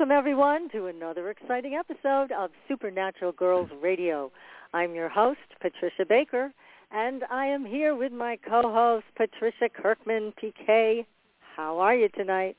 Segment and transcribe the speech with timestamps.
[0.00, 4.32] Welcome, everyone, to another exciting episode of Supernatural Girls Radio.
[4.72, 6.54] I'm your host, Patricia Baker,
[6.90, 11.04] and I am here with my co-host, Patricia Kirkman, PK.
[11.54, 12.56] How are you tonight?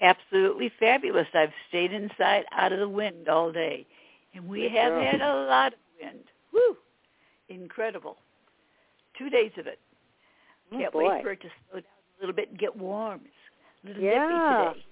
[0.00, 1.26] Absolutely fabulous.
[1.34, 3.84] I've stayed inside out of the wind all day,
[4.32, 5.04] and we Good have girl.
[5.04, 6.24] had a lot of wind.
[6.52, 6.76] Woo!
[7.48, 8.18] Incredible.
[9.18, 9.80] Two days of it.
[10.70, 11.08] Oh, Can't boy.
[11.08, 13.20] wait for it to slow down a little bit and get warm.
[13.24, 13.34] It's
[13.82, 14.28] a little Yeah.
[14.68, 14.86] nippy today.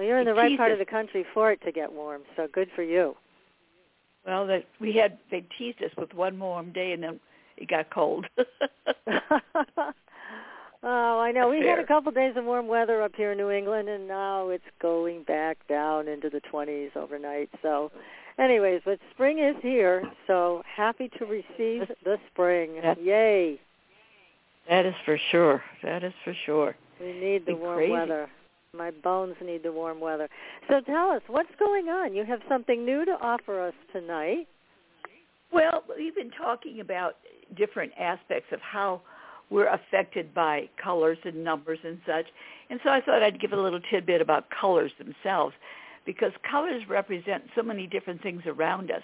[0.00, 2.48] Well, you're in the right part of the country for it to get warm, so
[2.50, 3.14] good for you.
[4.26, 7.20] Well, that we had they teased us with one warm day, and then
[7.58, 8.24] it got cold.
[8.38, 8.42] oh,
[10.82, 11.50] I know.
[11.50, 11.86] That's We had a fair.
[11.86, 15.58] couple days of warm weather up here in New England, and now it's going back
[15.68, 17.50] down into the 20s overnight.
[17.60, 17.92] So,
[18.38, 22.76] anyways, but spring is here, so happy to receive the spring.
[22.76, 22.94] Yeah.
[22.98, 23.60] Yay!
[24.66, 25.62] that is for sure.
[25.82, 26.74] That is for sure.
[26.98, 27.92] We need the warm crazy.
[27.92, 28.30] weather.
[28.76, 30.28] My bones need the warm weather.
[30.68, 32.14] So tell us, what's going on?
[32.14, 34.46] You have something new to offer us tonight.
[35.52, 37.16] Well, we've been talking about
[37.56, 39.02] different aspects of how
[39.50, 42.26] we're affected by colors and numbers and such.
[42.70, 45.54] And so I thought I'd give a little tidbit about colors themselves
[46.06, 49.02] because colors represent so many different things around us.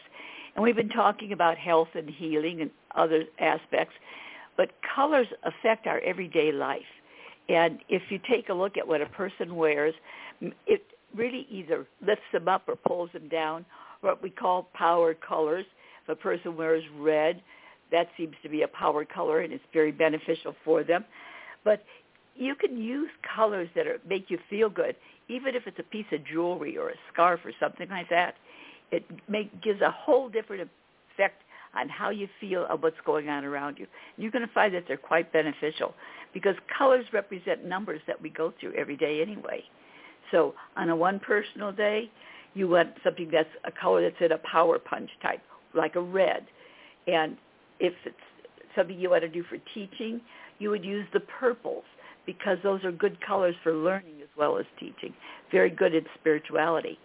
[0.55, 3.95] And we've been talking about health and healing and other aspects,
[4.57, 6.83] but colors affect our everyday life.
[7.49, 9.95] And if you take a look at what a person wears,
[10.67, 10.83] it
[11.15, 13.65] really either lifts them up or pulls them down,
[14.01, 15.65] what we call power colors.
[16.05, 17.41] If a person wears red,
[17.93, 21.05] that seems to be a power color and it's very beneficial for them.
[21.65, 21.85] But
[22.35, 24.97] you can use colors that are, make you feel good,
[25.29, 28.35] even if it's a piece of jewelry or a scarf or something like that.
[28.93, 30.69] It make, gives a whole different
[31.13, 31.43] effect
[31.75, 33.87] on how you feel of what's going on around you.
[34.17, 35.95] You're going to find that they're quite beneficial
[36.37, 39.65] because colors represent numbers that we go through every day anyway.
[40.31, 42.11] So on a one personal day,
[42.53, 45.41] you want something that's a color that's in a power punch type,
[45.75, 46.45] like a red.
[47.07, 47.39] And
[47.81, 48.17] if it's
[48.77, 50.21] something you want to do for teaching,
[50.59, 51.85] you would use the purples
[52.27, 55.15] because those are good colors for learning as well as teaching.
[55.51, 56.99] Very good in spirituality.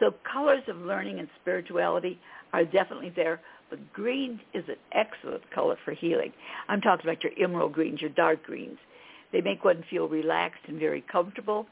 [0.00, 2.18] So colors of learning and spirituality
[2.52, 3.40] are definitely there,
[3.70, 6.32] but green is an excellent color for healing.
[6.68, 8.78] I'm talking about your emerald greens, your dark greens.
[9.32, 11.66] They make one feel relaxed and very comfortable.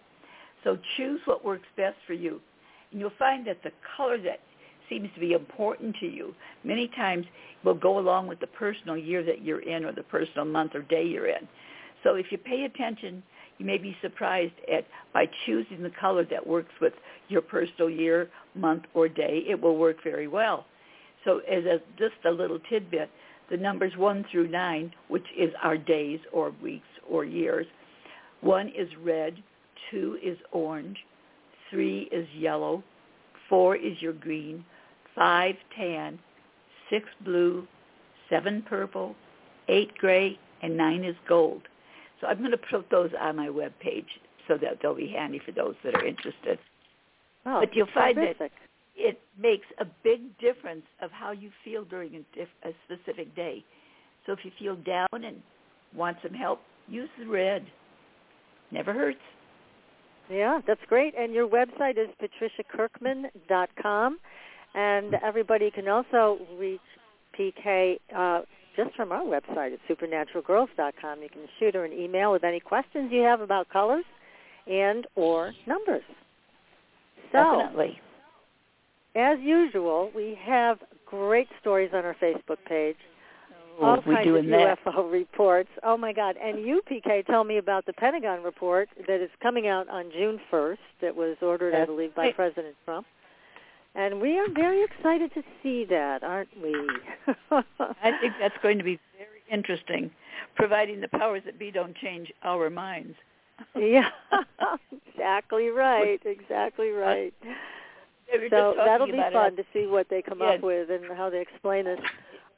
[0.65, 2.41] So choose what works best for you.
[2.91, 4.41] And you'll find that the color that
[4.89, 7.27] seems to be important to you many times
[7.65, 10.83] will go along with the personal year that you're in or the personal month or
[10.83, 11.49] day you're in.
[12.03, 13.23] So if you pay attention,
[13.59, 16.93] you may be surprised at by choosing the color that works with
[17.29, 20.67] your personal year, month, or day, it will work very well.
[21.25, 23.11] So as a, just a little tidbit,
[23.51, 27.67] the numbers 1 through 9, which is our days or weeks or years,
[28.41, 29.35] 1 is red,
[29.91, 30.97] 2 is orange,
[31.71, 32.83] 3 is yellow,
[33.49, 34.65] 4 is your green,
[35.15, 36.19] 5 tan,
[36.91, 37.67] 6 blue,
[38.31, 39.15] 7 purple,
[39.69, 41.63] 8 gray, and 9 is gold.
[42.21, 44.07] So I'm going to put those on my web page
[44.49, 46.59] so that they'll be handy for those that are interested.
[47.47, 48.53] Oh, But you'll find that- terrific.
[48.97, 53.65] It makes a big difference of how you feel during a, diff- a specific day.
[54.27, 55.43] So if you feel down and
[55.95, 57.67] want some help, use the red.
[58.71, 59.19] Never hurts.
[60.31, 61.15] Yeah, that's great.
[61.19, 64.19] And your website is patriciakirkman.com.
[64.75, 66.81] And everybody can also reach
[67.39, 68.41] PK uh,
[68.77, 71.23] just from our website at supernaturalgirls.com.
[71.23, 74.05] You can shoot her an email with any questions you have about colors
[74.67, 76.03] and or numbers.
[77.33, 78.01] So, Definitely.
[79.15, 82.97] As usual, we have great stories on our Facebook page.
[83.81, 84.79] Oh, all we're kinds doing of that.
[84.85, 85.71] UFO reports.
[85.83, 86.37] Oh my God!
[86.43, 90.41] And you, PK, tell me about the Pentagon report that is coming out on June
[90.53, 90.79] 1st.
[91.01, 92.37] That was ordered, I believe, by right.
[92.37, 93.07] President Trump.
[93.97, 96.75] And we are very excited to see that, aren't we?
[97.51, 100.11] I think that's going to be very interesting,
[100.57, 103.15] providing the powers that be don't change our minds.
[103.77, 104.09] yeah,
[105.09, 106.21] exactly right.
[106.25, 107.35] Exactly uh, right.
[108.51, 109.57] So that'll be fun it.
[109.57, 110.51] to see what they come Yeah.
[110.51, 112.01] up with and how they explain this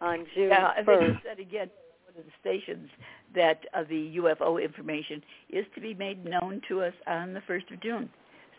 [0.00, 1.12] on June Yeah, and they first.
[1.14, 1.70] just said again,
[2.06, 2.90] one of the stations
[3.34, 7.70] that uh, the UFO information is to be made known to us on the first
[7.70, 8.10] of June.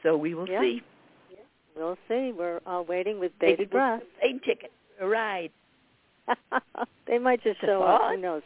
[0.04, 0.62] So we will Yeah.
[0.62, 0.84] see.
[1.76, 2.32] We'll see.
[2.32, 4.02] We're all waiting with bated breath.
[4.20, 5.52] plane ticket, a ride.
[7.06, 8.12] they might just show up.
[8.12, 8.42] Who knows?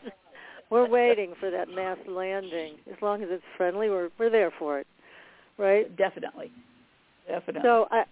[0.69, 2.77] We're waiting for that mass landing.
[2.91, 4.87] As long as it's friendly, we're we're there for it,
[5.57, 5.93] right?
[5.97, 6.51] Definitely,
[7.27, 7.61] definitely.
[7.63, 8.05] So I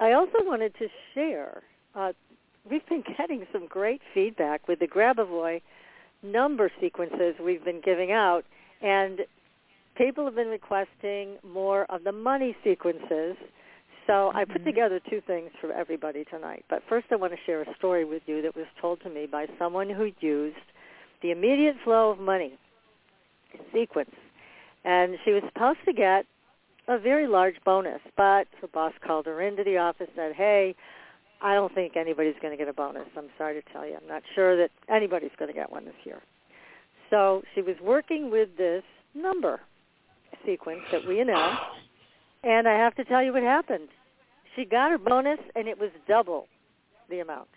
[0.00, 1.62] I also wanted to share.
[1.94, 2.12] Uh,
[2.70, 5.62] we've been getting some great feedback with the Grabovoi
[6.22, 8.42] number sequences we've been giving out,
[8.82, 9.20] and
[9.96, 13.36] people have been requesting more of the money sequences.
[14.06, 14.66] So I put Mhm.
[14.66, 16.64] together two things for everybody tonight.
[16.68, 19.26] But first, I want to share a story with you that was told to me
[19.26, 20.56] by someone who used
[21.22, 22.56] the immediate flow of money
[23.72, 24.14] sequence,
[24.84, 26.26] and she was supposed to get
[26.88, 30.74] a very large bonus, but her boss called her into the office and said, "Hey,
[31.42, 33.08] I don't think anybody's going to get a bonus.
[33.16, 33.96] I'm sorry to tell you.
[34.00, 36.20] I'm not sure that anybody's going to get one this year."
[37.10, 38.82] So she was working with this
[39.14, 39.60] number
[40.44, 41.62] sequence that we announced,
[42.42, 43.88] and I have to tell you what happened.
[44.54, 46.46] She got her bonus, and it was double
[47.10, 47.48] the amount.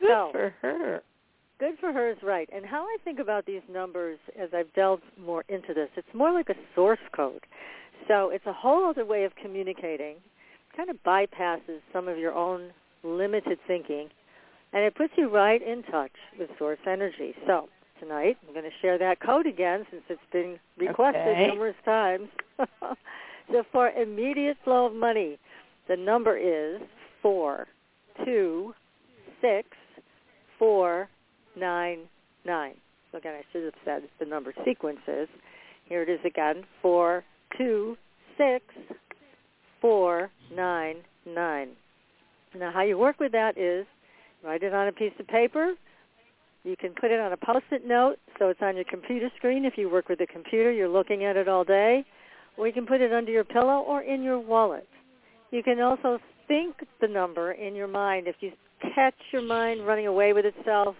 [0.00, 1.02] Good so, for her.
[1.58, 2.48] Good for her is right.
[2.54, 6.32] And how I think about these numbers as I've delved more into this, it's more
[6.32, 7.40] like a source code.
[8.08, 10.16] So it's a whole other way of communicating,
[10.76, 12.70] kind of bypasses some of your own
[13.02, 14.08] limited thinking,
[14.72, 17.34] and it puts you right in touch with source energy.
[17.46, 17.68] So
[18.00, 21.46] tonight I'm going to share that code again since it's been requested Okay.
[21.48, 22.28] numerous times.
[22.58, 25.38] so for immediate flow of money,
[25.88, 26.80] the number is
[27.22, 27.66] four
[28.24, 28.74] two
[29.40, 29.68] six
[30.58, 31.08] four
[31.56, 32.00] nine
[32.44, 32.74] nine.
[33.12, 35.28] So again, I should have said the number sequences.
[35.84, 37.24] Here it is again: four
[37.56, 37.96] two
[38.36, 38.64] six
[39.80, 41.70] four nine nine.
[42.58, 43.86] Now, how you work with that is
[44.44, 45.74] write it on a piece of paper.
[46.64, 49.64] You can put it on a post-it note so it's on your computer screen.
[49.64, 52.04] If you work with a computer, you're looking at it all day.
[52.56, 54.88] Or you can put it under your pillow or in your wallet.
[55.50, 56.18] You can also
[56.48, 58.26] think the number in your mind.
[58.26, 58.52] If you
[58.94, 60.96] catch your mind running away with itself,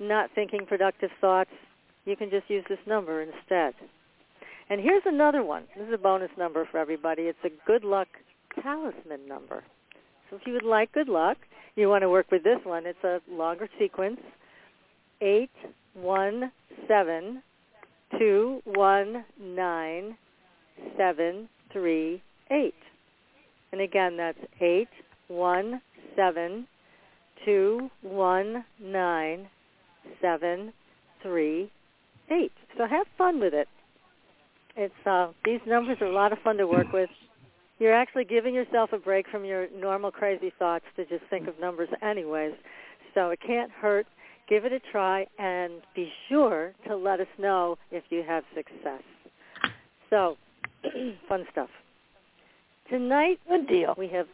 [0.00, 1.50] not thinking productive thoughts,
[2.06, 3.74] you can just use this number instead.
[4.70, 5.64] And here's another one.
[5.76, 7.22] This is a bonus number for everybody.
[7.22, 8.08] It's a good luck
[8.62, 9.62] talisman number.
[10.30, 11.36] So if you would like good luck,
[11.76, 12.86] you want to work with this one.
[12.86, 14.20] It's a longer sequence.
[15.20, 15.50] Eight
[15.94, 16.50] one
[16.88, 17.42] seven
[18.18, 20.16] two one nine
[20.96, 22.74] seven three eight.
[23.72, 24.88] And again, that's eight
[25.28, 25.80] one
[26.16, 26.66] seven
[27.44, 29.48] two one nine
[30.20, 30.72] seven
[31.22, 31.70] three
[32.30, 32.52] eight.
[32.78, 33.68] So have fun with it.
[34.76, 37.10] It's uh, these numbers are a lot of fun to work with.
[37.78, 41.58] You're actually giving yourself a break from your normal crazy thoughts to just think of
[41.60, 42.54] numbers anyways.
[43.14, 44.06] So it can't hurt.
[44.48, 49.02] Give it a try and be sure to let us know if you have success.
[50.10, 50.36] So,
[51.28, 51.70] fun stuff.
[52.90, 53.94] Tonight Good deal.
[53.96, 54.26] we have,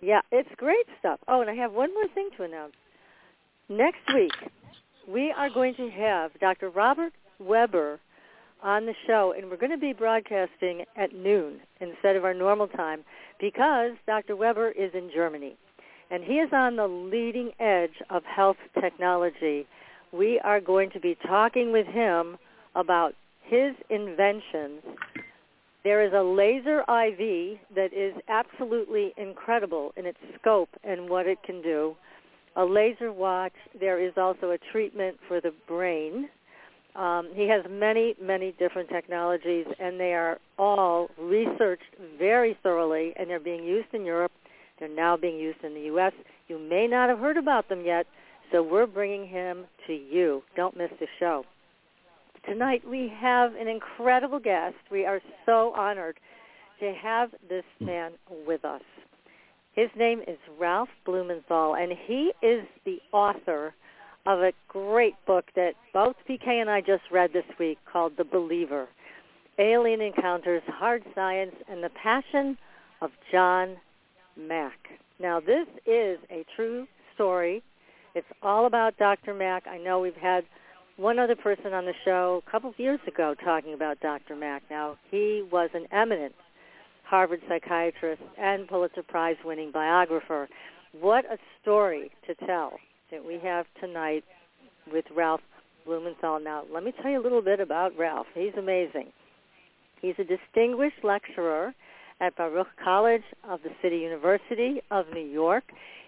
[0.00, 1.18] yeah, it's great stuff.
[1.26, 2.74] Oh, and I have one more thing to announce.
[3.68, 4.32] Next week,
[5.08, 6.70] we are going to have Dr.
[6.70, 7.98] Robert Weber
[8.62, 12.68] on the show, and we're going to be broadcasting at noon instead of our normal
[12.68, 13.04] time
[13.40, 14.36] because Dr.
[14.36, 15.56] Weber is in Germany,
[16.10, 19.66] and he is on the leading edge of health technology.
[20.12, 22.36] We are going to be talking with him
[22.74, 24.82] about his inventions.
[25.84, 31.42] There is a laser IV that is absolutely incredible in its scope and what it
[31.44, 31.96] can do.
[32.54, 33.54] A laser watch.
[33.78, 36.28] There is also a treatment for the brain.
[36.94, 43.30] Um, he has many, many different technologies, and they are all researched very thoroughly, and
[43.30, 44.32] they're being used in Europe.
[44.78, 46.12] They're now being used in the U.S.
[46.48, 48.06] You may not have heard about them yet,
[48.50, 50.42] so we're bringing him to you.
[50.54, 51.44] Don't miss the show.
[52.44, 54.74] Tonight we have an incredible guest.
[54.90, 56.18] We are so honored
[56.80, 58.12] to have this man
[58.46, 58.82] with us.
[59.74, 63.72] His name is Ralph Blumenthal, and he is the author
[64.26, 68.24] of a great book that both PK and I just read this week called The
[68.24, 68.88] Believer,
[69.58, 72.56] Alien Encounters, Hard Science, and the Passion
[73.00, 73.76] of John
[74.36, 74.78] Mack.
[75.20, 77.62] Now, this is a true story.
[78.14, 79.34] It's all about Dr.
[79.34, 79.66] Mack.
[79.66, 80.44] I know we've had
[80.96, 84.36] one other person on the show a couple of years ago talking about Dr.
[84.36, 84.62] Mack.
[84.70, 86.34] Now, he was an eminent
[87.04, 90.48] Harvard psychiatrist and Pulitzer Prize winning biographer.
[90.92, 92.78] What a story to tell
[93.12, 94.24] that we have tonight
[94.90, 95.42] with Ralph
[95.84, 96.40] Blumenthal.
[96.40, 98.26] Now, let me tell you a little bit about Ralph.
[98.34, 99.12] He's amazing.
[100.00, 101.74] He's a distinguished lecturer
[102.20, 105.64] at Baruch College of the City University of New York.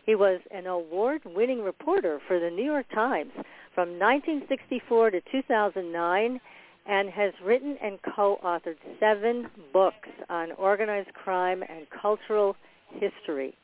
[0.06, 3.32] He was an award-winning reporter for the New York Times
[3.74, 6.40] from 1964 to 2009
[6.86, 12.56] and has written and co-authored seven books on organized crime and cultural
[12.92, 13.54] history.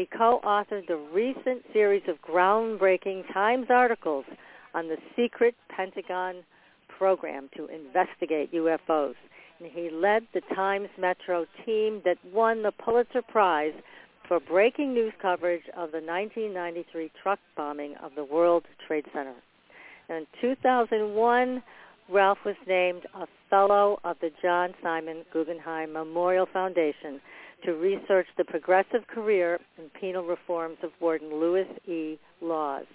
[0.00, 4.24] He co-authored the recent series of groundbreaking Times articles
[4.72, 6.36] on the secret Pentagon
[6.88, 9.12] program to investigate UFOs.
[9.58, 13.74] And he led the Times Metro team that won the Pulitzer Prize
[14.26, 19.34] for breaking news coverage of the 1993 truck bombing of the World Trade Center.
[20.08, 21.62] In 2001,
[22.08, 27.20] Ralph was named a Fellow of the John Simon Guggenheim Memorial Foundation
[27.64, 32.18] to research the progressive career and penal reforms of Warden Lewis E.
[32.40, 32.86] Lawes,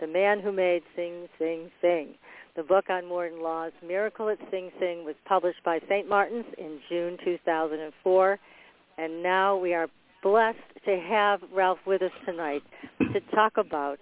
[0.00, 2.14] the man who made Sing Sing Sing.
[2.56, 6.08] The book on Warden Lawes, Miracle at Sing Sing, was published by St.
[6.08, 8.38] Martin's in June 2004,
[8.98, 9.86] and now we are
[10.22, 12.62] blessed to have Ralph with us tonight
[12.98, 13.98] to talk about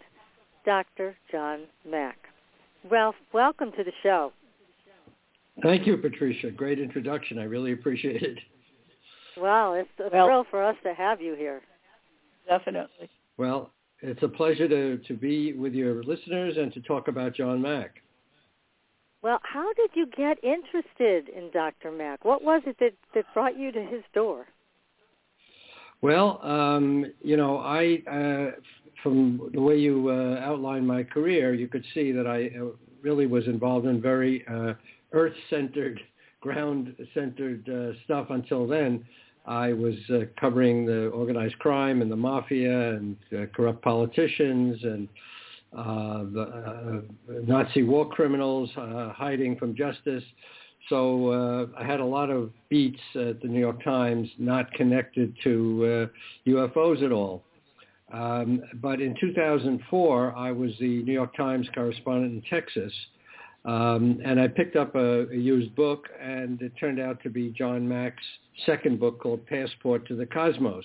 [0.65, 1.15] Dr.
[1.31, 2.17] John Mack.
[2.91, 4.33] Ralph, welcome to the show.
[5.63, 6.51] Thank you, Patricia.
[6.51, 7.39] Great introduction.
[7.39, 8.39] I really appreciate it.
[9.37, 11.63] Well, it's a Well- thrill for us to have you here.
[12.47, 13.09] Definitely.
[13.37, 17.61] Well, it's a pleasure to, to be with your listeners and to talk about John
[17.61, 18.03] Mack.
[19.23, 21.91] Well, how did you get interested in Dr.
[21.91, 22.25] Mack?
[22.25, 24.47] What was it that, that brought you to his door?
[26.03, 28.61] Well, um, you know, I uh,
[29.03, 32.67] from the way you uh, outlined my career, you could see that I uh,
[33.03, 34.75] really was involved in very uh,
[35.13, 36.01] earth-centered,
[36.41, 39.05] ground-centered uh, stuff until then.
[39.47, 45.09] I was uh, covering the organized crime and the mafia and uh, corrupt politicians and
[45.77, 50.25] uh, the uh, Nazi war criminals uh, hiding from justice.
[50.89, 55.35] So uh, I had a lot of beats at the New York Times not connected
[55.45, 56.09] to
[56.47, 57.43] UFOs at all.
[58.13, 62.93] Um, but in 2004, I was the New York Times correspondent in Texas,
[63.67, 67.51] um, and I picked up a, a used book, and it turned out to be
[67.51, 68.23] John Mack's
[68.65, 70.85] second book called Passport to the Cosmos.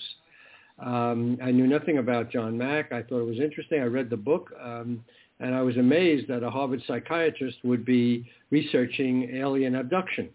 [0.78, 2.92] Um, I knew nothing about John Mack.
[2.92, 3.80] I thought it was interesting.
[3.80, 5.04] I read the book, um,
[5.38, 10.28] and I was amazed that a Harvard psychiatrist would be researching alien abduction.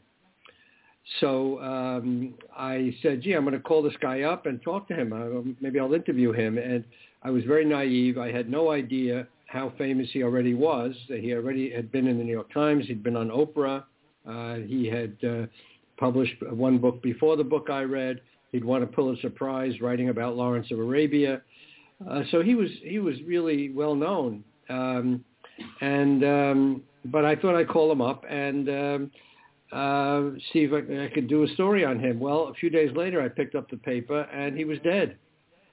[1.20, 4.94] So um, I said, gee, I'm going to call this guy up and talk to
[4.94, 5.13] him.
[5.13, 6.58] Uh, maybe I'll interview him.
[6.58, 6.84] And
[7.24, 8.18] I was very naive.
[8.18, 10.94] I had no idea how famous he already was.
[11.08, 12.86] He already had been in the New York Times.
[12.88, 13.84] He'd been on Oprah.
[14.27, 15.48] Uh, he had uh,
[15.98, 18.22] published one book before the book I read.
[18.51, 21.42] He'd won a Pulitzer Prize writing about Lawrence of Arabia.
[22.10, 24.44] Uh, so he was he was really well known.
[24.70, 25.24] Um,
[25.82, 29.12] and um, but I thought I'd call him up and um,
[29.72, 32.20] uh, see if I, I could do a story on him.
[32.20, 35.18] Well, a few days later, I picked up the paper and he was dead.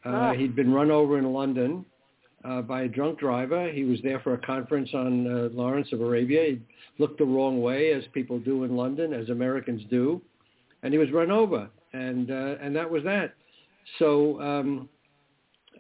[0.05, 0.33] Uh, Ah.
[0.35, 1.85] He'd been run over in London
[2.45, 3.71] uh, by a drunk driver.
[3.71, 6.45] He was there for a conference on uh, Lawrence of Arabia.
[6.51, 6.61] He
[6.99, 10.21] looked the wrong way, as people do in London, as Americans do,
[10.83, 13.35] and he was run over, and uh, and that was that.
[13.99, 14.89] So um,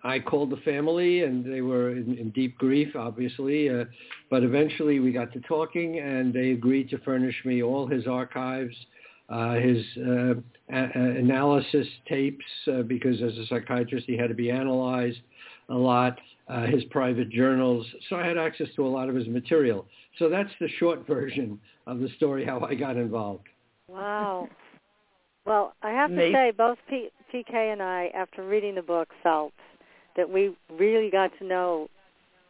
[0.04, 3.70] I called the family, and they were in, in deep grief, obviously.
[3.70, 3.84] Uh,
[4.30, 8.74] but eventually, we got to talking, and they agreed to furnish me all his archives,
[9.30, 10.34] uh, his uh,
[10.70, 15.20] a- analysis tapes, uh, because as a psychiatrist, he had to be analyzed
[15.70, 16.18] a lot.
[16.46, 19.86] Uh, his private journals, so I had access to a lot of his material.
[20.18, 23.48] So that's the short version of the story how I got involved.
[23.88, 24.48] Wow.
[25.46, 26.34] Well, I have to Amazing.
[26.34, 29.54] say, both P- PK and I, after reading the book, felt
[30.16, 31.88] that we really got to know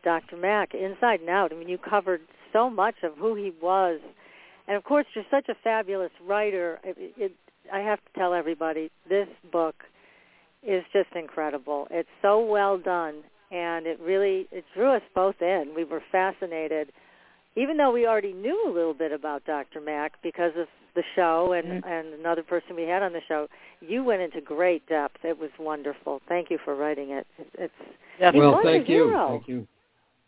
[0.03, 0.37] Dr.
[0.37, 1.53] Mack inside and out.
[1.53, 2.21] I mean, you covered
[2.53, 4.01] so much of who he was,
[4.69, 6.79] and of course, you're such a fabulous writer.
[6.85, 7.33] It, it,
[7.73, 9.77] I have to tell everybody, this book
[10.63, 11.87] is just incredible.
[11.91, 13.23] It's so well done,
[13.55, 15.73] and it really it drew us both in.
[15.75, 16.91] We were fascinated,
[17.57, 19.81] even though we already knew a little bit about Dr.
[19.81, 21.87] Mack because of the show and Mhm.
[21.87, 23.49] and another person we had on the show.
[23.81, 25.25] You went into great depth.
[25.25, 26.21] It was wonderful.
[26.29, 27.27] Thank you for writing it.
[27.55, 27.73] It's,
[28.19, 28.41] Definitely.
[28.41, 29.09] well, thank you.
[29.09, 29.29] hero.
[29.29, 29.67] Thank you.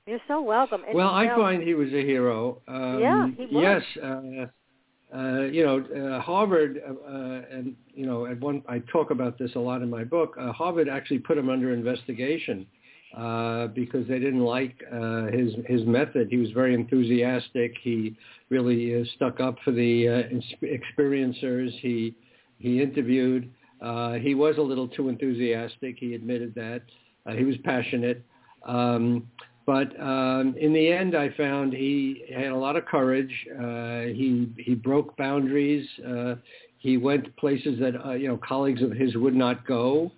[0.06, 0.85] you're so welcome.
[0.87, 2.62] And, well, I know, find he was a hero.
[2.68, 3.62] Um, Yeah, he was.
[3.62, 4.47] Yes, uh,
[5.16, 9.37] uh, you know, uh, Harvard, uh, uh, and you know, at one I talk about
[9.37, 10.37] this a lot in my book.
[10.38, 12.66] Uh, Harvard actually put him under investigation
[13.16, 16.28] uh, because they didn't like uh, his his method.
[16.30, 17.73] He was very enthusiastic.
[17.82, 18.16] He
[18.50, 21.70] really uh, stuck up for the uh, experiencers.
[21.80, 22.14] He
[22.58, 23.50] he interviewed.
[23.80, 25.96] Uh, he was a little too enthusiastic.
[25.99, 26.82] He admitted that.
[27.26, 28.25] Uh, he was passionate.
[28.66, 29.28] Um,
[29.66, 33.35] But um, in the end, I found he had a lot of courage.
[33.50, 35.85] Uh, he he broke boundaries.
[36.06, 36.37] Uh,
[36.78, 40.12] he went places that uh, you know colleagues of his would not go.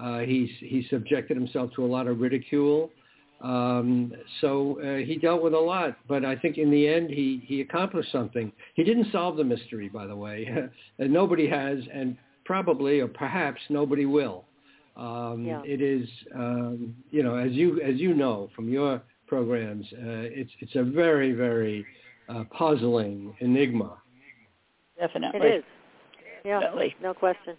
[0.00, 2.90] Uh, he he subjected himself to a lot of ridicule.
[3.42, 7.42] Um, so uh, he dealt with a lot, but I think in the end he
[7.44, 8.52] he accomplished something.
[8.74, 10.48] He didn't solve the mystery, by the way,
[10.98, 14.44] and nobody has, and probably or perhaps nobody will.
[14.96, 15.62] Um, Yeah.
[15.64, 20.52] It is, um, you know, as you as you know from your programs, uh, it's
[20.60, 21.84] it's a very very
[22.28, 23.96] uh, puzzling enigma.
[24.98, 25.40] Definitely.
[25.40, 25.64] It is.
[26.44, 26.96] Yeah, Definitely.
[27.02, 27.56] no question.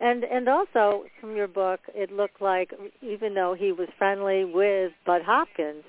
[0.00, 4.92] And and also from your book, it looked like even though he was friendly with
[5.04, 5.84] Bud Hopkins,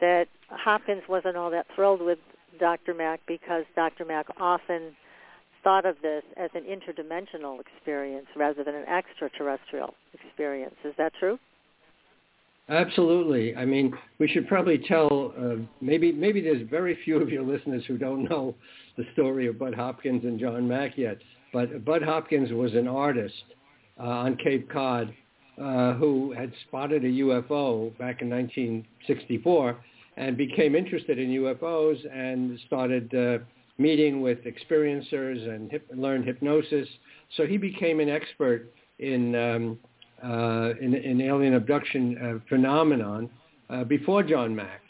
[0.00, 2.18] that Hopkins wasn't all that thrilled with
[2.60, 2.94] Dr.
[2.94, 4.04] Mack because Dr.
[4.04, 4.94] Mack often
[5.64, 10.74] thought of this as an interdimensional experience rather than an extraterrestrial experience.
[10.84, 11.38] Is that true?
[12.68, 13.54] Absolutely.
[13.56, 15.32] I mean, we should probably tell.
[15.38, 18.54] Uh, maybe maybe there's very few of your listeners who don't know
[18.96, 21.18] the story of Bud Hopkins and John Mack yet.
[21.56, 23.42] But Bud Hopkins was an artist
[23.98, 25.14] uh, on Cape Cod
[25.58, 29.78] uh, who had spotted a UFO back in 1964
[30.18, 33.38] and became interested in UFOs and started uh,
[33.78, 36.86] meeting with experiencers and hip- learned hypnosis.
[37.38, 39.78] So he became an expert in um,
[40.22, 43.30] uh, in, in alien abduction uh, phenomenon
[43.70, 44.82] uh, before John Mack.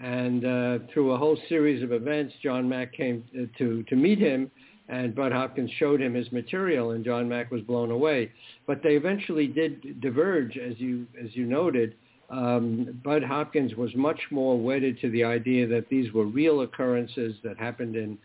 [0.00, 4.18] And uh, through a whole series of events, John Mack came uh, to, to meet
[4.20, 4.50] him,
[4.92, 8.30] and Bud Hopkins showed him his material, and John Mack was blown away.
[8.66, 11.94] But they eventually did diverge, as you, as you noted.
[12.28, 17.34] Um, Bud Hopkins was much more wedded to the idea that these were real occurrences
[17.42, 18.18] that happened in,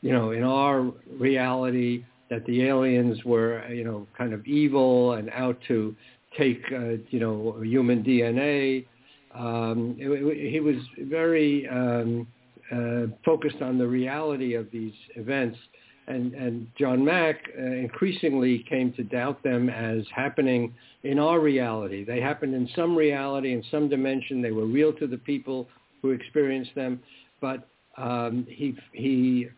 [0.00, 5.28] you know, in our reality, that the aliens were, you know, kind of evil and
[5.28, 5.94] out to
[6.38, 8.86] take, uh, you know, human DNA.
[9.34, 12.26] Um, it, it, he was very um,
[12.72, 15.58] uh, focused on the reality of these events.
[16.06, 22.04] And, and John Mack uh, increasingly came to doubt them as happening in our reality.
[22.04, 24.42] They happened in some reality, in some dimension.
[24.42, 25.66] They were real to the people
[26.02, 27.00] who experienced them.
[27.40, 29.48] But um, he he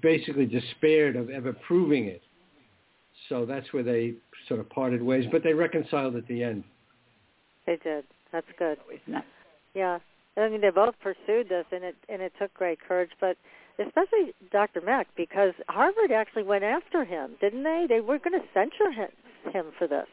[0.00, 2.22] basically despaired of ever proving it.
[3.28, 4.14] So that's where they
[4.48, 6.64] sort of parted ways, but they reconciled at the end.
[7.66, 8.04] They did.
[8.32, 8.78] That's good.
[9.74, 9.98] Yeah.
[10.36, 13.36] I mean, they both pursued this, and it and it took great courage, but
[13.86, 14.80] especially Dr.
[14.80, 17.86] Mack because Harvard actually went after him, didn't they?
[17.88, 19.08] They were going to censure him
[19.52, 20.06] him for this.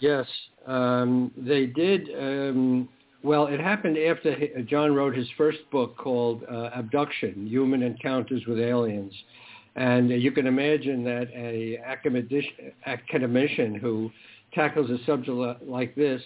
[0.00, 0.26] Yes,
[0.66, 2.08] um, they did.
[2.18, 2.88] Um,
[3.22, 8.58] well, it happened after John wrote his first book called uh, Abduction: Human Encounters with
[8.58, 9.14] Aliens,
[9.76, 11.78] and you can imagine that a
[12.86, 14.10] academician who
[14.52, 16.20] tackles a subject like this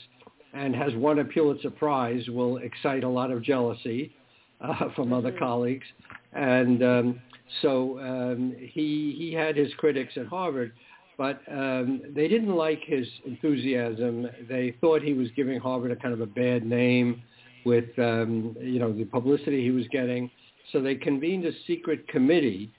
[0.55, 4.15] and has won a Pulitzer Prize will excite a lot of jealousy
[4.61, 5.39] uh, from other Mhm.
[5.39, 5.87] colleagues,
[6.33, 7.23] and um,
[7.63, 10.73] so um, he he had his critics at Harvard
[11.19, 14.29] but um, they didn't like his enthusiasm.
[14.49, 17.21] They thought he was giving Harvard a kind of a bad name
[17.65, 20.31] with um, you know the publicity he was getting.
[20.73, 22.71] So they convened a secret committee.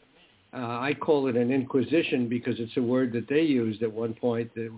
[0.54, 4.14] Uh, I call it an inquisition because it's a word that they used at one
[4.14, 4.70] point to,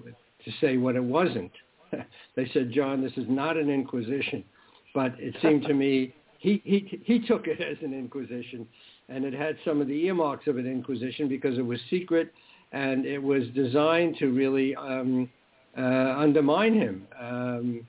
[0.44, 1.52] to say what it wasn't.
[2.36, 4.44] they said, John, this is not an inquisition,
[4.94, 8.68] but it seemed to me he, he he took it as an inquisition,
[9.10, 12.34] and it had some of the earmarks of an inquisition because it was secret
[12.72, 15.30] and it was designed to really um,
[15.78, 15.82] uh,
[16.18, 17.08] undermine him.
[17.20, 17.88] Um,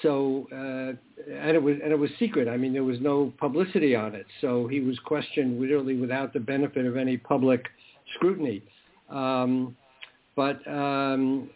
[0.00, 0.96] so uh,
[1.32, 2.48] and it was and it was secret.
[2.48, 6.40] I mean, there was no publicity on it, so he was questioned literally without the
[6.40, 7.66] benefit of any public
[8.14, 8.62] scrutiny.
[9.10, 9.76] Um,
[10.34, 11.50] but um,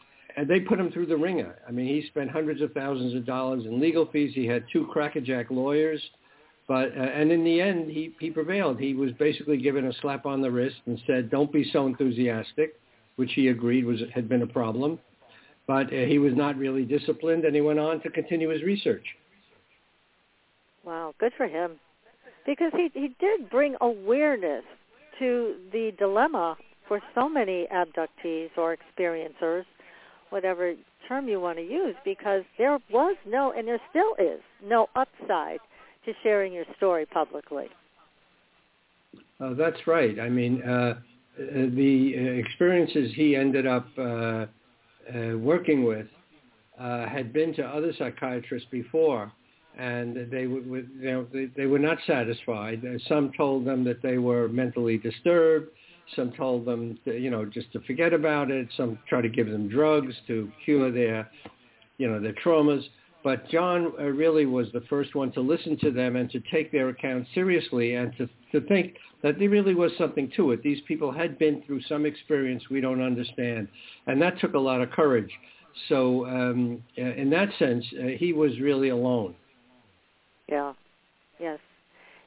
[0.47, 1.57] they put him through the wringer.
[1.67, 4.33] I mean, he spent hundreds of thousands of dollars in legal fees.
[4.35, 6.03] He had two crackerjack lawyers.
[6.69, 8.79] But uh, and in the end, he he prevailed.
[8.81, 12.81] He was basically given a slap on the wrist and said, "Don't be so enthusiastic,"
[13.17, 14.99] which he agreed was had been a problem.
[15.67, 19.05] But uh, he was not really disciplined, and he went on to continue his research.
[20.85, 21.79] Wow, good for him.
[22.45, 24.65] Because he he did bring awareness
[25.21, 26.57] to the dilemma
[26.89, 29.65] for so many abductees or experiencers,
[30.31, 30.75] whatever
[31.09, 35.59] term you want to use, because there was no, and there still is, no upside
[36.07, 37.67] to sharing your story publicly.
[39.39, 40.19] Uh, that's right.
[40.19, 40.95] I mean, uh,
[41.39, 44.47] the experiences he ended up uh, uh,
[45.37, 46.07] working with
[46.81, 49.31] uh, had been to other psychiatrists before,
[49.79, 52.83] and they would, would you know, they, they were not satisfied.
[52.85, 55.69] Uh, Some told them that they were mentally disturbed.
[56.15, 58.69] Some told them, to, you know, just to forget about it.
[58.77, 61.31] Some tried to give them drugs to cure their,
[61.99, 62.83] you know, their traumas.
[63.27, 66.71] But John uh, really was the first one to listen to them and to take
[66.71, 70.63] their account seriously and to, to think that there really was something to it.
[70.63, 73.67] These people had been through some experience we don't understand.
[74.07, 75.33] And that took a lot of courage.
[75.89, 79.35] So um, uh, in that sense, uh, he was really alone.
[80.49, 80.75] Yeah,
[81.41, 81.59] yes.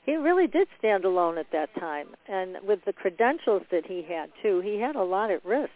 [0.06, 2.08] He really did stand alone at that time.
[2.28, 5.72] And with the credentials that he had, too, he had a lot at risk.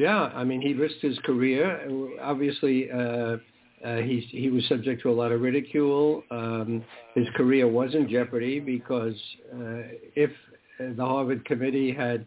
[0.00, 1.86] Yeah, I mean, he risked his career.
[2.22, 3.36] Obviously, uh,
[3.84, 6.24] uh, he he was subject to a lot of ridicule.
[6.30, 6.82] Um,
[7.14, 9.14] his career was in jeopardy because
[9.52, 10.30] uh, if
[10.78, 12.24] the Harvard committee had,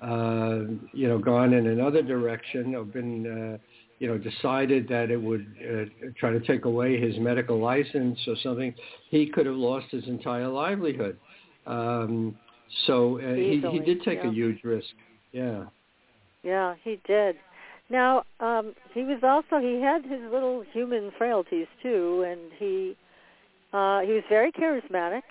[0.00, 3.58] uh, you know, gone in another direction or been, uh,
[4.00, 8.34] you know, decided that it would uh, try to take away his medical license or
[8.42, 8.74] something,
[9.10, 11.16] he could have lost his entire livelihood.
[11.68, 12.34] Um,
[12.88, 14.30] so uh, he he did take yeah.
[14.30, 14.90] a huge risk.
[15.30, 15.66] Yeah.
[16.42, 17.36] Yeah, he did.
[17.90, 22.96] Now, um, he was also he had his little human frailties too, and he
[23.72, 25.22] uh, he was very charismatic,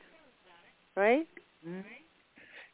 [0.95, 1.27] right?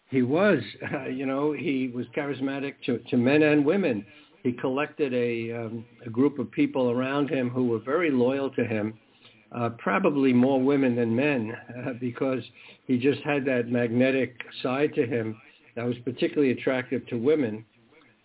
[0.09, 0.59] He was,
[0.93, 4.05] uh, you know, he was charismatic to, to men and women.
[4.43, 8.63] He collected a, um, a group of people around him who were very loyal to
[8.63, 8.93] him,
[9.51, 11.53] uh, probably more women than men,
[11.85, 12.41] uh, because
[12.85, 15.39] he just had that magnetic side to him
[15.75, 17.65] that was particularly attractive to women.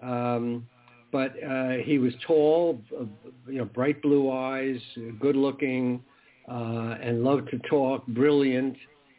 [0.02, 0.66] Um,
[1.12, 3.04] but uh, he was tall, uh,
[3.46, 4.80] you know, bright blue eyes,
[5.20, 6.02] good looking,
[6.50, 8.76] uh, and loved to talk, brilliant.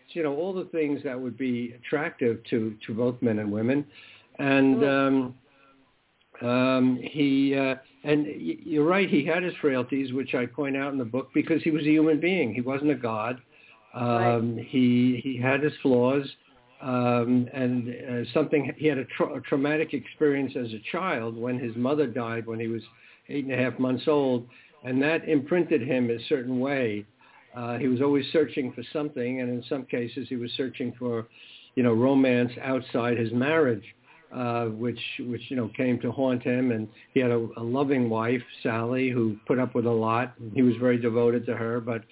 [0.10, 3.86] You know, all the things that would be attractive to, to both men and women.
[4.38, 5.36] And um,
[6.42, 11.00] um, he, uh, and you're right, he had his frailties, which I point out in
[11.00, 12.54] the book, because he was a human being.
[12.54, 13.40] He wasn't a god.
[13.94, 14.66] Um, right.
[14.68, 16.28] He he had his flaws
[16.84, 21.58] um, and uh, something he had a, tra- a traumatic experience as a child when
[21.58, 22.82] his mother died when he was
[23.30, 24.48] eight and a half months old,
[24.84, 27.06] and that imprinted him a certain way.
[27.56, 31.28] Uh, he was always searching for something, and in some cases he was searching for,
[31.76, 33.84] you know, romance outside his marriage,
[34.36, 36.72] uh, which which you know came to haunt him.
[36.72, 40.34] And he had a, a loving wife, Sally, who put up with a lot.
[40.54, 42.04] He was very devoted to her, but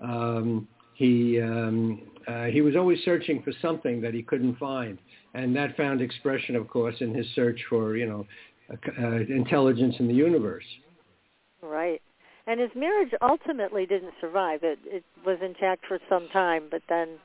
[0.00, 4.98] um, he um, uh, he was always searching for something that he couldn't find,
[5.34, 8.26] and that found expression, of course, in his search for you know
[8.98, 10.64] uh, intelligence in the universe.
[11.62, 12.00] Right,
[12.46, 14.60] and his marriage ultimately didn't survive.
[14.62, 17.18] It it was intact for some time, but then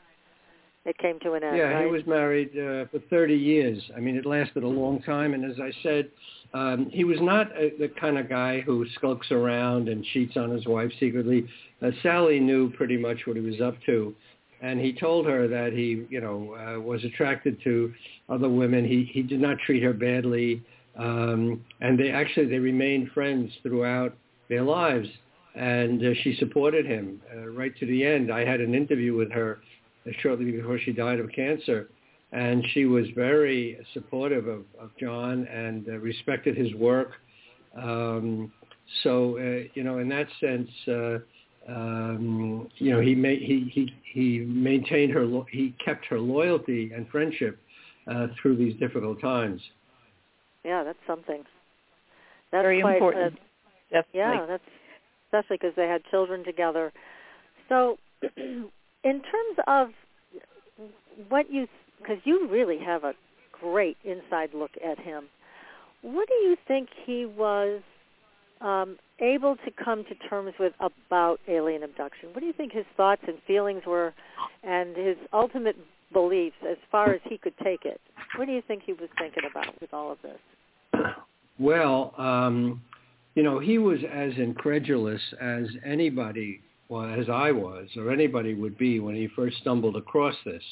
[0.85, 1.57] it came to an end.
[1.57, 1.85] Yeah, right?
[1.85, 3.81] he was married uh, for 30 years.
[3.97, 6.11] I mean, it lasted a long time, and as I said,
[6.53, 10.51] um, he was not a, the kind of guy who skulks around and cheats on
[10.51, 11.47] his wife secretly.
[11.81, 14.13] Uh, Sally knew pretty much what he was up to,
[14.61, 17.93] and he told her that he, you know, uh, was attracted to
[18.29, 18.85] other women.
[18.85, 20.63] He he did not treat her badly,
[20.97, 24.15] um, and they actually they remained friends throughout
[24.49, 25.07] their lives.
[25.55, 28.29] And uh, she supported him uh, right to the end.
[28.29, 29.59] I had an interview with her
[30.19, 31.89] shortly before she died of cancer,
[32.33, 37.11] and she was very supportive of, of John and uh, respected his work.
[37.81, 38.51] Um,
[39.03, 41.19] so, uh, you know, in that sense, uh,
[41.67, 46.91] um, you know, he, ma- he he he maintained her, lo- he kept her loyalty
[46.95, 47.59] and friendship
[48.07, 49.61] uh, through these difficult times.
[50.63, 51.43] Yeah, that's something.
[52.51, 53.33] That's Very quite, important.
[53.33, 53.37] Uh,
[53.91, 54.19] Definitely.
[54.19, 54.63] yeah, that's
[55.27, 56.91] especially because they had children together.
[57.69, 57.97] So,
[58.37, 58.71] in
[59.03, 59.89] terms of
[61.29, 61.67] what you,
[61.99, 63.13] because you really have a
[63.51, 65.25] great inside look at him.
[66.01, 67.81] What do you think he was
[68.61, 72.29] um, able to come to terms with about alien abduction?
[72.33, 74.13] What do you think his thoughts and feelings were,
[74.63, 75.77] and his ultimate
[76.11, 77.99] beliefs as far as he could take it?
[78.35, 81.03] What do you think he was thinking about with all of this?
[81.59, 82.81] Well, um,
[83.35, 88.77] you know, he was as incredulous as anybody, well, as I was, or anybody would
[88.77, 90.63] be when he first stumbled across this.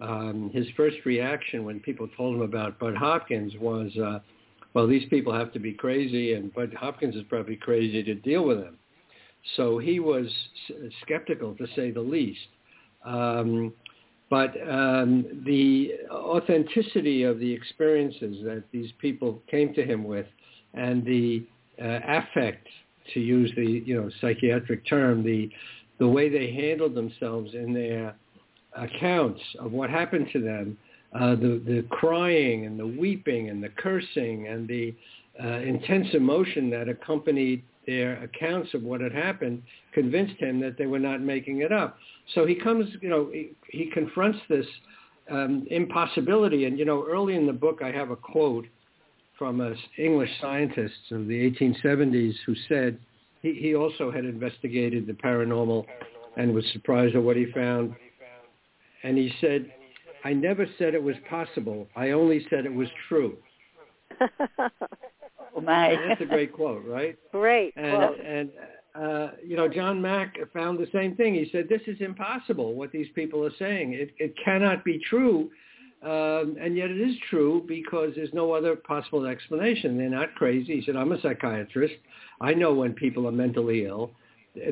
[0.00, 4.20] Um, his first reaction when people told him about Bud Hopkins was, uh,
[4.74, 8.44] well, these people have to be crazy, and Bud Hopkins is probably crazy to deal
[8.44, 8.78] with them.
[9.56, 10.26] So he was
[11.02, 12.38] skeptical, to say the least.
[13.04, 13.72] Um,
[14.30, 20.26] but um, the authenticity of the experiences that these people came to him with,
[20.74, 21.46] and the
[21.82, 22.66] uh, affect,
[23.14, 25.50] to use the you know psychiatric term, the
[25.98, 28.14] the way they handled themselves in their
[28.76, 30.76] accounts of what happened to them,
[31.14, 34.94] uh, the the crying and the weeping and the cursing and the
[35.42, 40.86] uh, intense emotion that accompanied their accounts of what had happened convinced him that they
[40.86, 41.96] were not making it up.
[42.34, 44.66] So he comes, you know, he, he confronts this
[45.30, 46.66] um, impossibility.
[46.66, 48.66] And, you know, early in the book, I have a quote
[49.38, 52.98] from an English scientist of the 1870s who said,
[53.40, 55.86] he, he also had investigated the paranormal
[56.36, 57.94] and was surprised at what he found.
[59.02, 59.72] And he said,
[60.24, 61.86] I never said it was possible.
[61.96, 63.36] I only said it was true.
[64.20, 65.96] oh my.
[66.08, 67.16] That's a great quote, right?
[67.32, 67.74] Great.
[67.76, 68.20] And, quote.
[68.20, 68.50] and
[68.94, 71.34] uh, you know, John Mack found the same thing.
[71.34, 73.92] He said, this is impossible, what these people are saying.
[73.92, 75.50] It, it cannot be true.
[76.02, 79.98] Um, and yet it is true because there's no other possible explanation.
[79.98, 80.80] They're not crazy.
[80.80, 81.94] He said, I'm a psychiatrist.
[82.40, 84.12] I know when people are mentally ill.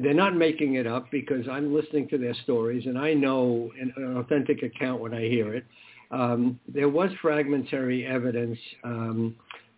[0.03, 3.93] They're not making it up because I'm listening to their stories and I know an,
[3.97, 5.65] an authentic account when I hear it.
[6.11, 9.35] Um, there was fragmentary evidence um,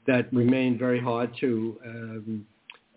[0.07, 2.47] that remained very hard to um,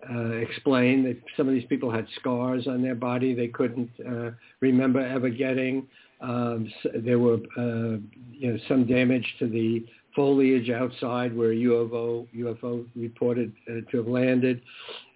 [0.09, 1.03] uh, explain.
[1.03, 5.29] That some of these people had scars on their body they couldn't uh, remember ever
[5.29, 5.87] getting.
[6.21, 7.97] Um, so there were uh,
[8.31, 14.07] you know some damage to the foliage outside where UFO UFO reported uh, to have
[14.07, 14.61] landed,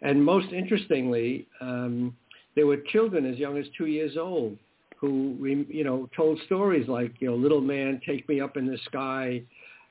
[0.02, 2.16] and most interestingly, um,
[2.56, 4.58] there were children as young as two years old
[4.98, 8.78] who you know told stories like you know little man take me up in the
[8.86, 9.42] sky.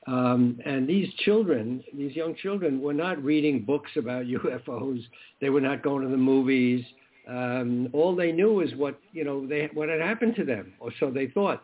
[0.07, 5.01] Um, and these children these young children were not reading books about ufos
[5.41, 6.83] they were not going to the movies.
[7.27, 10.91] Um, all they knew is what you know they what had happened to them or
[10.99, 11.63] so they thought.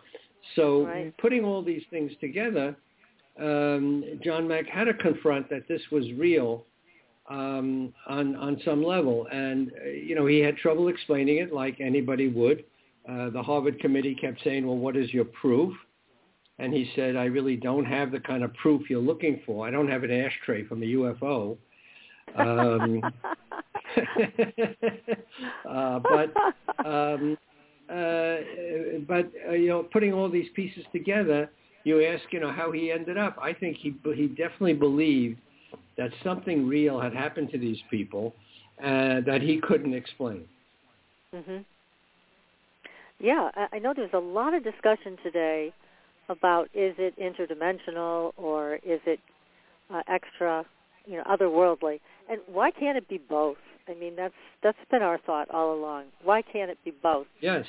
[0.56, 1.14] So Right.
[1.18, 2.76] putting all these things together
[3.40, 6.66] um, john mack had to confront that this was real
[7.30, 11.80] um, on on some level and uh, you know he had trouble explaining it like
[11.80, 12.64] anybody would
[13.10, 15.74] uh, the Harvard committee kept saying, well, what is your proof?
[16.60, 19.68] And he said, I really don't have the kind of proof you're looking for.
[19.68, 21.58] I don't have an ashtray from a UFO.
[22.36, 23.02] Um,
[25.70, 26.32] uh, but
[26.86, 27.38] um,
[27.90, 28.36] uh,
[29.08, 31.50] but uh, you know, putting all these pieces together,
[31.84, 33.38] you ask, you know, how he ended up.
[33.42, 35.40] I think he he definitely believed
[35.98, 38.34] that something real had happened to these people
[38.84, 40.46] uh, that he couldn't explain.
[41.34, 41.58] hmm
[43.20, 45.74] Yeah, I know there's a lot of discussion today
[46.30, 49.20] about is it interdimensional or is it
[49.94, 50.66] uh, extra,
[51.06, 53.58] you know, otherworldly, and why can't it be both?
[53.88, 56.06] I mean, that's that's been our thought all along.
[56.24, 57.28] Why can't it be both?
[57.42, 57.66] Yes,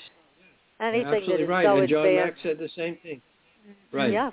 [0.81, 1.66] Anything absolutely that is right.
[1.66, 3.20] so and John Mack said the same thing.
[3.92, 4.12] Right.
[4.12, 4.31] yeah,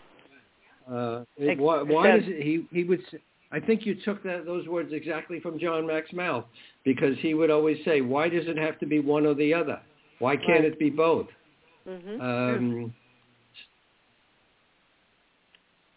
[0.89, 3.01] Uh, Ex- why, why does it, he he would?
[3.01, 3.19] s-
[3.51, 6.45] I think you took that those words exactly from John Mack's mouth
[6.83, 9.79] because he would always say, "Why does it have to be one or the other?
[10.19, 10.65] Why can't Right.
[10.65, 11.27] it be both?"
[11.85, 12.93] hmm Um,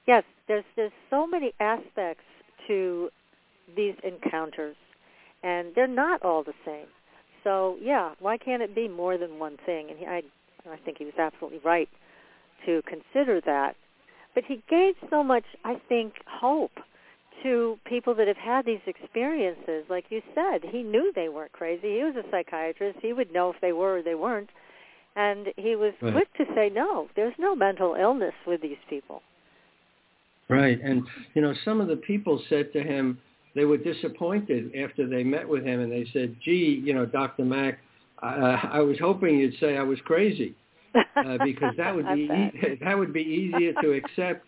[0.07, 0.25] yes.
[0.49, 2.25] There's there's so many aspects
[2.67, 3.11] to
[3.77, 4.77] these encounters,
[5.43, 6.87] and they're not all the same.
[7.45, 9.91] So yeah, why can't it be more than one thing?
[9.91, 10.23] And he, I
[10.71, 11.89] I think he was absolutely right
[12.67, 13.77] to consider that.
[14.35, 16.73] But he gave so much, I think, hope
[17.43, 19.85] to people that have had these experiences.
[19.89, 21.97] Like you said, he knew they weren't crazy.
[21.99, 22.99] He was a psychiatrist.
[23.03, 24.51] He would know if they were or they weren't.
[25.17, 26.13] And he was Right.
[26.13, 29.23] quick to say, no, there's no mental illness with these people.
[30.49, 30.81] Right.
[30.81, 33.19] And, you know, some of the people said to him,
[33.55, 37.45] they were disappointed after they met with him and they said, gee, you know, Dr.
[37.45, 37.81] Mack,
[38.23, 40.55] uh, I was hoping you'd say I was crazy
[41.25, 44.45] uh, because that would be e- that would be easier to accept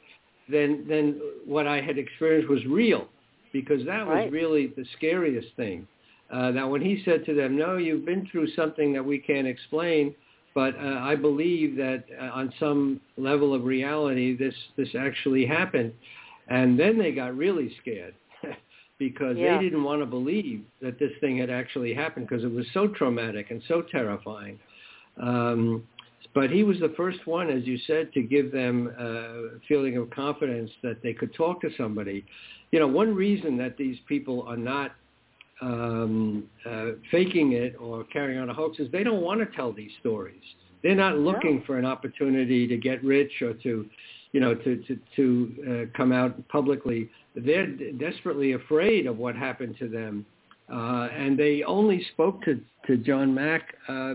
[0.48, 3.08] than than what I had experienced was real
[3.52, 4.32] because that was Right.
[4.32, 5.86] really the scariest thing.
[6.30, 9.46] Uh, that when he said to them, "No, you've been through something that we can't
[9.46, 10.14] explain,
[10.54, 15.92] but uh, I believe that uh, on some level of reality, this this actually happened,"
[16.48, 18.14] and then they got really scared.
[18.96, 19.58] Because Yeah.
[19.58, 22.86] they didn't want to believe that this thing had actually happened because it was so
[22.86, 24.56] traumatic and so terrifying.
[25.20, 25.82] Um,
[26.34, 30.10] but he was the first one, as you said, to give them a feeling of
[30.10, 32.24] confidence that they could talk to somebody.
[32.72, 34.92] You know, one reason that these people are not
[35.60, 39.72] um, uh, faking it or carrying on a hoax is they don't want to tell
[39.72, 40.42] these stories.
[40.82, 43.86] They're not looking for an opportunity to get rich or to,
[44.32, 47.08] you know, to to, to uh, come out publicly.
[47.36, 50.26] They're d- desperately afraid of what happened to them,
[50.70, 54.14] uh, and they only spoke to to John Mack uh,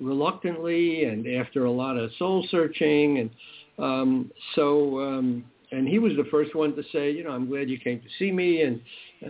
[0.00, 3.30] reluctantly and after a lot of soul searching and
[3.78, 7.68] um so um and he was the first one to say you know i'm glad
[7.68, 8.80] you came to see me and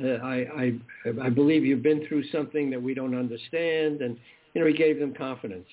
[0.05, 0.72] uh, i i
[1.22, 4.16] i believe you've been through something that we don't understand and
[4.55, 5.66] you know he gave them confidence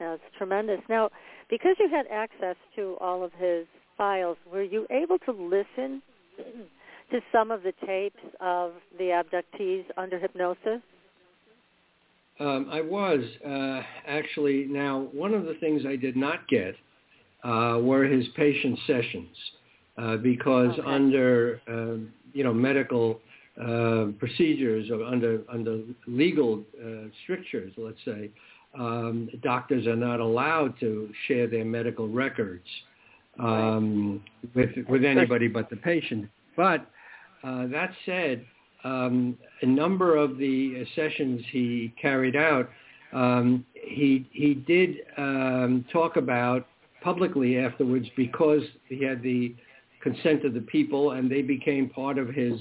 [0.00, 0.80] That's tremendous.
[0.88, 1.10] Now,
[1.48, 6.02] because you had access to all of his files, were you able to listen
[7.10, 10.82] to some of the tapes of the abductees under hypnosis?
[12.40, 14.66] Um, I was uh, actually.
[14.68, 16.74] Now, one of the things I did not get
[17.44, 19.36] uh, were his patient sessions
[19.98, 20.82] uh, because Okay.
[20.82, 23.20] under um, you know medical
[23.60, 28.30] uh, procedures or under under legal uh, strictures, let's say,
[28.76, 32.66] um, doctors are not allowed to share their medical records
[33.38, 34.22] um,
[34.54, 36.28] with with anybody but the patient.
[36.56, 36.84] But
[37.44, 38.44] uh, that said,
[38.84, 42.68] um, a number of the sessions he carried out,
[43.12, 46.66] um, he he did um, talk about
[47.02, 49.54] publicly afterwards because he had the
[50.02, 52.54] consent of the people and they became part of his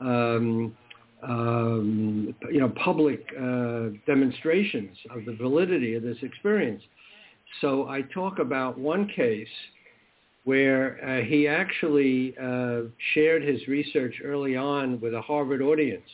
[0.00, 0.76] um,
[1.22, 6.82] um, you know public uh, demonstrations of the validity of this experience.
[7.60, 9.46] So I talk about one case
[10.44, 12.82] where uh, he actually uh,
[13.14, 16.08] shared his research early on with a Harvard audience.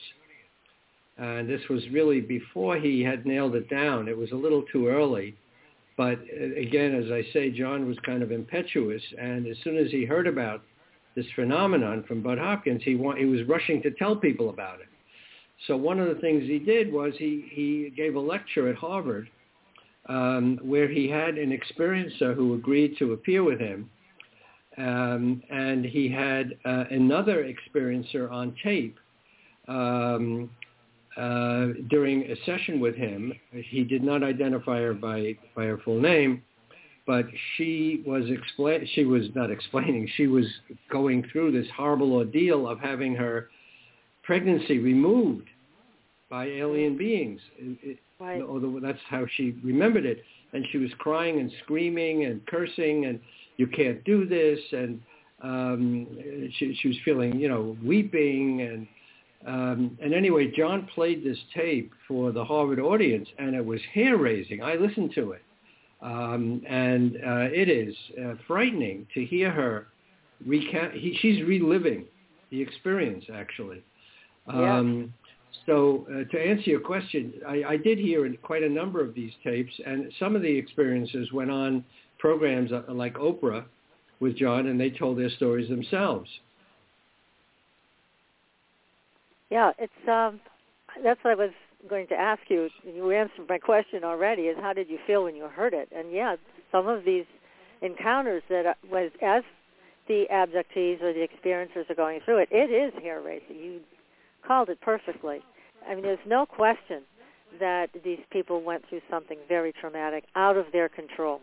[1.16, 4.06] And this was really before he had nailed it down.
[4.06, 5.34] It was a little too early.
[5.96, 9.02] But uh, again, as I say, John was kind of impetuous.
[9.18, 10.62] And as soon as he heard about
[11.16, 14.86] this phenomenon from Bud Hopkins, he, wa- he was rushing to tell people about it.
[15.66, 19.28] So one of the things he did was he, he gave a lecture at Harvard
[20.08, 23.90] um, where he had an experiencer who agreed to appear with him
[24.78, 28.96] um, and he had uh, another experiencer on tape
[29.66, 30.50] um,
[31.16, 33.32] uh, during a session with him.
[33.52, 36.42] He did not identify her by, by her full name,
[37.06, 38.88] but she was explain.
[38.94, 40.08] She was not explaining.
[40.16, 40.46] She was
[40.90, 43.48] going through this horrible ordeal of having her
[44.22, 45.48] pregnancy removed
[46.30, 47.40] by alien beings.
[47.58, 48.42] It, Right.
[48.42, 50.24] although that's how she remembered it.
[50.52, 53.20] And she was crying and screaming and cursing and
[53.58, 54.58] you can't do this.
[54.72, 55.00] And
[55.42, 56.06] um,
[56.58, 58.62] she, she was feeling, you know, weeping.
[58.62, 58.86] And,
[59.46, 64.16] um, and anyway, John played this tape for the Harvard audience and it was hair
[64.16, 64.62] raising.
[64.62, 65.42] I listened to it.
[66.00, 67.94] Um, and uh, it is
[68.24, 69.88] uh, frightening to hear her
[70.46, 70.94] recount.
[70.94, 72.04] He, she's reliving
[72.50, 73.82] the experience, actually.
[74.46, 75.12] Um,
[75.66, 79.32] so uh, to answer your question, I, I did hear quite a number of these
[79.42, 81.84] tapes, and some of the experiences went on
[82.18, 83.64] programs uh, like Oprah
[84.20, 86.28] with John, and they told their stories themselves.
[89.50, 90.40] Yeah, it's um,
[91.02, 91.52] that's what I was
[91.88, 92.68] going to ask you.
[92.84, 94.42] You answered my question already.
[94.42, 95.88] Is how did you feel when you heard it?
[95.94, 96.36] And yeah,
[96.72, 97.24] some of these
[97.80, 99.42] encounters that uh, was as
[100.08, 103.56] the abductees or the experiencers are going through it, it is hair raising.
[103.56, 103.80] You
[104.46, 105.40] called it perfectly.
[105.88, 107.02] I mean, there's no question
[107.60, 111.40] that these people went through something very traumatic, out of their control.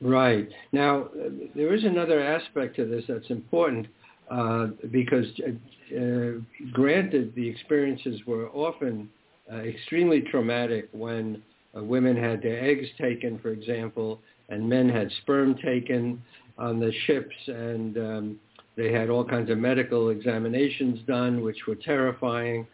[0.00, 0.48] Right.
[0.72, 1.08] Now,
[1.54, 3.86] there is another aspect to this that's important
[4.30, 6.32] uh, because, uh, uh,
[6.72, 9.08] granted, the experiences were often
[9.50, 11.42] uh, extremely traumatic when
[11.76, 16.22] uh, women had their eggs taken, for example, and men had sperm taken
[16.58, 18.40] on the ships, and um,
[18.76, 22.66] they had all kinds of medical examinations done, which were terrifying.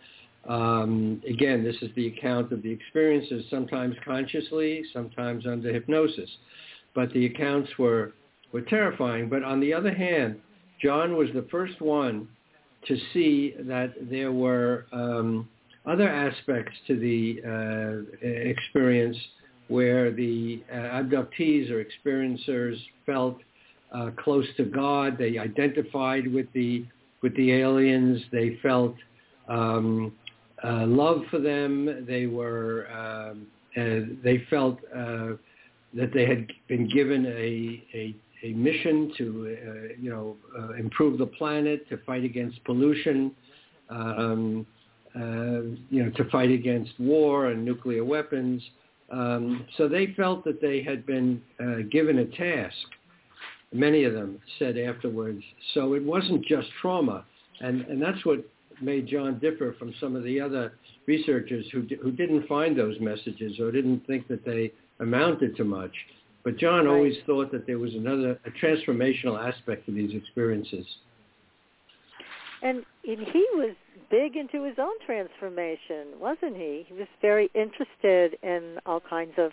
[0.49, 6.31] Um, again, this is the account of the experiences, sometimes consciously, sometimes under hypnosis.
[6.94, 8.12] But the accounts were,
[8.52, 9.28] were terrifying.
[9.28, 10.40] But on the other hand,
[10.83, 12.28] John was the first one
[12.87, 15.48] to see that there were um,
[15.87, 19.16] other aspects to the uh, experience
[19.68, 22.76] where the uh, abductees or experiencers
[23.07, 23.38] felt
[23.92, 25.16] uh, close to God.
[25.18, 26.85] They identified with the
[27.22, 28.20] with the aliens.
[28.33, 28.96] They felt
[29.48, 30.12] um,
[30.64, 32.05] uh, love for them.
[32.07, 35.35] They were um, uh, they felt uh,
[35.94, 41.18] that they had been given a a, a mission to uh, you know uh, improve
[41.18, 43.33] the planet, to fight against pollution.
[43.88, 44.66] Um,
[45.14, 48.62] you know, to fight against war and nuclear weapons.
[49.11, 51.42] Um, so they felt that they had been
[51.90, 52.87] given a task
[53.72, 55.42] many of them said afterwards.
[55.74, 57.24] So it wasn't just trauma.
[57.61, 58.44] And, and that's what
[58.81, 60.74] made John differ from some of the other
[61.07, 64.72] researchers who, who didn't find those messages or didn't think that they
[65.03, 65.93] amounted to much.
[66.45, 66.95] But John Right.
[66.95, 70.87] always thought that there was another, a transformational aspect to these experiences.
[72.62, 73.74] And, and he was
[74.11, 76.85] big into his own transformation, wasn't he?
[76.89, 79.53] He was very interested in all kinds of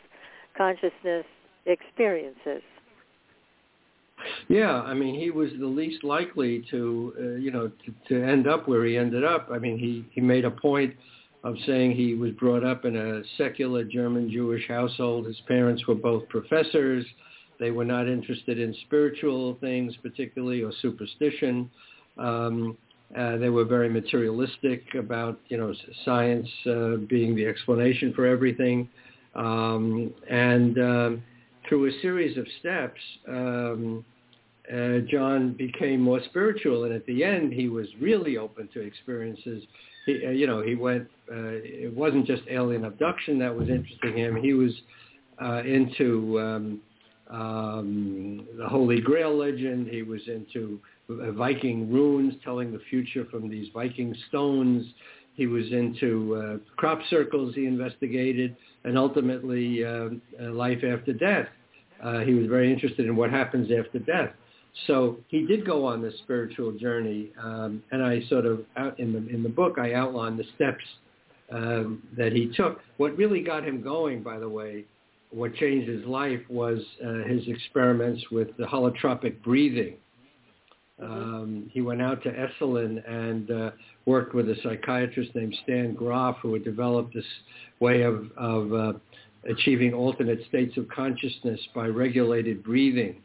[0.55, 1.25] consciousness
[1.65, 2.61] experiences.
[4.47, 8.47] Yeah, I mean, he was the least likely to, uh, you know, to, to end
[8.47, 9.49] up where he ended up.
[9.51, 10.93] I mean, he, he made a point
[11.43, 15.25] of saying he was brought up in a secular German Jewish household.
[15.25, 17.05] His parents were both professors.
[17.59, 21.69] They were not interested in spiritual things particularly or superstition.
[22.17, 22.77] Um,
[23.17, 25.73] uh, they were very materialistic about, you know,
[26.05, 28.87] science uh, being the explanation for everything.
[29.35, 31.23] Um, and um,
[31.67, 34.05] through a series of steps, um,
[34.73, 39.63] uh, John became more spiritual, and at the end, he was really open to experiences.
[40.05, 41.07] He, uh, you know, he went.
[41.31, 44.35] Uh, it wasn't just alien abduction that was interesting him.
[44.35, 44.71] He was
[45.41, 46.81] uh, into um,
[47.29, 49.87] um, the Holy Grail legend.
[49.87, 54.85] He was into uh, Viking runes telling the future from these Viking stones.
[55.35, 60.09] He was into uh, crop circles he investigated, and ultimately uh,
[60.41, 61.47] uh, life after death.
[62.03, 64.31] Uh, he was very interested in what happens after death.
[64.87, 69.11] So he did go on this spiritual journey, um, and I sort of out in
[69.11, 70.83] the in the book I outline the steps
[71.51, 72.79] um, that he took.
[72.97, 74.85] What really got him going, by the way,
[75.31, 79.95] what changed his life was uh, his experiments with the holotropic breathing.
[81.01, 83.71] Um, he went out to Esalen and uh,
[84.05, 87.25] worked with a psychiatrist named Stan Grof, who had developed this
[87.79, 88.93] way of, of uh,
[89.49, 93.21] achieving alternate states of consciousness by regulated breathing.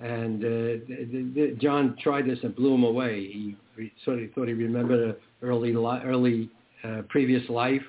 [0.00, 0.48] And uh,
[0.88, 3.26] the, the, John tried this and blew him away.
[3.26, 6.50] He re- sort of thought he remembered an early, li- early
[6.84, 7.82] uh, previous life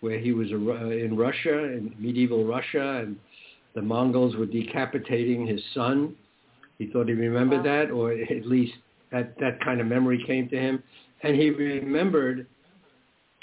[0.00, 3.16] where he was uh, in Russia, in medieval Russia, and
[3.74, 6.16] the Mongols were decapitating his son.
[6.78, 7.84] He thought he remembered wow.
[7.84, 8.74] that, or at least
[9.12, 10.82] that, that kind of memory came to him.
[11.22, 12.46] And he remembered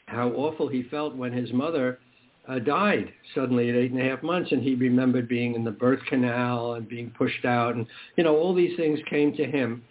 [0.08, 2.00] how awful he felt when his mother
[2.48, 5.72] uh, died suddenly at eight and a half months, and he remembered being in the
[5.72, 7.86] birth canal and being pushed out, and
[8.18, 9.84] you know all these things came to him,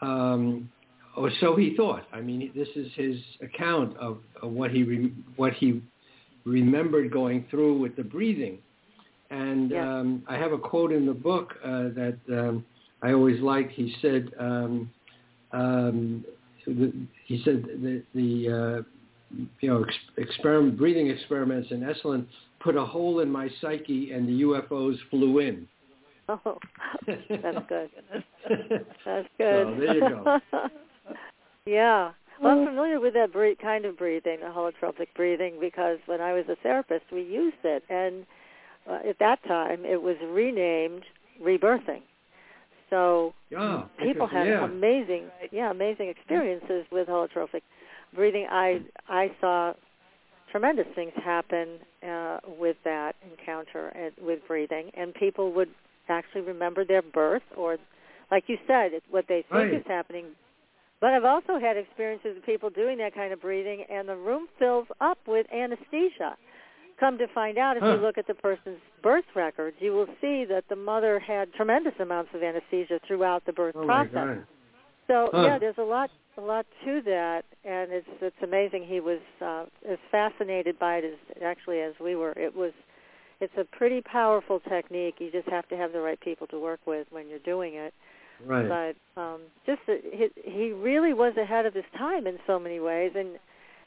[0.00, 0.70] um,
[1.16, 2.04] or so he thought.
[2.12, 5.82] I mean, this is his account of, of what he re- what he
[6.44, 8.58] remembered going through with the breathing.
[9.30, 9.98] And yeah.
[9.98, 12.64] um, I have a quote in the book uh, that um,
[13.02, 13.72] I always liked.
[13.72, 14.90] He said, um,
[15.52, 16.24] um,
[16.64, 18.82] he said the, the uh,
[19.60, 19.94] you know, ex-
[20.28, 22.26] experiment, breathing experiments in Esalen
[22.60, 25.68] put a hole in my psyche and the UFOs flew in.
[26.26, 26.58] Oh,
[27.06, 27.20] that's
[27.68, 27.90] good.
[29.04, 29.66] that's good.
[29.66, 30.40] So there you go.
[31.66, 32.12] yeah.
[32.40, 36.32] Well, I'm familiar with that breathe, kind of breathing, the holotropic breathing, because when I
[36.32, 38.24] was a therapist, we used it, and
[38.90, 41.02] uh, at that time it was renamed
[41.42, 42.00] rebirthing.
[42.90, 44.64] So oh, people had yeah.
[44.64, 47.62] amazing, yeah, amazing experiences with holotropic
[48.14, 49.74] breathing, I I saw
[50.50, 55.70] tremendous things happen uh, with that encounter and, with breathing, and people would
[56.08, 57.76] actually remember their birth, or,
[58.30, 59.74] like you said, it's what they think right.
[59.74, 60.26] is happening.
[61.00, 64.46] But I've also had experiences of people doing that kind of breathing, and the room
[64.58, 66.36] fills up with anesthesia.
[67.00, 67.94] Come to find out, if huh.
[67.94, 71.94] you look at the person's birth records, you will see that the mother had tremendous
[72.00, 74.38] amounts of anesthesia throughout the birth oh process.
[75.08, 75.42] So huh.
[75.42, 78.86] yeah, there's a lot a lot to that, and it's it's amazing.
[78.86, 82.32] He was uh, as fascinated by it as actually as we were.
[82.32, 82.72] It was
[83.40, 85.16] it's a pretty powerful technique.
[85.18, 87.92] You just have to have the right people to work with when you're doing it.
[88.44, 88.94] Right.
[89.16, 92.80] But um, just that he, he really was ahead of his time in so many
[92.80, 93.38] ways, and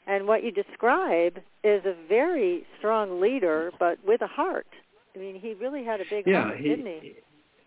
[0.06, 4.66] and what you describe is a very strong leader, but with a heart.
[5.14, 7.16] I mean, he really had a big yeah, heart, he, didn't he?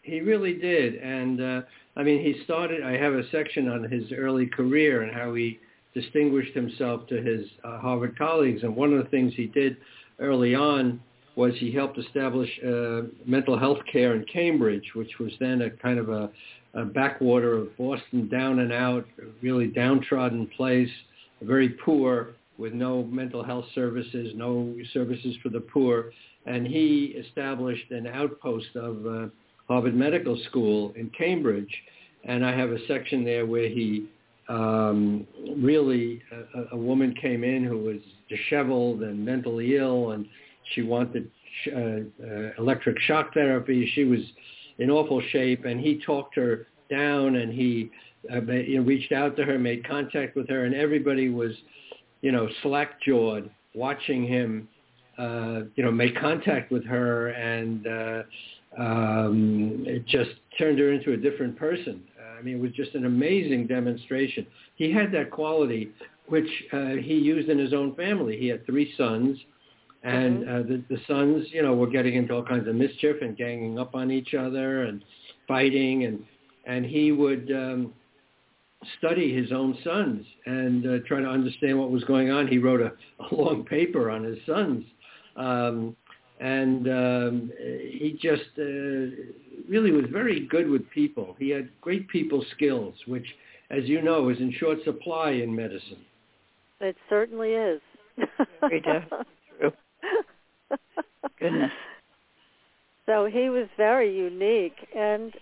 [0.04, 1.62] He really did, and uh,
[1.95, 2.84] I mean, he started.
[2.84, 5.60] I have a section on his early career and how he
[5.93, 8.64] distinguished himself to his uh, Harvard colleagues.
[8.64, 9.78] And one of the things he did
[10.20, 11.02] early on
[11.36, 15.99] was he helped establish uh, mental health care in Cambridge, which was then a kind
[15.99, 16.30] of a,
[16.74, 19.06] a backwater of Boston, down and out,
[19.41, 20.89] really downtrodden place,
[21.41, 26.12] very poor, with no mental health services, no services for the poor.
[26.45, 29.28] And he established an outpost of uh,
[29.72, 31.74] Harvard Medical School in Cambridge,
[32.26, 34.05] and I have a section there where he
[34.49, 35.26] um,
[35.59, 36.22] really
[36.53, 40.26] a, a woman came in who was disheveled and mentally ill, and
[40.74, 41.32] she wanted
[41.74, 43.89] uh, uh, electric shock therapy.
[43.95, 44.19] She was
[44.78, 47.91] in awful shape, and he talked her down, and he
[48.30, 51.53] uh, you know, reached out to her, made contact with her, and everybody was,
[52.19, 54.67] you know, slack-jawed watching him,
[55.17, 58.24] uh, you know, make contact with her and uh,
[58.78, 62.03] um, it just turned her into a different person.
[62.19, 64.45] Uh, I mean, it was just an amazing demonstration.
[64.76, 65.91] He had that quality,
[66.28, 68.38] which uh, he used in his own family.
[68.38, 69.38] He had three sons,
[70.03, 70.49] and mm-hmm.
[70.49, 73.78] uh, the, the sons, you know, were getting into all kinds of mischief and ganging
[73.78, 75.03] up on each other and
[75.47, 76.24] fighting, and
[76.65, 77.91] and he would um,
[78.97, 82.47] study his own sons and uh, try to understand what was going on.
[82.47, 82.91] He wrote a,
[83.32, 84.86] a long paper on his sons.
[85.36, 85.95] Um,
[86.42, 89.14] and um, he just uh,
[89.70, 91.36] really was very good with people.
[91.38, 93.26] He had great people skills, which,
[93.70, 96.04] as you know, is in short supply in medicine.
[96.80, 97.80] It certainly is.
[98.60, 99.72] Very true.
[101.39, 101.72] Goodness.
[103.06, 105.34] So he was very unique, and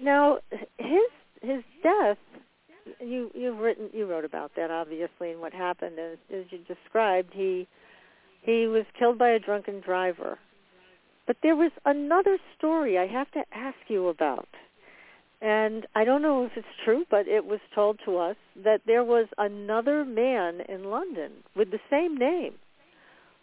[0.00, 0.38] now
[0.78, 1.10] his
[1.42, 2.16] his death.
[3.00, 7.32] You you've written you wrote about that obviously and what happened as as you described.
[7.34, 7.66] He
[8.42, 10.38] he was killed by a drunken driver.
[11.26, 14.48] But there was another story I have to ask you about.
[15.40, 19.04] And I don't know if it's true, but it was told to us that there
[19.04, 22.54] was another man in London with the same name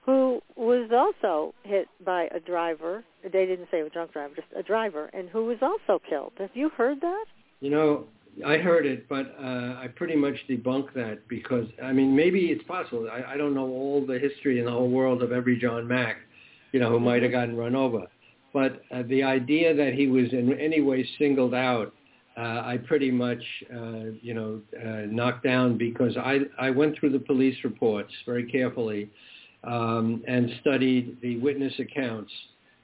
[0.05, 3.03] who was also hit by a driver.
[3.23, 6.33] They didn't say a drunk driver, just a driver, and who was also killed.
[6.37, 7.25] Have you heard that?
[7.59, 8.05] You know,
[8.43, 12.63] I heard it, but uh, I pretty much debunk that because I mean maybe it's
[12.63, 13.07] possible.
[13.11, 16.17] I, I don't know all the history in the whole world of every John Mack,
[16.73, 18.07] you know, who might have gotten run over.
[18.53, 21.93] But uh, the idea that he was in any way singled out,
[22.37, 27.11] uh, I pretty much, uh, you know, uh, knocked down because I I went through
[27.11, 29.09] the police reports very carefully
[29.63, 32.31] um, and studied the witness accounts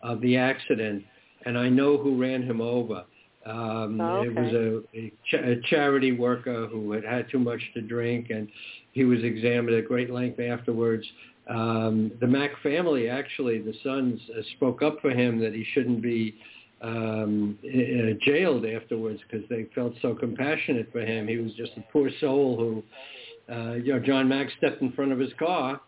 [0.01, 1.03] of the accident,
[1.45, 3.03] and I know who ran him over.
[3.45, 4.27] Um, Oh, okay.
[4.27, 8.29] It was a, a, ch- a charity worker who had had too much to drink,
[8.29, 8.47] and
[8.91, 11.05] he was examined at great length afterwards.
[11.49, 16.01] Um, the Mack family, actually, the sons uh, spoke up for him that he shouldn't
[16.01, 16.35] be
[16.81, 21.27] um, uh, jailed afterwards because they felt so compassionate for him.
[21.27, 25.11] He was just a poor soul who, uh, you know, John Mack stepped in front
[25.11, 25.81] of his car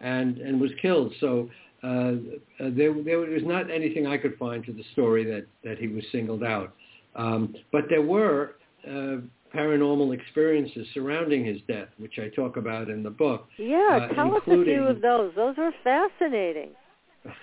[0.00, 1.12] and and was killed.
[1.20, 1.48] So
[1.82, 5.78] uh, uh, there there was not anything I could find to the story that that
[5.78, 6.74] he was singled out.
[7.16, 8.56] Um, but there were
[8.86, 9.16] uh,
[9.54, 13.48] paranormal experiences surrounding his death, which I talk about in the book.
[13.58, 15.32] Yeah, Uh, tell us a few of those.
[15.34, 16.70] Those are fascinating.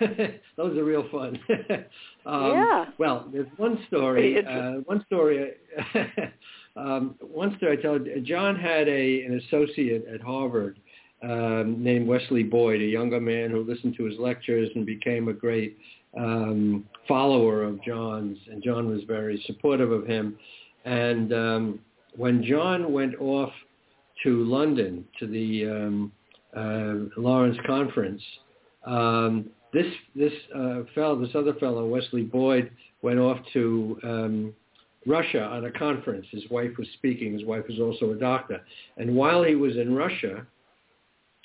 [0.56, 1.38] Those are real fun.
[2.26, 2.86] um, Yeah.
[2.98, 4.44] Well, there's one story.
[4.46, 5.52] Uh, one story.
[6.76, 7.98] um, one story I tell.
[8.22, 10.78] John had a an associate at Harvard
[11.22, 15.32] um, named Wesley Boyd, a younger man who listened to his lectures and became a
[15.32, 15.76] great
[16.16, 18.38] um, follower of John's.
[18.50, 20.36] And John was very supportive of him.
[20.84, 21.78] And um,
[22.16, 23.52] when John went off
[24.22, 26.12] to London to the um,
[26.56, 28.22] uh, Lawrence Conference,
[28.86, 32.70] um, this this uh, fellow, this other fellow, Wesley Boyd,
[33.02, 34.54] went off to um,
[35.06, 36.26] Russia on a conference.
[36.30, 37.32] His wife was speaking.
[37.32, 38.60] His wife was also a doctor.
[38.96, 40.46] And while he was in Russia,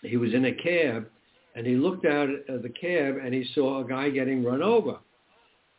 [0.04, 1.08] he was in a cab,
[1.56, 4.98] and he looked out of the cab and he saw a guy getting run over.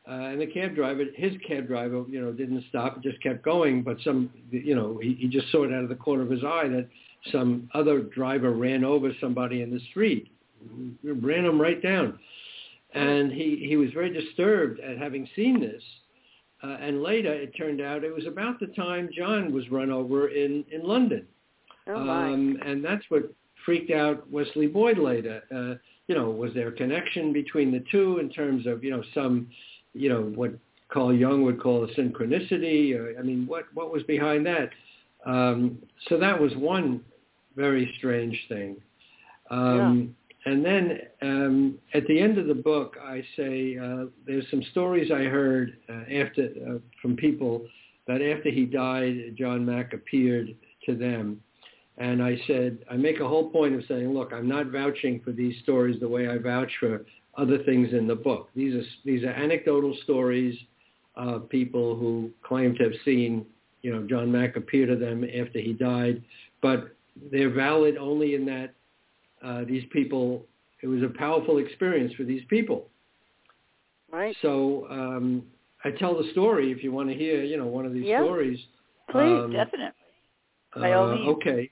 [0.08, 3.82] Uh, and the cab driver, his cab driver, you know, didn't stop, just kept going.
[3.82, 6.42] But some, you know, he, he just saw it out of the corner of his
[6.42, 6.88] eye that
[7.30, 10.30] some other driver ran over somebody in the street,
[11.04, 12.18] ran him right down.
[12.94, 15.82] And he, he was very disturbed at having seen this.
[16.62, 20.28] Uh, and later, it turned out it was about the time John was run over
[20.28, 21.26] in, in London.
[21.86, 22.32] Oh my.
[22.32, 23.32] Um, and that's what
[23.64, 25.42] freaked out Wesley Boyd later.
[25.54, 25.74] Uh,
[26.06, 29.46] you know, was there a connection between the two in terms of, you know, some,
[29.94, 30.52] you know, what
[30.88, 32.94] Carl Jung would call a synchronicity?
[32.96, 34.70] Or, I mean, what, what was behind that?
[35.26, 35.78] Um,
[36.08, 37.02] so that was one
[37.56, 38.76] very strange thing.
[39.50, 40.16] Um,
[40.46, 45.10] And then um, at the end of the book, I say uh, there's some stories
[45.10, 47.66] I heard uh, after uh, from people
[48.06, 50.54] that after he died, John Mack appeared
[50.86, 51.42] to them.
[52.00, 55.32] And I said, I make a whole point of saying, look, I'm not vouching for
[55.32, 57.04] these stories the way I vouch for
[57.36, 58.48] other things in the book.
[58.56, 60.58] These are these are anecdotal stories
[61.14, 63.44] of people who claim to have seen,
[63.82, 66.22] you know, John Mack appear to them after he died,
[66.62, 66.96] but
[67.30, 68.74] they're valid only in that
[69.44, 70.46] uh, these people.
[70.82, 72.88] It was a powerful experience for these people.
[74.10, 74.34] Right.
[74.40, 75.42] So um,
[75.84, 78.24] I tell the story if you want to hear, you know, one of these Yeah.
[78.24, 78.58] stories.
[79.10, 79.92] Please, Um, Definitely.
[80.74, 81.32] Uh.
[81.34, 81.70] Okay.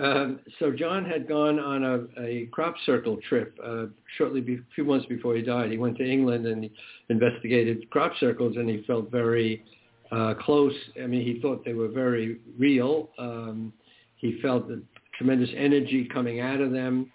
[0.00, 3.86] Um, so John had gone on a, a crop circle trip uh,
[4.16, 5.70] shortly, be, a few months before he died.
[5.70, 6.72] He went to England and he
[7.10, 9.62] investigated crop circles, and he felt very
[10.10, 10.72] uh, close.
[11.02, 13.10] I mean, he thought they were very real.
[13.18, 13.74] Um,
[14.16, 14.82] he felt the
[15.18, 17.12] tremendous energy coming out of them.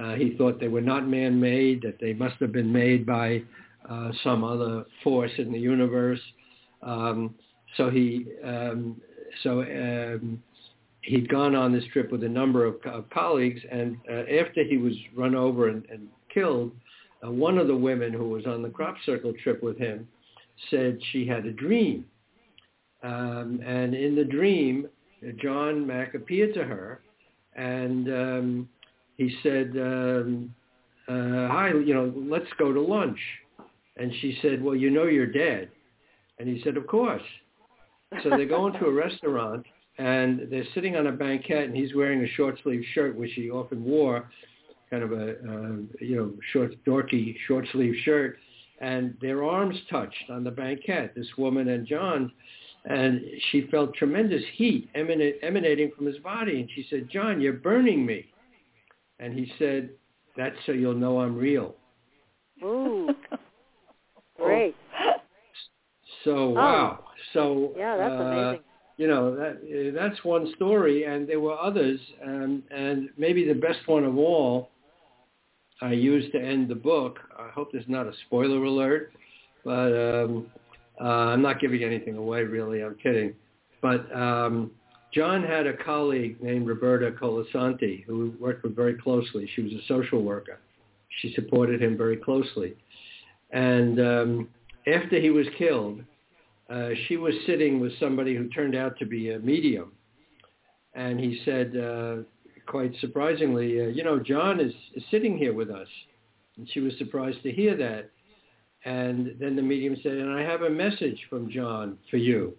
[0.00, 3.42] Uh, he thought they were not man-made; that they must have been made by
[3.90, 6.20] uh, some other force in the universe.
[6.82, 7.34] Um,
[7.76, 9.00] so he, um,
[9.42, 9.62] so.
[9.62, 10.40] Um,
[11.08, 14.76] he'd gone on this trip with a number of co- colleagues, and uh, after he
[14.76, 16.72] was run over and, and killed,
[17.26, 20.06] uh, one of the women who was on the crop circle trip with him
[20.70, 22.04] said she had a dream.
[23.02, 24.88] Um, and in the dream,
[25.40, 27.00] John Mack appeared to her,
[27.56, 28.68] and um,
[29.16, 30.54] he said, um,
[31.08, 33.18] uh, "Hi, you know, let's go to lunch."
[33.96, 35.70] And she said, "Well, you know you're dead."
[36.38, 37.22] And he said, "Of course."
[38.22, 39.64] So they go into a restaurant
[39.98, 43.50] and they're sitting on a banquette and he's wearing a short sleeve shirt which he
[43.50, 44.30] often wore
[44.90, 48.38] kind of a uh, you know short dorky short sleeve shirt
[48.80, 52.30] and their arms touched on the banquette this woman and john
[52.84, 53.20] and
[53.50, 56.60] she felt tremendous heat emanate, emanating from his body.
[56.60, 58.26] And she said, John, you're burning me.
[59.20, 59.90] And he said,
[60.36, 61.74] that's so you'll know I'm real.
[62.62, 63.10] Ooh.
[64.38, 64.74] Great.
[66.24, 66.50] So, Oh.
[66.50, 67.04] wow.
[67.32, 68.64] So, Yeah, that's uh, amazing.
[68.98, 73.54] You know that uh, that's one story, and there were others, and and maybe the
[73.54, 74.70] best one of all
[75.80, 77.20] I used to end the book.
[77.38, 79.12] I hope there's not a spoiler alert,
[79.64, 80.46] but um,
[81.00, 82.82] uh, I'm not giving anything away, really.
[82.82, 83.34] I'm kidding.
[83.80, 84.72] But um,
[85.14, 89.48] John had a colleague named Roberta Colasanti who worked with very closely.
[89.54, 90.58] She was a social worker.
[91.20, 92.74] She supported him very closely,
[93.52, 94.48] and um,
[94.88, 96.02] after he was killed
[96.68, 99.92] uh, she was sitting with somebody who turned out to be a medium.
[100.94, 102.16] And he said, uh,
[102.66, 105.88] quite surprisingly, uh, you know, John is, is sitting here with us.
[106.56, 108.10] And she was surprised to hear that.
[108.84, 112.54] And then the medium said, and I have a message from John for you.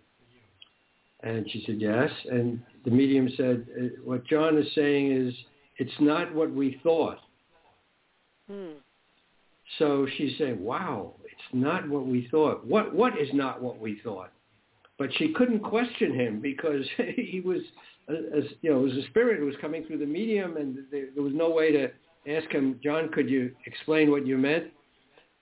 [1.22, 2.10] And she said, yes.
[2.32, 5.34] And the medium said, uh, what John is saying is,
[5.78, 7.20] it's not what we thought.
[8.50, 8.80] Hmm.
[9.78, 12.66] So she's saying, wow, it's not what we thought.
[12.66, 14.32] What, what is not what we thought?
[14.98, 17.62] But she couldn't question him because he was,
[18.10, 21.08] as, you know, it was a spirit who was coming through the medium and there,
[21.14, 21.90] there was no way to
[22.28, 24.66] ask him, John, could you explain what you meant?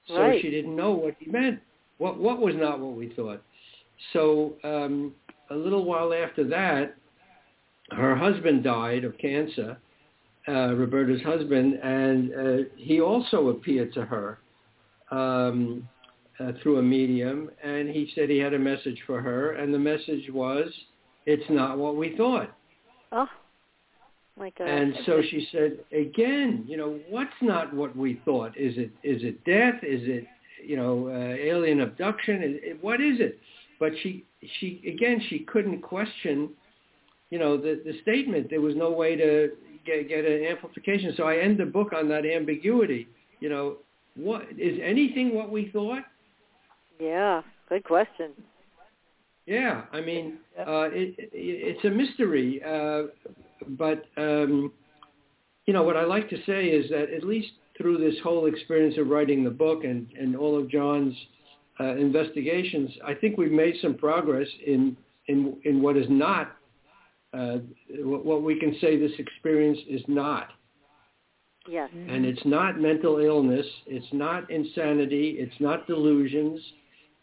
[0.07, 0.41] So Right.
[0.41, 1.59] she didn't know what he meant.
[1.97, 3.41] What, what was not what we thought?
[4.13, 5.13] So um,
[5.49, 6.95] a little while after that,
[7.91, 9.78] her husband died of cancer,
[10.47, 14.39] uh, Roberta's husband, and uh, he also appeared to her
[15.11, 15.87] um,
[16.39, 19.79] uh, through a medium, and he said he had a message for her, and the
[19.79, 20.71] message was,
[21.25, 22.49] "It's not what we thought."
[23.11, 23.27] Oh,
[24.37, 24.67] my God.
[24.67, 28.57] And so she said, again, you know, what's not what we thought?
[28.57, 29.83] Is it is it death?
[29.83, 30.25] Is it
[30.63, 32.43] you know uh, alien abduction?
[32.43, 33.39] Is it, what is it?
[33.79, 34.25] But she
[34.59, 36.49] she again she couldn't question,
[37.29, 38.49] you know, the the statement.
[38.49, 39.51] There was no way to
[39.88, 41.13] get get an amplification.
[41.17, 43.07] So I end the book on that ambiguity.
[43.39, 43.77] You know,
[44.15, 46.03] what is anything what we thought?
[46.99, 48.31] yeah, good question.
[49.45, 53.03] Yeah, I mean, uh, it, it, it's a mystery, uh,
[53.69, 54.73] but um,
[55.65, 58.95] you know what I like to say is that at least through this whole experience
[58.97, 61.15] of writing the book and, and all of John's
[61.79, 66.57] uh, investigations, I think we've made some progress in in in what is not
[67.38, 67.57] uh,
[67.99, 70.49] what, what we can say this experience is not.
[71.69, 71.89] Yes.
[71.93, 73.65] And it's not mental illness.
[73.85, 75.35] It's not insanity.
[75.38, 76.61] It's not delusions.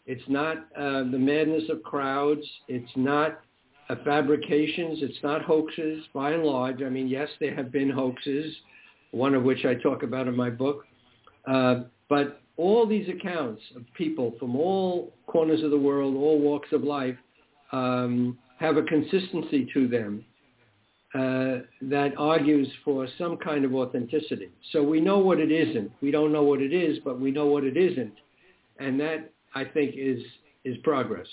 [0.05, 2.45] It's not uh, the madness of crowds.
[2.67, 3.39] It's not
[3.89, 4.99] uh, fabrications.
[5.01, 6.03] It's not hoaxes.
[6.13, 8.55] By and large, I mean, yes, there have been hoaxes,
[9.11, 10.85] one of which I talk about in my book.
[11.47, 16.71] Uh, but all these accounts of people from all corners of the world, all walks
[16.71, 17.17] of life,
[17.71, 20.23] um, have a consistency to them
[21.13, 24.49] uh, that argues for some kind of authenticity.
[24.73, 25.91] So we know what it isn't.
[26.01, 28.13] We don't know what it is, but we know what it isn't,
[28.79, 30.19] and that I think is
[30.65, 31.27] is progress.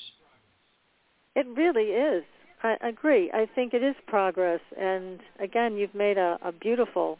[1.35, 2.23] It really is.
[2.62, 3.31] I agree.
[3.33, 7.18] I think it is progress, and again, you've made a, a beautiful,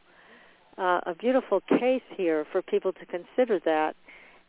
[0.79, 3.97] uh, a beautiful case here for people to consider that.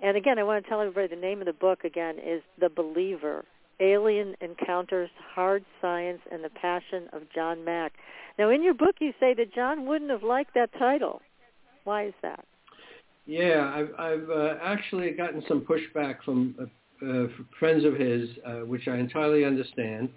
[0.01, 2.70] And again, I want to tell everybody the name of the book again is The
[2.70, 3.43] Believer:
[3.80, 7.93] Alien Encounters, Hard Science, and the Passion of John Mack.
[8.38, 11.21] Now, in your book, you say that John wouldn't have liked that title.
[11.84, 12.45] Why is that?
[13.26, 16.65] Yeah, I've, I've uh, actually gotten some pushback from uh,
[17.05, 17.28] uh,
[17.59, 20.09] friends of his, uh, which I entirely understand,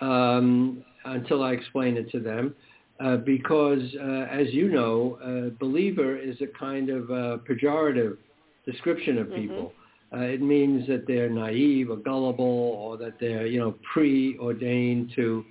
[0.00, 2.54] um, until I explain it to them.
[3.00, 8.16] Uh, because, uh, as you know, uh, believer is a kind of uh, pejorative
[8.64, 9.72] description of people.
[10.14, 15.44] Uh, it means that they're naive or gullible, or that they're, you know, preordained to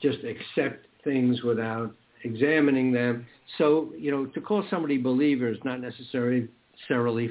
[0.00, 1.92] just accept things without
[2.22, 3.26] examining them.
[3.58, 6.48] So, you know, to call somebody believer is not necessarily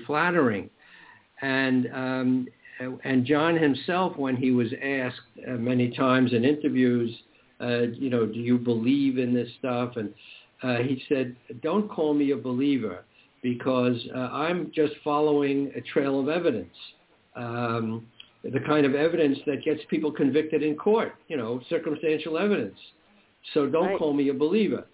[0.06, 0.70] flattering.
[1.42, 2.48] And um,
[3.04, 7.16] and John himself, when he was asked uh, many times in interviews,
[7.62, 9.96] uh, you know, do you believe in this stuff?
[9.96, 10.14] And
[10.64, 13.06] uh, he said, don't call me a believer
[13.44, 16.74] because uh, I'm just following a trail of evidence.
[17.36, 18.08] Um,
[18.44, 22.78] the kind of evidence that gets people convicted in court, you know, circumstantial evidence.
[23.54, 24.00] So don't Right.
[24.00, 24.86] call me a believer.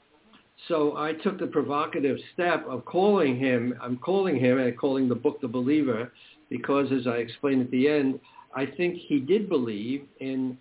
[0.68, 5.16] So I took the provocative step of calling him, I'm calling him and calling the
[5.16, 6.12] book The Believer
[6.50, 8.20] because as I explained at the end,
[8.56, 10.58] I think he did believe in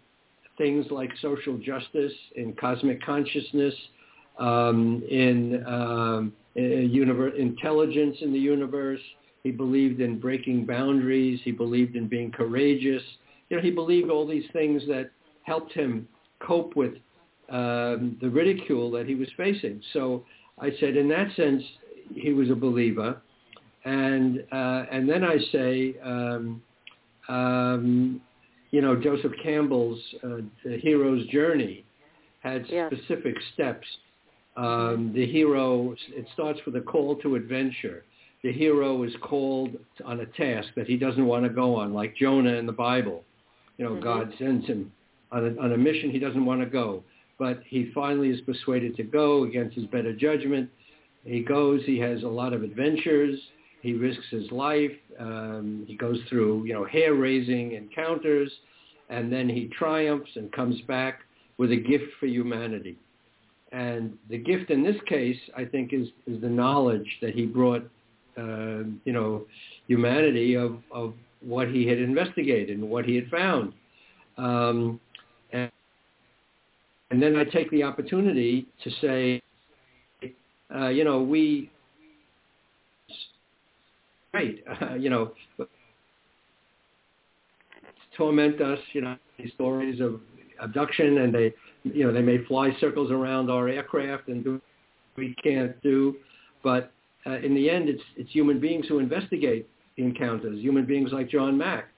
[0.57, 3.74] things like social justice, in cosmic consciousness,
[4.39, 9.01] um, in um, universe, intelligence in the universe.
[9.43, 11.41] He believed in breaking boundaries.
[11.45, 13.03] He believed in being courageous.
[13.49, 15.11] you know, he believed all these things that
[15.43, 16.09] helped him
[16.41, 16.95] cope with
[17.49, 19.81] um, the ridicule that he was facing.
[19.93, 20.25] So
[20.61, 21.63] I said, in that sense,
[22.15, 23.21] he was a believer.
[23.85, 26.63] And uh, and then I say, um,
[27.29, 28.21] um,
[28.71, 30.39] you know, Joseph Campbell's uh,
[30.83, 31.85] hero's journey
[32.41, 33.87] had specific steps.
[34.59, 38.05] Um, the hero, it starts with a call to adventure.
[38.43, 42.17] The hero is called on a task that he doesn't want to go on, like
[42.17, 43.25] Jonah in the Bible.
[43.77, 44.01] You know, Mhm.
[44.01, 44.93] God sends him
[45.31, 47.05] on a, on a mission he doesn't want to go,
[47.39, 50.69] but he finally is persuaded to go against his better judgment.
[51.25, 51.85] He goes.
[51.85, 53.39] He has a lot of adventures.
[53.81, 54.97] He risks his life.
[55.21, 58.51] Um, he goes through, you know, hair-raising encounters,
[59.09, 61.21] and then he triumphs and comes back
[61.59, 62.97] with a gift for humanity.
[63.73, 67.83] And the gift in this case, I think, is, is the knowledge that he brought,
[68.39, 69.45] uh, you know,
[69.89, 73.73] humanity of, of what he had investigated and what he had found.
[74.39, 75.01] Um,
[75.53, 75.71] and,
[77.11, 79.43] and then I take the opportunity to say,
[80.75, 81.71] uh, you know, we,
[84.33, 85.33] right, uh, you know,
[88.16, 90.21] torment us, you know, these stories of
[90.61, 91.55] abduction and they,
[91.85, 94.62] you know, they may fly circles around our aircraft and do what
[95.16, 96.16] we can't do.
[96.62, 96.93] But
[97.26, 101.57] uh, in the end, it's, it's human beings who investigate encounters, human beings like John
[101.57, 101.89] Mack.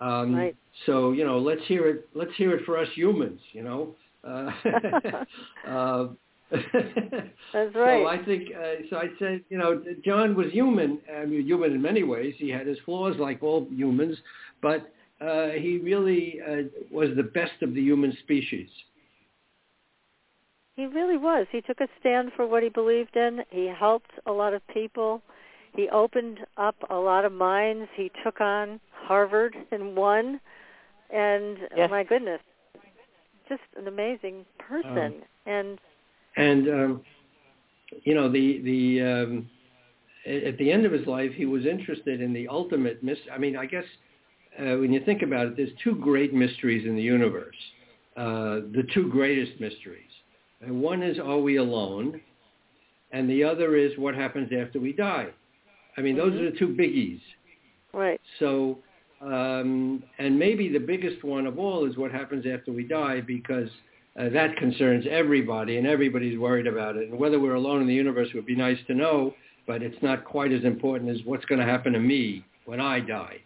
[0.00, 0.56] Um, Right.
[0.86, 3.94] So, you know, let's hear it, let's hear it for us humans, you know.
[4.26, 4.50] Uh,
[5.68, 6.08] uh,
[6.50, 6.64] That's
[7.52, 8.06] so right.
[8.06, 10.98] I think, uh, so I'd say, you know, John was human.
[11.16, 12.34] I mean, human in many ways.
[12.38, 14.16] He had his flaws like all humans,
[14.62, 18.68] but uh, he really uh, was the best of the human species.
[20.76, 21.46] He really was.
[21.52, 23.44] He took a stand for what he believed in.
[23.50, 25.22] He helped a lot of people.
[25.76, 27.88] He opened up a lot of minds.
[27.94, 30.40] He took on Harvard and won.
[31.10, 31.90] And Yes.
[31.90, 32.40] my goodness,
[33.48, 35.22] just an amazing person.
[35.46, 35.78] and
[36.36, 37.02] And um,
[38.02, 39.50] you know, the the um,
[40.26, 43.18] at the end of his life, he was interested in the ultimate mis.
[43.32, 43.84] I mean, I guess
[44.58, 47.56] uh, when you think about it, there's two great mysteries in the universe.
[48.16, 50.10] Uh, the two greatest mysteries.
[50.64, 52.20] And one is, are we alone?
[53.12, 55.28] And the other is, what happens after we die?
[55.96, 57.20] I mean, those are the two biggies.
[57.92, 58.20] right.
[58.38, 58.78] So,
[59.20, 63.68] um, and maybe the biggest one of all is what happens after we die because
[64.18, 67.08] uh, that concerns everybody and everybody's worried about it.
[67.08, 69.34] And whether we're alone in the universe would be nice to know,
[69.66, 73.00] but it's not quite as important as what's going to happen to me when I
[73.00, 73.38] die.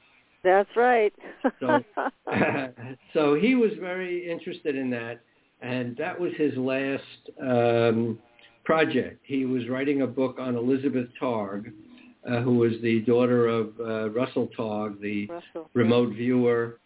[0.44, 1.12] That's right.
[1.60, 1.80] So,
[3.12, 5.20] so he was very interested in that,
[5.60, 7.02] and that was his last
[7.42, 8.18] um,
[8.64, 9.20] project.
[9.24, 11.72] He was writing a book on Elizabeth Targ,
[12.28, 15.70] uh, who was the daughter of uh, Russell Targ, the Russell.
[15.74, 16.78] remote viewer,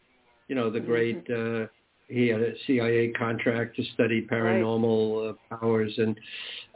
[0.49, 1.67] you know, the great, uh,
[2.09, 5.93] he had a CIA contract to study paranormal uh, powers.
[5.97, 6.19] And,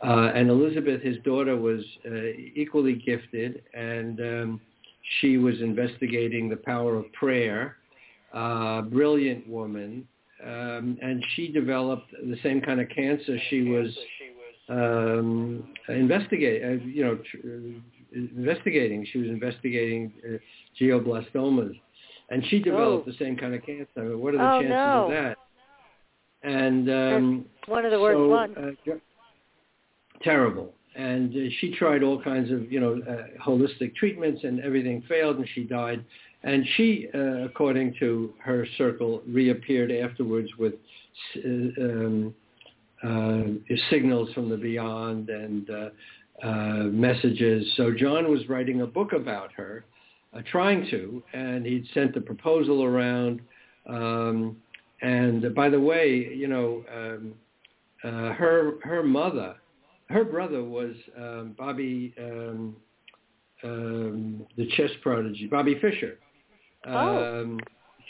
[0.02, 4.60] uh, and Elizabeth, his daughter, was uh, equally gifted, and um,
[5.20, 7.76] she was investigating the power of prayer.
[8.32, 10.06] Uh, brilliant woman.
[10.46, 13.88] Um, and she developed the same kind of cancer she was
[14.68, 19.06] um, investigate, uh, you know, tr- uh, investigating.
[19.12, 20.36] She was investigating uh,
[20.80, 21.80] glioblastomas,
[22.30, 23.10] and she developed Oh.
[23.10, 23.88] the same kind of cancer.
[23.96, 25.04] I mean, what are the Oh, chances no.
[25.04, 25.38] of that?
[26.42, 28.56] And um, One of the worst so, ones.
[28.56, 28.94] uh,
[30.22, 30.74] terrible.
[30.94, 35.36] And uh, she tried all kinds of, you know, uh, holistic treatments, and everything failed,
[35.38, 36.04] and she died.
[36.46, 40.74] And she, uh, according to her circle, reappeared afterwards with
[41.36, 42.34] uh, um,
[43.02, 46.48] uh, signals from the beyond and uh,
[46.84, 47.66] messages.
[47.76, 49.84] So John was writing a book about her,
[50.52, 53.40] trying to, and he'd sent the proposal around.
[53.88, 54.56] Um,
[55.02, 57.34] and by the way, you know, um,
[58.04, 59.56] uh, her her mother,
[60.10, 62.76] her brother was um, Bobby, um,
[63.64, 66.18] um, the chess prodigy, Bobby Fischer.
[66.94, 67.60] Um,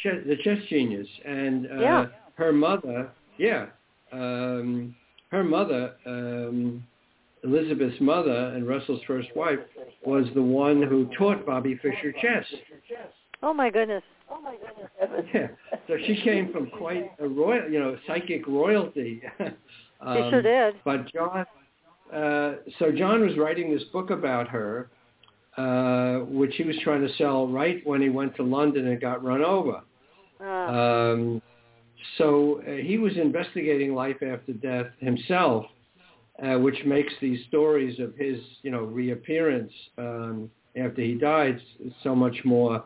[0.03, 2.07] chess, the chess genius, and uh, Yeah.
[2.35, 3.67] her mother, yeah,
[4.13, 4.95] um,
[5.31, 6.83] her mother, um,
[7.45, 9.59] Elizabeth's mother and Russell's first wife,
[10.05, 12.45] was the one who taught Bobby Fischer chess.
[13.43, 14.03] oh my goodness.
[14.31, 15.27] Oh my goodness.
[15.35, 15.49] yeah,
[15.87, 19.23] so she came from quite a royal, you know, psychic royalty.
[19.99, 20.75] She Um, sure did.
[20.85, 21.47] But John,
[22.13, 24.91] uh, so John was writing this book about her,
[25.57, 29.25] uh, which he was trying to sell right when he went to London and got
[29.25, 29.81] run over.
[30.41, 31.43] Uh, Um,
[32.19, 35.65] so uh, he was investigating life after death himself,
[36.43, 41.59] uh, which makes these stories of his, you know, reappearance um, after he died
[42.03, 42.85] so much more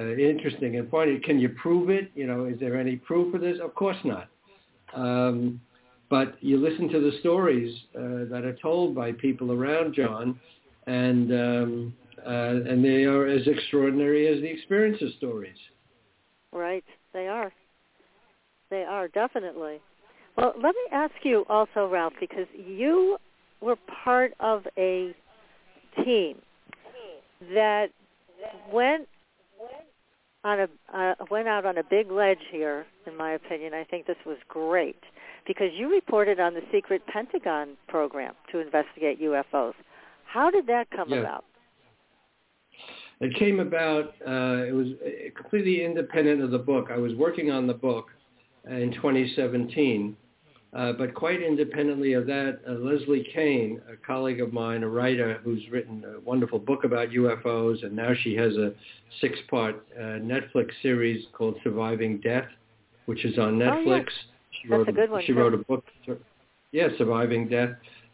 [0.00, 1.18] uh, interesting and funny.
[1.18, 2.10] Can you prove it?
[2.14, 3.58] You know, is there any proof of this?
[3.62, 4.28] Of course not.
[4.94, 5.60] Um,
[6.08, 8.00] but you listen to the stories uh,
[8.30, 10.40] that are told by people around John,
[10.88, 11.94] and um,
[12.26, 15.56] uh, and they are as extraordinary as the experiences stories.
[16.52, 17.52] Right, they are.
[18.70, 19.80] They are definitely.
[20.36, 23.18] Well, let me ask you also, Ralph, because you
[23.60, 25.14] were part of a
[26.04, 26.36] team
[27.54, 27.88] that
[28.72, 29.08] went
[30.44, 32.86] on a uh, went out on a big ledge here.
[33.06, 35.02] In my opinion, I think this was great
[35.46, 39.74] because you reported on the secret Pentagon program to investigate UFOs.
[40.28, 41.20] How did that come Yeah.
[41.20, 41.44] about?
[43.20, 44.14] It came about.
[44.24, 44.88] Uh, it was
[45.34, 46.90] completely independent of the book.
[46.90, 48.10] I was working on the book
[48.68, 50.16] in 2017,
[50.74, 55.40] uh, but quite independently of that, uh, Leslie Kean, a colleague of mine, a writer
[55.42, 58.72] who's written a wonderful book about UFOs, and now she has a
[59.20, 62.48] six-part uh, Netflix series called Surviving Death,
[63.06, 63.86] which is on Netflix.
[63.86, 63.88] Oh.
[63.88, 64.08] Netflix.
[64.50, 65.38] She That's wrote a good one, She too.
[65.38, 65.84] wrote a book.
[66.72, 67.70] Yeah, Surviving Death.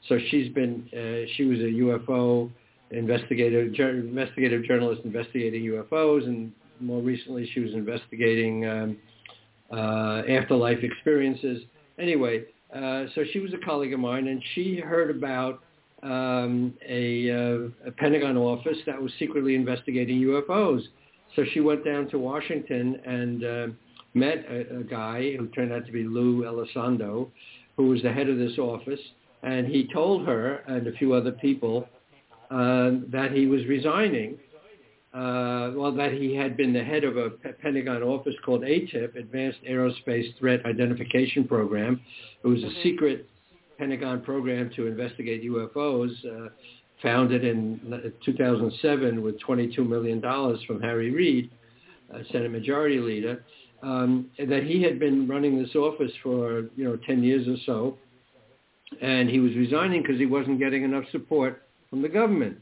[0.09, 0.89] So she's been.
[0.93, 2.51] Uh, she was a UFO
[2.91, 8.97] investigative jour- investigative journalist investigating UFOs, and more recently she was investigating um,
[9.73, 11.63] uh, afterlife experiences.
[11.99, 12.45] Anyway,
[12.75, 15.63] uh, so she was a colleague of mine, and she heard about
[16.03, 20.83] um, a, uh, a Pentagon office that was secretly investigating UFOs.
[21.35, 23.67] So she went down to Washington and uh,
[24.13, 27.31] met a, a guy who turned out to be Lou Elizondo,
[27.77, 29.01] who was the head of this office,
[29.45, 31.87] and he told her and a few other people
[32.51, 34.39] uh, that he was resigning.
[35.13, 39.15] Uh, well, that he had been the head of a P- Pentagon office called ATIP,
[39.15, 42.01] Advanced Aerospace Threat Identification Program.
[42.43, 43.29] It was a secret
[43.79, 46.49] Pentagon program to investigate UFOs, uh,
[47.01, 50.21] founded in 2007 with $22 million
[50.67, 51.49] from Harry Reid,
[52.13, 53.45] uh, Senate Majority Leader.
[53.83, 57.99] Um, that he had been running this office for you know 10 years or so,
[59.01, 62.59] and he was resigning because he wasn't getting enough support from the government.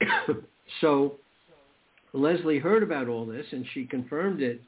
[0.80, 1.18] so
[2.12, 4.60] Leslie heard about all this and she confirmed it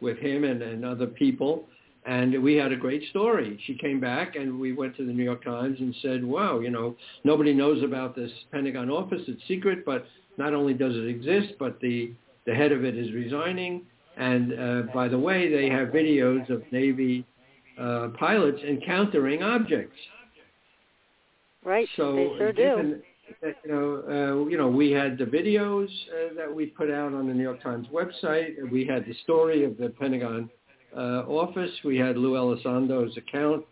[0.00, 1.68] with him and, and other people.
[2.04, 3.60] And we had a great story.
[3.66, 6.70] She came back and we went to the New York Times and said, wow, you
[6.70, 9.22] know, nobody knows about this Pentagon office.
[9.28, 10.04] It's secret, but
[10.36, 12.12] not only does it exist, but the,
[12.44, 13.82] the head of it is resigning.
[14.16, 17.24] And uh, by the way, they have videos of Navy
[17.78, 19.96] uh, pilots encountering objects.
[21.64, 23.00] Right, So they sure do.
[23.40, 27.14] that, you know, uh, you know, we had the videos uh, that we put out
[27.14, 28.70] on the New York Times website.
[28.70, 30.50] We had the story of the Pentagon
[30.96, 31.70] uh, office.
[31.84, 33.64] We had Lou Elizondo's account.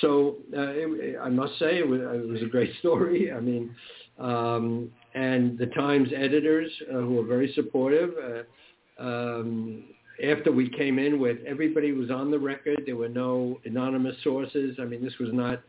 [0.00, 3.32] So uh, it, I must say it was, it was a great story.
[3.32, 3.74] I mean,
[4.18, 8.10] um, and the Times editors uh, who were very supportive.
[8.18, 9.84] Uh, um,
[10.22, 12.82] after we came in with everybody was on the record.
[12.86, 14.76] There were no anonymous sources.
[14.80, 15.60] I mean, this was not,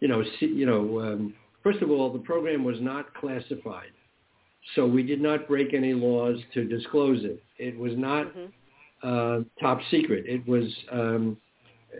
[0.00, 1.00] you know, see, you know.
[1.00, 3.92] Um, first of all, the program was not classified,
[4.74, 7.42] so we did not break any laws to disclose it.
[7.58, 8.48] It was not Mhm.
[9.02, 10.26] uh, top secret.
[10.26, 11.36] It was um,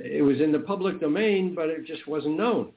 [0.05, 2.73] it was in the public domain, but it just wasn't known.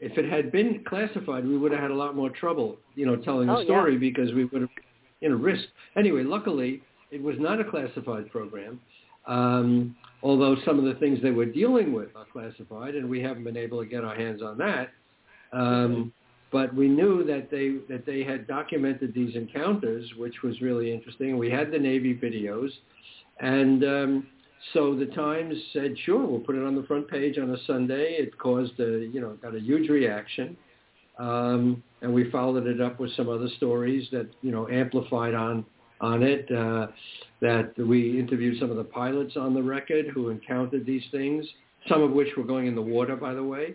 [0.00, 3.16] If it had been classified, we would have had a lot more trouble, you know,
[3.16, 3.66] telling Oh, the yeah.
[3.66, 4.70] story because we would have,
[5.20, 5.68] you know, risked.
[5.96, 8.80] Anyway, luckily, it was not a classified program.
[9.26, 13.44] Um, although some of the things they were dealing with are classified, and we haven't
[13.44, 14.88] been able to get our hands on that.
[15.52, 16.12] Um,
[16.50, 21.36] but we knew that they that they had documented these encounters, which was really interesting.
[21.36, 22.70] We had the Navy videos,
[23.38, 24.26] and um,
[24.72, 28.16] so the Times said, "Sure, we'll put it on the front page on a Sunday."
[28.18, 30.56] It caused a you know got a huge reaction,
[31.18, 35.66] um, and we followed it up with some other stories that you know amplified on
[36.00, 36.50] on it.
[36.50, 36.88] Uh,
[37.40, 41.44] that we interviewed some of the pilots on the record who encountered these things,
[41.88, 43.74] some of which were going in the water, by the way.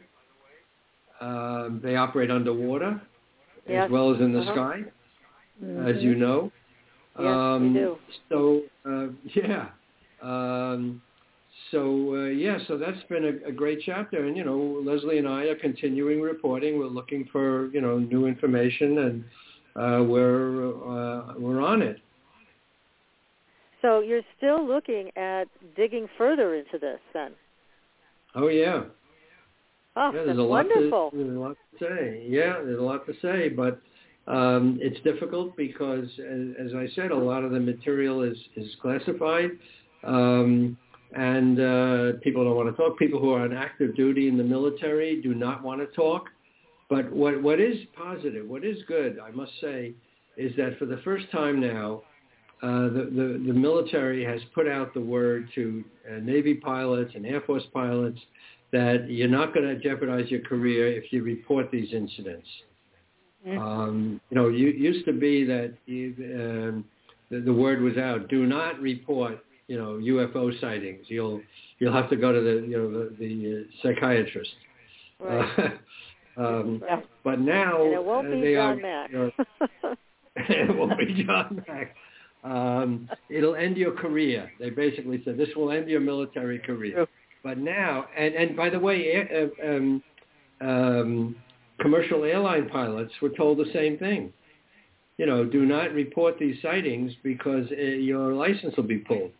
[1.21, 2.99] Um, they operate underwater
[3.67, 3.85] Yes.
[3.85, 4.53] as well as in the Uh-huh.
[4.53, 4.85] sky,
[5.63, 5.87] Mm-hmm.
[5.87, 6.51] as you know.
[7.19, 7.97] Yes, we um, do.
[8.29, 9.69] So uh, yeah,
[10.21, 11.01] um,
[11.71, 15.27] so uh, yeah, so that's been a, a great chapter, and you know, Leslie and
[15.27, 16.79] I are continuing reporting.
[16.79, 19.23] We're looking for you know new information, and
[19.75, 21.99] uh, we're uh, we're on it.
[23.81, 27.31] So you're still looking at digging further into this then?
[28.35, 28.83] Oh yeah,
[29.95, 30.11] Oh, yeah.
[30.11, 31.11] that's There's a lot wonderful.
[31.11, 32.25] to there's a lot to say.
[32.27, 33.81] Yeah, there's a lot to say, but
[34.27, 38.69] um, it's difficult because, as, as I said, a lot of the material is is
[38.81, 39.51] classified.
[40.03, 40.77] Um,
[41.15, 42.99] and uh, people don't want to talk.
[42.99, 46.25] People who are on active duty in the military do not want to talk.
[46.89, 49.93] But what what is positive, what is good, I must say,
[50.37, 52.03] is that for the first time now,
[52.61, 57.25] uh, the, the, the military has put out the word to uh, Navy pilots and
[57.25, 58.19] Air Force pilots
[58.71, 62.47] that you're not going to jeopardize your career if you report these incidents.
[63.47, 63.57] Mm-hmm.
[63.57, 66.85] Um, you know, you used to be that you, um,
[67.31, 71.05] the, the word was out: do not report, you know, UFO sightings.
[71.07, 71.41] You'll
[71.79, 74.51] you'll have to go to the you know the, the uh, psychiatrist.
[75.19, 75.73] Right.
[76.37, 76.99] Uh, um, yeah.
[77.23, 78.75] But now and it won't uh, be they John are.
[78.75, 79.11] Mack.
[79.11, 79.17] You
[79.83, 79.95] know,
[80.35, 81.95] it won't be John Mack.
[82.43, 84.51] Um, it'll end your career.
[84.59, 87.07] They basically said this will end your military career.
[87.43, 90.03] But now, and and by the way, uh, um,
[90.61, 91.35] um,
[91.79, 94.33] commercial airline pilots were told the same thing.
[95.17, 99.31] You know, do not report these sightings because uh, your license will be pulled.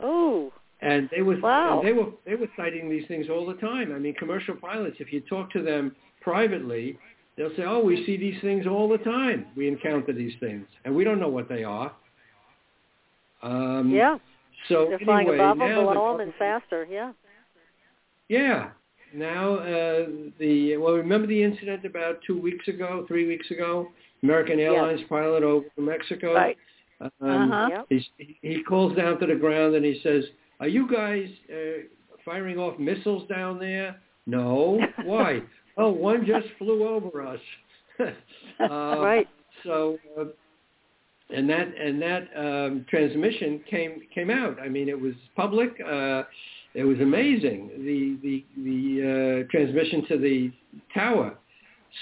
[0.00, 0.52] Oh.
[0.80, 1.78] And they was wow.
[1.78, 3.94] and they were they were sighting these things all the time.
[3.94, 4.96] I mean, commercial pilots.
[4.98, 6.98] If you talk to them privately,
[7.36, 9.46] they'll say, "Oh, we see these things all the time.
[9.56, 11.92] We encounter these things, and we don't know what they are."
[13.44, 14.16] Um, yeah.
[14.68, 16.86] So They're anyway, flying above them, now below the, them, and faster.
[16.90, 17.12] Yeah.
[18.28, 18.70] Yeah.
[19.14, 20.06] Now uh,
[20.40, 23.88] the well, remember the incident about two weeks ago, three weeks ago,
[24.22, 25.08] American Airlines yes.
[25.08, 26.34] pilot over Mexico.
[26.34, 26.56] Right.
[27.00, 27.68] Um, uh-huh.
[27.70, 27.86] Yep.
[28.18, 30.24] He he calls down to the ground and he says,
[30.58, 31.82] "Are you guys uh,
[32.24, 34.80] firing off missiles down there?" No.
[35.04, 35.42] Why?
[35.76, 37.40] oh, one just flew over us.
[38.00, 38.08] uh,
[38.60, 39.28] right.
[39.62, 39.98] So.
[41.34, 44.58] And that and that um, transmission came came out.
[44.60, 45.70] I mean, it was public.
[45.80, 46.22] Uh,
[46.74, 47.70] it was amazing.
[47.78, 50.52] The the the uh, transmission to the
[50.92, 51.36] tower.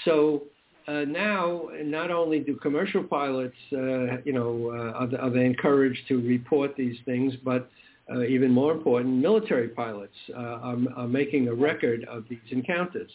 [0.05, 0.43] So
[0.87, 6.01] uh, now, not only do commercial pilots, uh, you know, uh, are, are they encouraged
[6.09, 7.69] to report these things, but
[8.13, 13.09] uh, even more important, military pilots are, are making a record of these encounters.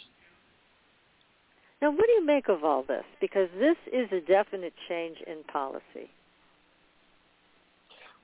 [1.81, 3.05] Now, what do you make of all this?
[3.21, 6.11] Because this is a definite change in policy.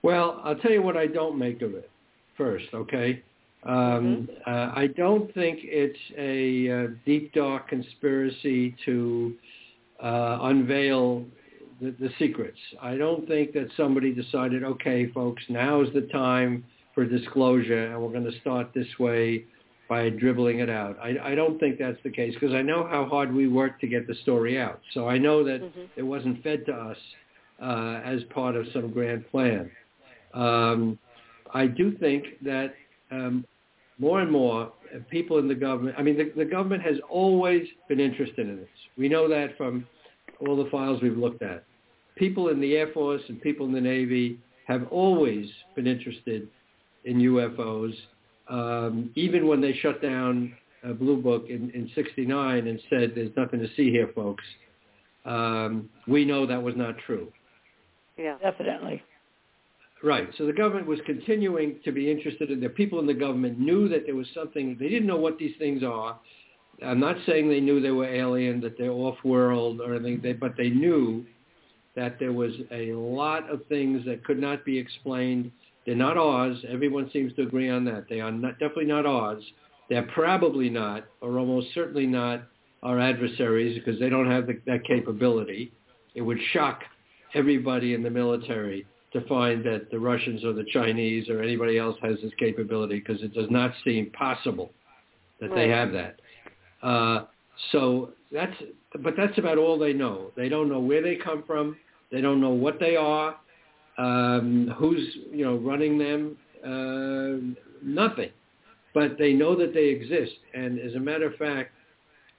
[0.03, 1.89] Well, I'll tell you what I don't make of it
[2.37, 3.23] first, okay?
[3.63, 4.51] Um, mm-hmm.
[4.51, 9.35] uh, I don't think it's a uh, deep, dark conspiracy to
[10.03, 11.25] uh, unveil
[11.81, 12.59] the, the secrets.
[12.83, 18.03] I don't think that somebody decided, okay, folks, now is the time for disclosure, and
[18.03, 19.45] we're going to start this way
[19.89, 20.99] by dribbling it out.
[21.03, 23.87] I, I don't think that's the case because I know how hard we worked to
[23.87, 24.81] get the story out.
[24.93, 25.83] So I know that mm-hmm.
[25.97, 26.97] it wasn't fed to us
[27.63, 29.71] uh, as part of some grand plan.
[30.33, 30.99] Um,
[31.53, 32.75] I do think that
[33.11, 33.45] um,
[33.99, 34.73] more and more
[35.11, 38.69] people in the government, I mean, the, the government has always been interested in this.
[38.97, 39.87] We know that from
[40.41, 41.65] all the files we've looked at.
[42.17, 46.49] People in the Air Force and people in the Navy have always been interested
[47.05, 47.95] in UFOs
[48.49, 50.55] um, even when they shut down
[50.87, 54.45] uh, Blue Book in, in 69 and said, there's nothing to see here, folks,
[55.25, 57.33] um, we know that was not true.
[58.19, 58.37] Yeah.
[58.43, 59.03] Definitely.
[60.03, 60.29] Right.
[60.37, 63.89] So the government was continuing to be interested in the people in the government knew
[63.89, 66.19] that there was something, they didn't know what these things are.
[66.85, 70.57] I'm not saying they knew they were alien, that they're off-world or anything, they, but
[70.59, 71.25] they knew
[71.97, 75.51] that there was a lot of things that could not be explained
[75.87, 76.57] they're not Oz.
[76.69, 78.07] Everyone seems to agree on that.
[78.09, 79.43] They are not, definitely not Oz.
[79.91, 82.43] They're probably not, or almost certainly not,
[82.83, 85.73] our adversaries because they don't have the, that capability.
[86.15, 86.83] It would shock
[87.35, 91.97] everybody in the military to find that the Russians or the Chinese or anybody else
[92.03, 94.71] has this capability because it does not seem possible
[95.41, 95.57] that right.
[95.57, 96.21] they have that.
[96.83, 97.25] Uh,
[97.73, 98.55] so that's,
[99.01, 100.31] but that's about all they know.
[100.37, 101.77] They don't know where they come from.
[102.11, 103.37] They don't know what they are
[103.99, 108.31] um, who's you know running them, uh, nothing.
[108.93, 111.73] But they know that they exist, and as a matter of fact,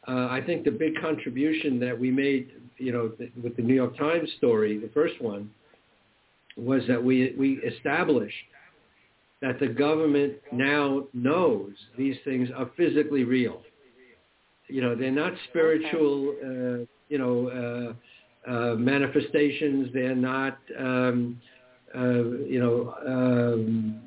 [0.08, 3.74] uh, I think the big contribution that we made, you know, th- with the New
[3.74, 5.49] York Times story, the first one,
[6.56, 8.36] was that we we established
[9.41, 13.62] that the government now knows these things are physically real.
[14.68, 17.95] You know, they're not spiritual, uh, you know,
[18.48, 19.89] uh, manifestations.
[19.93, 21.41] They're not, um,
[21.96, 24.02] uh, you know, um,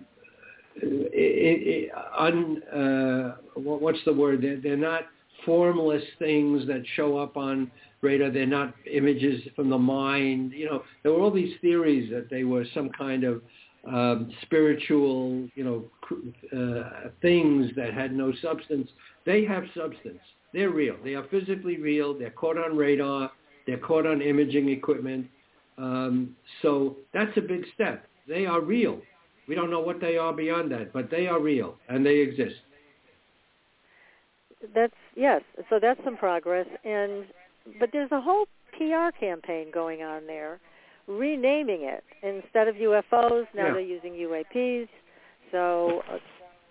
[0.76, 4.42] it, it, un, uh, what's the word?
[4.42, 5.02] They're, they're not
[5.44, 7.70] formless things that show up on
[8.00, 8.30] radar.
[8.30, 10.52] They're not images from the mind.
[10.52, 13.42] You know, there were all these theories that they were some kind of
[13.86, 15.84] um, spiritual, you know,
[16.56, 18.90] uh, things that had no substance.
[19.24, 20.20] They have substance.
[20.52, 20.96] They're real.
[21.04, 22.18] They are physically real.
[22.18, 23.30] They're caught on radar.
[23.68, 25.26] They're caught on imaging equipment.
[25.76, 28.06] Um, so that's a big step.
[28.26, 28.98] They are real.
[29.46, 32.56] We don't know what they are beyond that, but they are real and they exist.
[34.74, 35.42] That's yes.
[35.68, 37.26] So that's some progress, and
[37.78, 40.60] but there's a whole PR campaign going on there
[41.06, 43.46] renaming it instead of UFOs.
[43.54, 43.72] Now Yeah.
[43.72, 44.88] they're using UAPs.
[45.52, 46.02] So,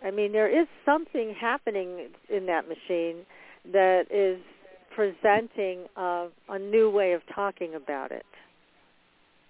[0.04, 3.26] I mean, there is something happening in that machine
[3.72, 4.40] that is
[4.98, 8.26] presenting a, a new way of talking about it.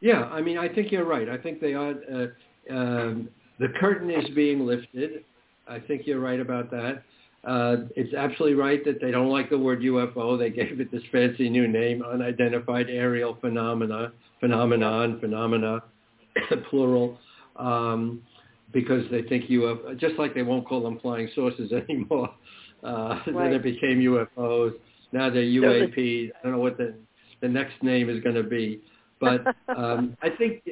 [0.01, 1.29] Yeah, I mean, I think you're right.
[1.29, 1.95] I think they are.
[2.13, 2.27] Uh,
[2.69, 5.23] um, the curtain is being lifted.
[5.67, 7.01] I think you're right about that.
[7.45, 10.37] Uh, it's absolutely right that they don't like the word UFO.
[10.37, 15.81] They gave it this fancy new name, unidentified aerial phenomena, phenomenon, phenomena,
[16.69, 17.17] plural,
[17.55, 18.21] um,
[18.73, 22.29] because they think UFO, just like they won't call them flying saucers anymore.
[22.83, 24.73] Uh, Then it became UFOs.
[25.11, 26.29] Now they're UAPs.
[26.29, 26.95] I don't know what the,
[27.41, 28.81] the next name is going to be.
[29.19, 29.45] But
[29.75, 30.63] um, I think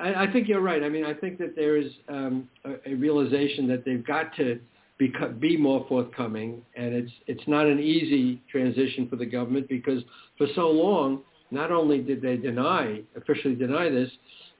[0.00, 0.82] I, I think you're right.
[0.82, 4.58] I mean, I think that there is um, a, a realization that they've got to
[4.98, 10.02] be, be more forthcoming, and it's it's not an easy transition for the government because
[10.38, 14.10] for so long, not only did they deny officially deny this,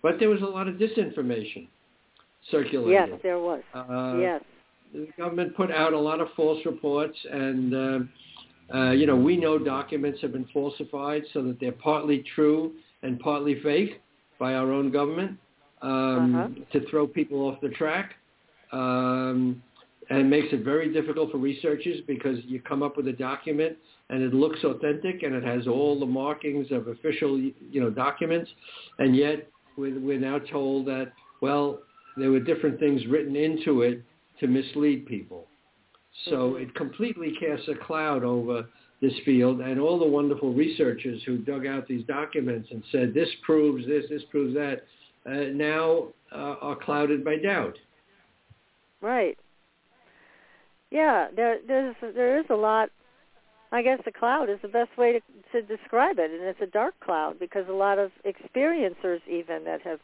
[0.02, 1.68] but there was a lot of disinformation
[2.50, 2.92] circulating.
[2.92, 3.62] Yes, there was.
[3.74, 4.42] Uh, yes.
[4.92, 7.98] the government put out a lot of false reports and uh,
[8.74, 13.18] uh, you know we know documents have been falsified so that they're partly true and
[13.20, 14.00] partly fake
[14.38, 15.32] by our own government
[15.82, 16.48] um, Uh-huh.
[16.72, 18.14] to throw people off the track
[18.72, 19.62] um,
[20.10, 23.76] and it makes it very difficult for researchers because you come up with a document
[24.10, 28.50] and it looks authentic and it has all the markings of official you know documents
[28.98, 31.80] and yet we're, we're now told that well
[32.16, 34.02] there were different things written into it
[34.40, 35.46] to mislead people.
[36.24, 36.62] So Mhm.
[36.62, 38.66] it completely casts a cloud over
[39.00, 43.34] this field and all the wonderful researchers who dug out these documents and said this
[43.42, 44.84] proves this, this proves that,
[45.26, 47.78] uh, now uh, are clouded by doubt.
[49.00, 49.36] Right.
[50.90, 52.90] Yeah, there there's there is a lot.
[53.72, 55.20] I guess the cloud is the best way to
[55.52, 59.80] to describe it, and it's a dark cloud because a lot of experiencers even that
[59.82, 60.00] have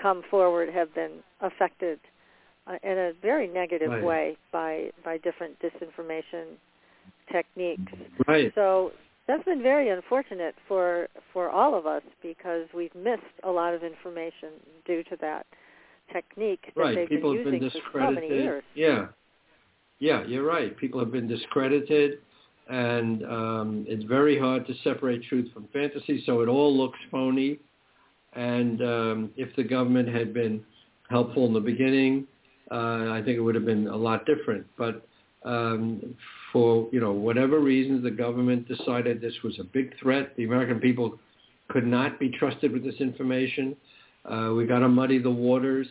[0.00, 1.98] come forward have been affected
[2.82, 4.02] in a very negative Right.
[4.04, 6.56] way by by different disinformation
[7.30, 7.92] techniques.
[8.26, 8.52] Right.
[8.54, 8.92] So
[9.26, 13.82] that's been very unfortunate for for all of us because we've missed a lot of
[13.82, 14.50] information
[14.86, 15.46] due to that
[16.12, 16.94] technique that Right.
[16.96, 18.44] they've People been have been using for so many discredited.
[18.44, 18.64] years.
[18.74, 19.08] Yeah.
[20.00, 20.76] Yeah, you're right.
[20.76, 22.20] People have been discredited
[22.68, 27.58] and um, it's very hard to separate truth from fantasy, so it all looks phony.
[28.34, 30.62] And um, if the government had been
[31.08, 32.28] helpful in the beginning,
[32.70, 34.66] uh, I think it would have been a lot different.
[34.76, 35.06] But
[35.44, 36.14] um,
[36.52, 40.36] for you know whatever reasons, the government decided this was a big threat.
[40.36, 41.18] The American people
[41.68, 43.76] could not be trusted with this information.
[44.24, 45.86] Uh, we got to muddy the waters,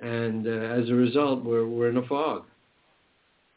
[0.00, 2.44] and uh, as a result, we're we're in a fog.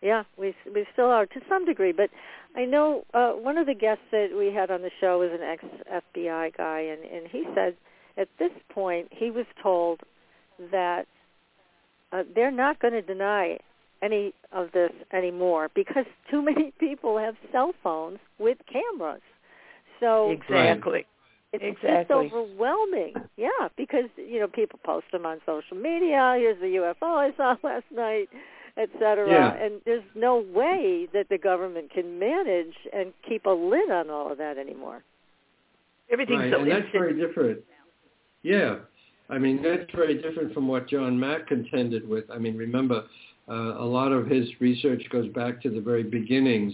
[0.01, 2.09] Yeah, we we still are to some degree, but
[2.55, 5.41] I know uh, one of the guests that we had on the show was an
[5.41, 5.63] ex
[6.15, 7.75] FBI guy, and and he said
[8.17, 10.01] at this point he was told
[10.71, 11.07] that
[12.15, 13.57] uh, they're not going to deny
[14.01, 19.21] any of this anymore because too many people have cell phones with cameras.
[19.99, 21.05] So Exactly.
[21.53, 22.25] it's Exactly.
[22.25, 23.13] just overwhelming.
[23.37, 26.35] Yeah, because you know people post them on social media.
[26.37, 28.29] Here's the UFO I saw last night,
[28.77, 29.29] etc.
[29.29, 29.53] Yeah.
[29.53, 34.31] And there's no way that the government can manage and keep a lid on all
[34.31, 35.03] of that anymore.
[36.11, 37.61] Everything's right, so and that's very different.
[38.43, 38.75] Yeah,
[39.29, 42.25] I mean that's very different from what John Mack contended with.
[42.31, 43.03] I mean, remember,
[43.49, 46.73] uh, a lot of his research goes back to the very beginnings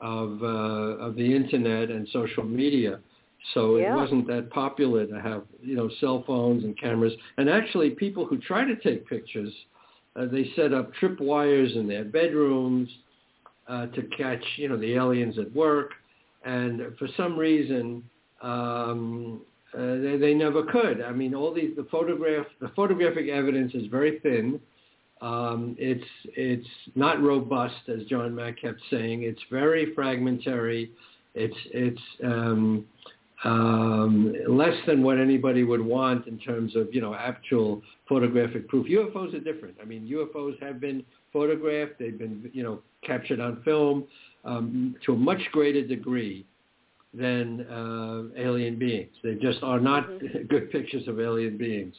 [0.00, 0.46] of uh,
[1.06, 3.00] of the internet and social media.
[3.54, 3.92] So Yeah.
[3.92, 7.12] it wasn't that popular to have you know cell phones and cameras.
[7.36, 9.52] And actually, people who try to take pictures,
[10.16, 12.88] uh, they set up trip wires in their bedrooms
[13.68, 15.92] uh, to catch you know the aliens at work.
[16.44, 18.02] And for some reason,
[18.42, 19.40] um,
[19.74, 21.02] uh, they, they never could.
[21.02, 24.60] I mean, all these the photograph the photographic evidence is very thin.
[25.20, 29.24] Um, it's it's not robust, as John Mack kept saying.
[29.24, 30.92] It's very fragmentary.
[31.34, 32.86] It's it's um,
[33.44, 38.86] um, less than what anybody would want in terms of you know actual photographic proof.
[38.86, 39.76] UFOs are different.
[39.82, 41.98] I mean, UFOs have been photographed.
[41.98, 44.04] They've been you know captured on film
[44.44, 46.46] um, to a much greater degree
[47.14, 49.10] than uh, alien beings.
[49.22, 50.08] They just are not
[50.48, 51.94] good pictures of alien beings,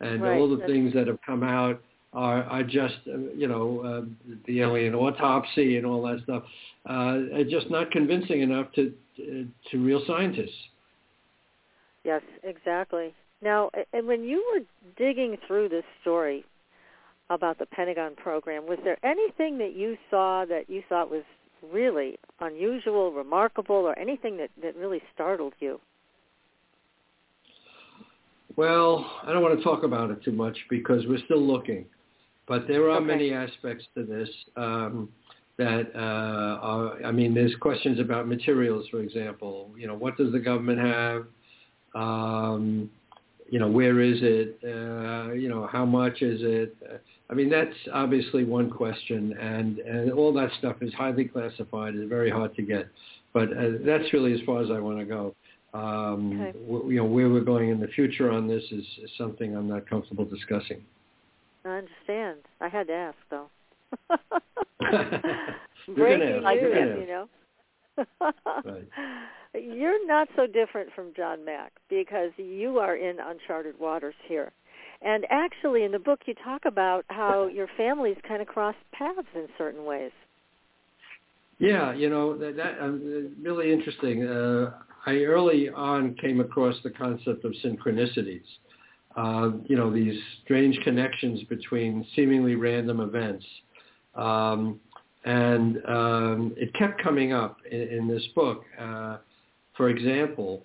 [0.00, 1.80] and Right, all the that's- things that have come out
[2.12, 6.44] are are just uh, you know uh, the alien autopsy and all that stuff
[6.88, 10.50] uh, are just not convincing enough to to, to real scientists.
[12.04, 13.14] Yes, exactly.
[13.42, 14.60] Now, and when you were
[14.96, 16.44] digging through this story
[17.30, 21.22] about the Pentagon program, was there anything that you saw that you thought was
[21.72, 25.80] really unusual, remarkable, or anything that, that really startled you?
[28.56, 31.86] Well, I don't want to talk about it too much because we're still looking,
[32.46, 33.04] but there are Okay.
[33.06, 35.08] many aspects to this um,
[35.56, 37.02] that uh, are.
[37.04, 39.70] I mean, there's questions about materials, for example.
[39.76, 41.26] You know, what does the government have?
[41.94, 42.90] Um,
[43.50, 44.58] you know, where is it?
[44.62, 46.76] Uh, you know, how much is it?
[47.30, 51.94] I mean, that's obviously one question, and, and all that stuff is highly classified.
[51.94, 52.88] It's very hard to get,
[53.32, 55.34] but uh, that's really as far as I want to go.
[55.72, 56.58] Um, Okay.
[56.66, 59.68] w- you know, where we're going in the future on this is, is something I'm
[59.68, 60.84] not comfortable discussing.
[61.64, 62.40] I understand.
[62.60, 63.48] I had to ask though.
[65.94, 66.44] Breaking news,
[67.00, 67.28] you know.
[68.64, 68.88] Right.
[69.54, 74.52] You're not so different from John Mack because you are in uncharted waters here.
[75.04, 79.28] And actually in the book you talk about how your families kind of crossed paths
[79.34, 80.10] in certain ways.
[81.58, 84.26] Yeah, you know that, that um, really interesting.
[84.26, 84.72] Uh,
[85.06, 88.42] I early on came across the concept of synchronicities.
[89.16, 93.44] Uh, you know these strange connections between seemingly random events,
[94.16, 94.80] um,
[95.24, 98.64] and um, it kept coming up in, in this book.
[98.80, 99.18] Uh,
[99.76, 100.64] for example,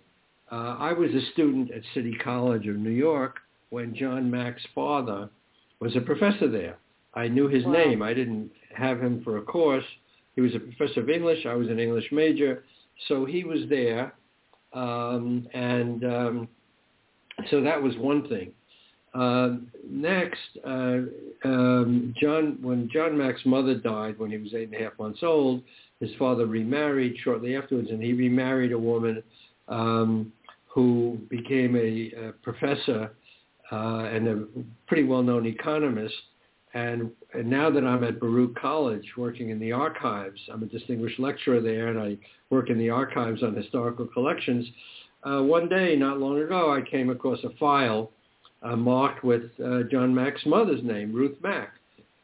[0.52, 3.36] uh, I was a student at City College of New York
[3.70, 5.30] when John Mack's father
[5.80, 6.78] was a professor there.
[7.14, 7.72] I knew his Wow.
[7.74, 8.02] name.
[8.02, 9.86] I didn't have him for a course.
[10.36, 11.46] He was a professor of English.
[11.46, 12.64] I was an English major.
[13.08, 14.14] So he was there.
[14.74, 16.48] Um, and um,
[17.50, 18.52] so that was one thing.
[19.14, 19.58] Uh,
[19.90, 21.00] next, uh,
[21.44, 25.24] um, John, when John Mack's mother died when he was eight and a half months
[25.24, 25.64] old,
[26.00, 29.24] his father remarried shortly afterwards, and he remarried a woman
[29.68, 30.32] um,
[30.68, 33.12] who became a, a professor
[33.72, 34.46] uh, and a
[34.88, 36.16] pretty well-known economist.
[36.74, 41.20] And, and now that I'm at Baruch College working in the archives, I'm a distinguished
[41.20, 42.18] lecturer there, and I
[42.50, 44.68] work in the archives on historical collections.
[45.24, 48.12] Uh, one day, not long ago, I came across a file
[48.62, 51.74] uh, marked with uh, John Mack's mother's name, Ruth Mack,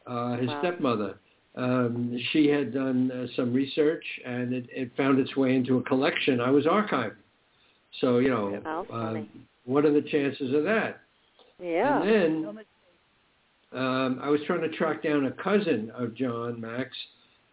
[0.06, 0.60] uh, his Wow.
[0.60, 1.18] stepmother.
[1.56, 5.82] Um, she had done uh, some research, and it, it found its way into a
[5.82, 7.16] collection I was archiving.
[8.00, 8.50] So, you know,
[8.92, 9.14] uh,
[9.64, 11.00] what are the chances of that?
[11.62, 12.02] Yeah.
[12.02, 12.58] And then
[13.72, 16.96] um, I was trying to track down a cousin of John Mack's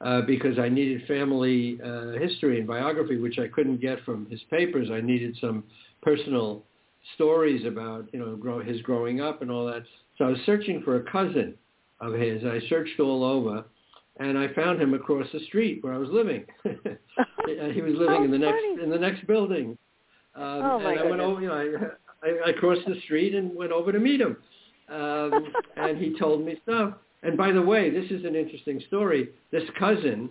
[0.01, 4.41] uh, because I needed family uh, history and biography, which I couldn't get from his
[4.49, 4.89] papers.
[4.91, 5.63] I needed some
[6.01, 6.63] personal
[7.15, 9.84] stories about, you know, grow, his growing up and all that.
[10.17, 11.55] So I was searching for a cousin
[12.01, 12.43] of his.
[12.43, 13.63] I searched all over,
[14.19, 16.45] and I found him across the street where I was living.
[16.63, 19.77] he was living in the next in the next building.
[20.35, 21.27] Um, Oh, my and I went goodness.
[21.27, 21.91] over, you know,
[22.23, 24.37] I, crossed the street and went over to meet him.
[24.89, 26.95] Um, and he told me stuff.
[27.23, 29.29] And by the way, this is an interesting story.
[29.51, 30.29] This cousin,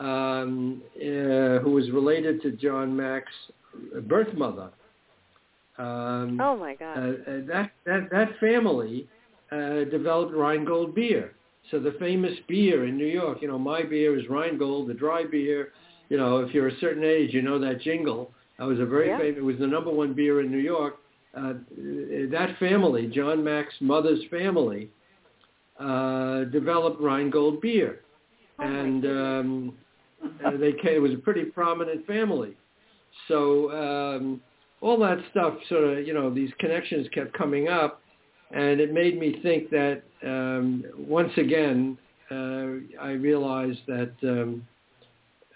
[0.00, 3.32] um, uh, who was related to John Mack's
[4.02, 4.70] birth mother,
[5.78, 6.98] um, oh my uh, God.
[6.98, 7.12] uh,
[7.48, 9.08] that, that, that family
[9.50, 11.32] uh, developed Rheingold beer.
[11.70, 15.24] So the famous beer in New York, you know, my beer is Rheingold, the dry
[15.24, 15.72] beer.
[16.10, 18.30] You know, if you're a certain age, you know that jingle.
[18.58, 19.18] That was a very Yeah.
[19.18, 19.38] famous.
[19.38, 20.98] It was the number one beer in New York.
[21.36, 21.54] Uh,
[22.30, 24.90] that family, John Mack's mother's family,
[25.80, 28.00] uh, developed Rheingold beer,
[28.58, 29.74] Oh, and um,
[30.44, 32.56] uh, they came, it was a pretty prominent family.
[33.28, 34.40] So um,
[34.80, 38.00] all that stuff, sort of, you know, these connections kept coming up,
[38.52, 41.98] and it made me think that um, once again,
[42.30, 44.66] uh, I realized that um,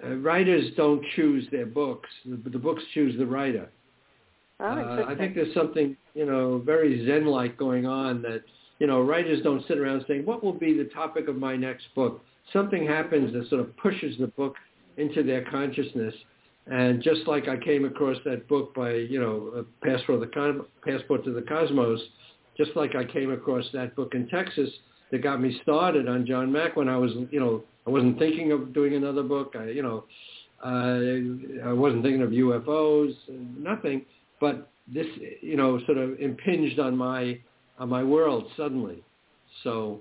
[0.04, 3.70] uh, writers don't choose their books; the, the books choose the writer.
[4.60, 8.42] Oh, Uh, I think there's something, you know, very Zen-like going on that,
[8.78, 11.86] you know, writers don't sit around saying, what will be the topic of my next
[11.94, 12.22] book?
[12.52, 14.54] Something happens that sort of pushes the book
[14.96, 16.14] into their consciousness.
[16.66, 20.66] And just like I came across that book by, you know, Passport, to the Con-
[20.84, 22.00] Passport to the Cosmos,
[22.56, 24.68] just like I came across that book in Texas
[25.10, 28.52] that got me started on John Mack when I was, you know, I wasn't thinking
[28.52, 29.54] of doing another book.
[29.58, 30.04] I, you know,
[30.62, 33.14] uh, I wasn't thinking of UFOs,
[33.56, 34.04] nothing
[34.40, 35.06] but this
[35.40, 37.38] you know sort of impinged on my
[37.78, 39.02] on my world suddenly
[39.62, 40.00] so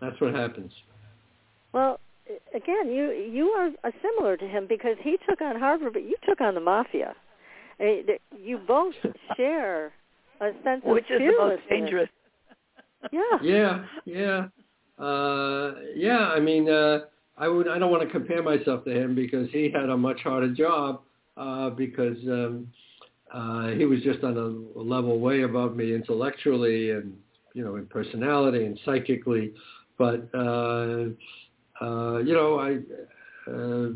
[0.00, 0.72] that's what happens
[1.72, 2.00] Well,
[2.54, 6.16] again, you you are uh, similar to him because he took on Harvard, but you
[6.28, 7.14] took on the mafia.
[7.80, 8.06] I mean,
[8.36, 8.94] you both
[9.36, 9.92] share
[10.40, 12.08] a sense Which of is the most dangerous.
[13.12, 13.20] Yeah.
[13.42, 14.46] yeah yeah
[15.04, 17.00] uh yeah i mean uh
[17.36, 20.20] i would i don't want to compare myself to him because he had a much
[20.20, 21.00] harder job
[21.36, 22.68] uh because um
[23.32, 27.16] uh he was just on a level way above me intellectually and
[27.54, 29.52] you know in personality and psychically
[29.98, 31.06] but uh
[31.80, 32.78] uh you know i
[33.50, 33.88] uh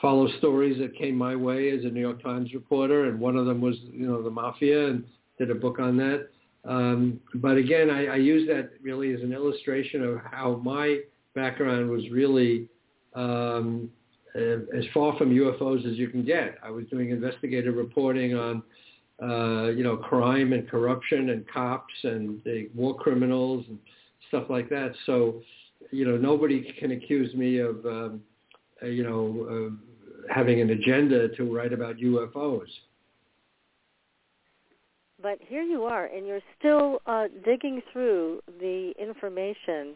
[0.00, 3.46] follow stories that came my way as a new york times reporter and one of
[3.46, 5.04] them was you know the mafia and
[5.38, 6.28] did a book on that.
[6.64, 11.00] Um, but again, I, I use that really as an illustration of how my
[11.34, 12.68] background was really
[13.14, 13.90] um,
[14.34, 16.58] as far from UFOs as you can get.
[16.62, 18.62] I was doing investigative reporting on,
[19.22, 23.78] uh, you know, crime and corruption and cops and uh, war criminals and
[24.28, 24.92] stuff like that.
[25.06, 25.42] So,
[25.90, 28.22] you know, nobody can accuse me of, um,
[28.82, 32.68] uh, you know, uh, having an agenda to write about UFOs
[35.22, 39.94] but here you are, and you're still uh, digging through the information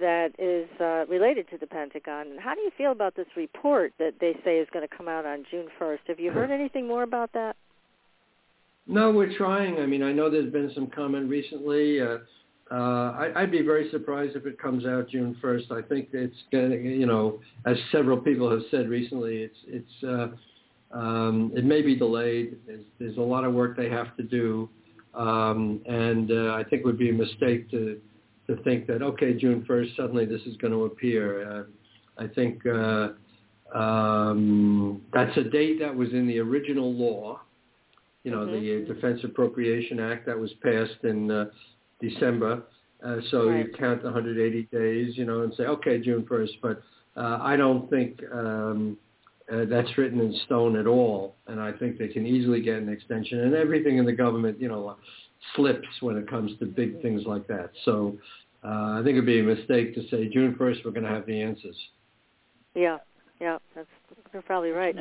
[0.00, 2.28] that is uh, related to the Pentagon.
[2.28, 5.08] And how do you feel about this report that they say is going to come
[5.08, 5.98] out on June 1st?
[6.08, 7.56] Have you heard anything more about that?
[8.86, 9.78] No, we're trying.
[9.78, 12.00] I mean, I know there's been some comment recently.
[12.00, 12.18] Uh,
[12.70, 15.70] uh, I, I'd be very surprised if it comes out June 1st.
[15.70, 20.04] I think it's going to, you know, as several people have said recently, it's it's
[20.04, 22.58] uh, um, it may be delayed.
[22.66, 24.68] There's, there's, a lot of work they have to do,
[25.14, 28.00] um, and uh, I think it would be a mistake to
[28.54, 31.60] to think that okay, June 1st, suddenly this is going to appear.
[31.60, 31.64] Uh,
[32.18, 33.08] I think uh,
[33.76, 37.40] um, that's a date that was in the original law.
[38.24, 38.88] You know, mm-hmm.
[38.88, 41.46] the Defense Appropriation Act that was passed in uh,
[42.00, 42.62] December.
[43.04, 43.66] Uh, so right.
[43.66, 46.50] you count 180 days, you know, and say, okay, June 1st.
[46.60, 46.82] But
[47.16, 48.96] uh, I don't think um,
[49.52, 51.34] uh, that's written in stone at all.
[51.48, 53.40] And I think they can easily get an extension.
[53.40, 54.96] And everything in the government, you know,
[55.56, 57.70] slips when it comes to big things like that.
[57.84, 58.16] So
[58.68, 61.40] I think it'd be a mistake to say June 1st we're going to have the
[61.40, 61.76] answers.
[62.74, 62.98] Yeah,
[63.40, 63.88] yeah, that's
[64.32, 64.96] you're probably right.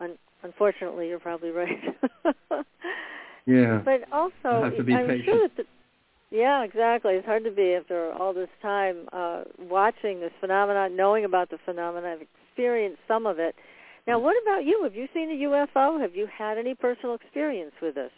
[0.00, 1.78] Un- unfortunately, you're probably right.
[3.46, 3.80] yeah.
[3.84, 5.24] But also, have to be I'm patient.
[5.24, 5.64] sure that the,
[6.30, 7.14] yeah, exactly.
[7.14, 11.58] It's hard to be after all this time uh, watching this phenomenon, knowing about the
[11.64, 13.56] phenomenon, I've experienced some of it.
[14.06, 14.82] Now, what about you?
[14.84, 16.00] Have you seen a UFO?
[16.00, 18.12] Have you had any personal experience with this?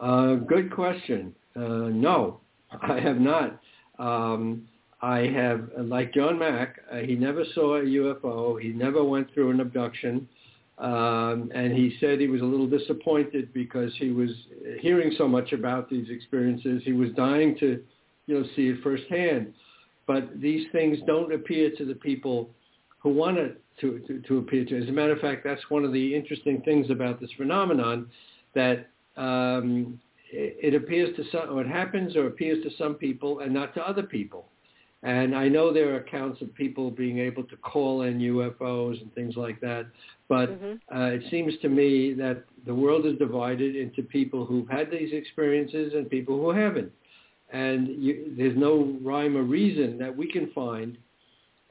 [0.00, 1.34] Uh, good question.
[1.56, 2.40] Uh, no,
[2.82, 3.60] I have not.
[3.98, 4.68] Um,
[5.00, 8.60] I have, like John Mack, uh, he never saw a UFO.
[8.60, 10.28] He never went through an abduction.
[10.78, 14.30] Um, and he said he was a little disappointed because he was
[14.80, 16.82] hearing so much about these experiences.
[16.84, 17.82] He was dying to,
[18.26, 19.52] you know, see it firsthand.
[20.06, 22.50] But these things don't appear to the people
[23.00, 24.82] who want it to, to, to appear to.
[24.82, 28.08] As a matter of fact, that's one of the interesting things about this phenomenon
[28.54, 30.00] that um,
[30.30, 33.88] it, appears to some, or it happens or appears to some people and not to
[33.88, 34.46] other people.
[35.02, 39.14] And I know there are accounts of people being able to call in UFOs and
[39.14, 39.86] things like that.
[40.28, 40.96] But mm-hmm.
[40.96, 45.12] uh, it seems to me that the world is divided into people who've had these
[45.12, 46.92] experiences and people who haven't.
[47.50, 50.98] And you, there's no rhyme or reason that we can find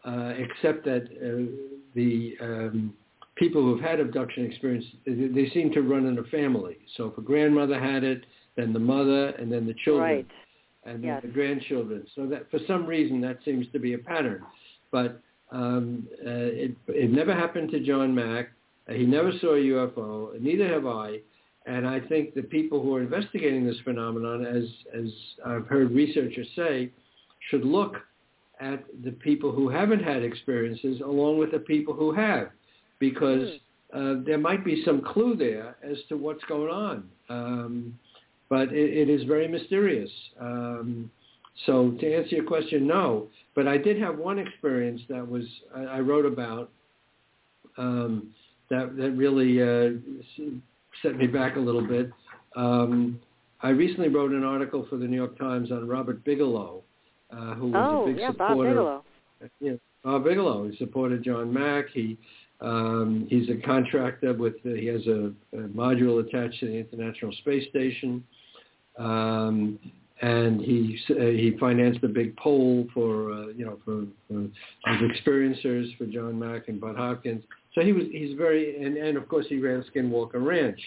[0.06, 1.52] uh, except that uh,
[1.94, 2.94] the um,
[3.36, 6.78] people who've had abduction experience, they seem to run in a family.
[6.96, 8.26] So if a grandmother had it,
[8.58, 10.28] then the mother, and then the children, right.
[10.86, 11.22] and then yes.
[11.22, 12.06] the grandchildren.
[12.16, 14.44] So that for some reason that seems to be a pattern.
[14.92, 15.22] But
[15.52, 18.50] um, uh, it, it never happened to John Mack.
[18.90, 20.40] Uh, he never saw a UFO.
[20.42, 21.20] Neither have I.
[21.66, 24.64] And I think the people who are investigating this phenomenon, as
[24.98, 25.12] as
[25.46, 26.92] I've heard researchers say,
[27.50, 27.98] should look
[28.60, 32.50] at the people who haven't had experiences along with the people who have,
[33.00, 33.50] because
[33.94, 33.98] hmm.
[34.00, 37.10] uh, there might be some clue there as to what's going on.
[37.30, 38.00] Um,
[38.49, 40.10] but it, it is very mysterious.
[40.40, 41.11] Um,
[41.65, 43.28] so to answer your question, no.
[43.56, 45.44] But I did have one experience that was
[45.76, 46.69] I, I wrote about
[47.78, 48.30] um,
[48.69, 49.98] that that really uh,
[51.02, 52.11] set me back a little bit.
[52.56, 53.19] Um,
[53.61, 56.84] I recently wrote an article for the New York Times on Robert Bigelow,
[57.32, 58.76] uh, who was oh, a big yeah, supporter.
[58.76, 59.03] Bob
[59.40, 59.52] Bigelow.
[59.60, 60.69] Yeah, Bob Bigelow.
[60.69, 61.86] He supported John Mack.
[61.94, 62.18] He
[62.61, 64.56] um, he's a contractor with.
[64.65, 68.24] Uh, he has a, a, module attached to the International Space Station,
[68.98, 69.80] um,
[70.22, 74.41] and he uh, he financed a big poll for uh, you know for, for
[74.91, 77.44] his experiencers for John Mack and Bud Hopkins.
[77.76, 80.82] So he was he's very and, and of course he ran Skinwalker Ranch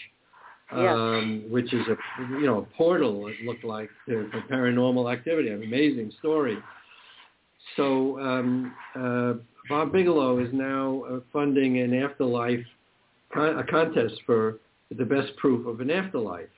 [0.71, 1.97] um, which is a
[2.39, 3.27] you know a portal.
[3.27, 5.49] It looked like to, for paranormal activity.
[5.49, 6.57] An amazing story.
[7.75, 9.33] So um, uh,
[9.69, 12.65] Bob Bigelow is now uh, funding an afterlife
[13.33, 14.59] con- a contest for
[14.97, 16.49] the best proof of an afterlife.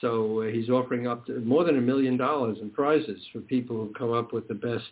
[0.00, 3.76] So uh, he's offering up to more than a million dollars in prizes for people
[3.76, 4.90] who come up with the best,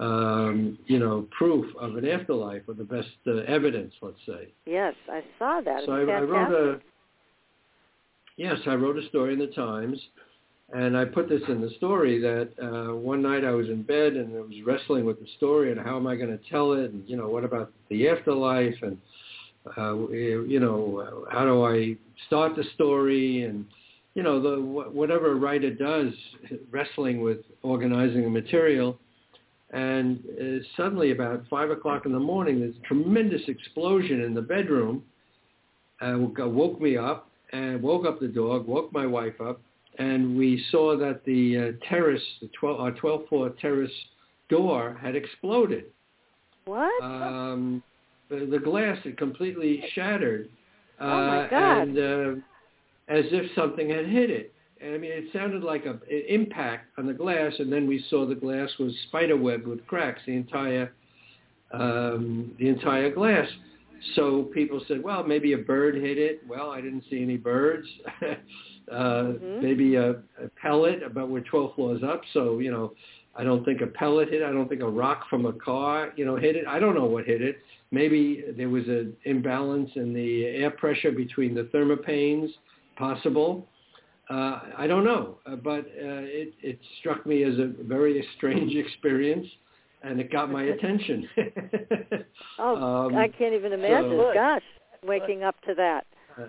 [0.00, 4.48] um, you know, proof of an afterlife or the best uh, evidence, let's say.
[4.66, 5.82] Yes, I saw that.
[5.86, 6.80] So I, I, wrote a
[8.36, 10.00] Yes, I wrote a story in the Times,
[10.72, 14.14] and I put this in the story that uh, one night I was in bed
[14.14, 16.90] and I was wrestling with the story and how am I going to tell it,
[16.90, 18.98] and you know what about the afterlife, and
[19.78, 21.96] uh, you know how do I
[22.26, 23.64] start the story, and
[24.14, 26.12] you know, the whatever a writer does,
[26.70, 28.98] wrestling with organizing a material,
[29.70, 34.42] and uh, suddenly about five o'clock in the morning, there's a tremendous explosion in the
[34.42, 35.02] bedroom.
[36.00, 39.60] Uh, woke me up and woke up the dog, woke my wife up,
[39.98, 43.92] and we saw that the uh, terrace, the 12, our 12th floor terrace
[44.48, 45.84] door had exploded.
[46.64, 47.02] What?
[47.02, 47.82] Um,
[48.28, 50.48] the, the glass had completely shattered.
[51.00, 51.78] Uh, oh my God.
[51.78, 52.40] And uh,
[53.08, 54.54] as if something had hit it.
[54.80, 58.04] And I mean, it sounded like a, an impact on the glass, and then we
[58.10, 60.92] saw the glass was spiderwebbed with cracks, the entire
[61.72, 63.48] um, the entire glass.
[64.14, 66.42] So people said, well, maybe a bird hit it.
[66.46, 67.86] Well, I didn't see any birds.
[68.92, 69.62] uh, mm-hmm.
[69.62, 72.92] Maybe a, a pellet, but we're 12 floors up, so you know,
[73.36, 74.42] I don't think a pellet hit.
[74.42, 76.66] I don't think a rock from a car, you know, hit it.
[76.66, 77.58] I don't know what hit it.
[77.90, 82.50] Maybe there was an imbalance in the air pressure between the thermopanes
[82.96, 83.66] possible.
[84.30, 88.74] Uh, I don't know, uh, but uh, it, it struck me as a very strange
[88.74, 89.46] experience,
[90.02, 91.28] and it got my attention.
[92.58, 94.10] oh, um, I can't even imagine.
[94.10, 94.62] So, Gosh,
[95.02, 96.06] waking up to that.
[96.38, 96.44] Uh,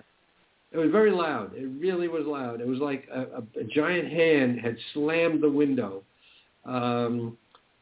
[0.72, 1.52] it was very loud.
[1.54, 2.60] It really was loud.
[2.60, 6.02] It was like a, a, a giant hand had slammed the window.
[6.64, 7.36] Um,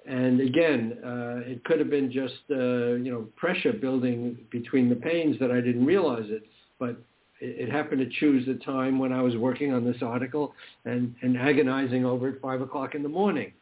[0.07, 4.97] and again, uh, it could have been just uh, you know pressure building between the
[4.97, 6.43] panes that I didn't realize it.
[6.79, 6.97] But
[7.41, 10.55] it, happened to choose the time when I was working on this article
[10.85, 13.53] and, and agonizing over it five o'clock in the morning.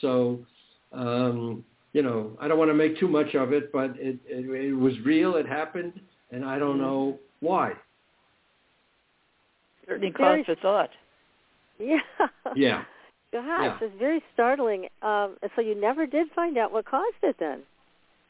[0.00, 0.40] So,
[0.92, 4.48] um, you know, I don't want to make too much of it, but it, it,
[4.48, 5.36] it was real.
[5.36, 6.00] It happened,
[6.30, 7.72] and I don't know why.
[9.86, 10.90] Certainly cause for thought.
[11.78, 11.98] Yeah.
[12.54, 12.84] Yeah.
[13.30, 13.78] Gosh, yeah.
[13.82, 14.86] it's very startling.
[15.02, 17.60] Um, so you never did find out what caused it then?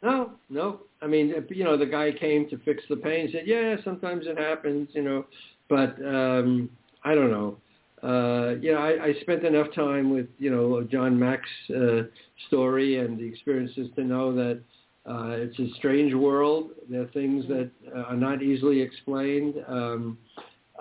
[0.02, 0.80] No, no.
[1.02, 3.32] I mean, you know, the guy came to fix the paint.
[3.32, 5.26] Said, yeah, sometimes it happens, you know,
[5.68, 6.70] but um,
[7.04, 7.56] I don't know.
[8.02, 12.02] Uh, you know, I, I spent enough time with, you know, John Mack's uh,
[12.46, 14.60] story and the experiences to know that
[15.08, 16.70] uh, it's a strange world.
[16.88, 19.54] There are things that uh, are not easily explained.
[19.66, 20.18] Um,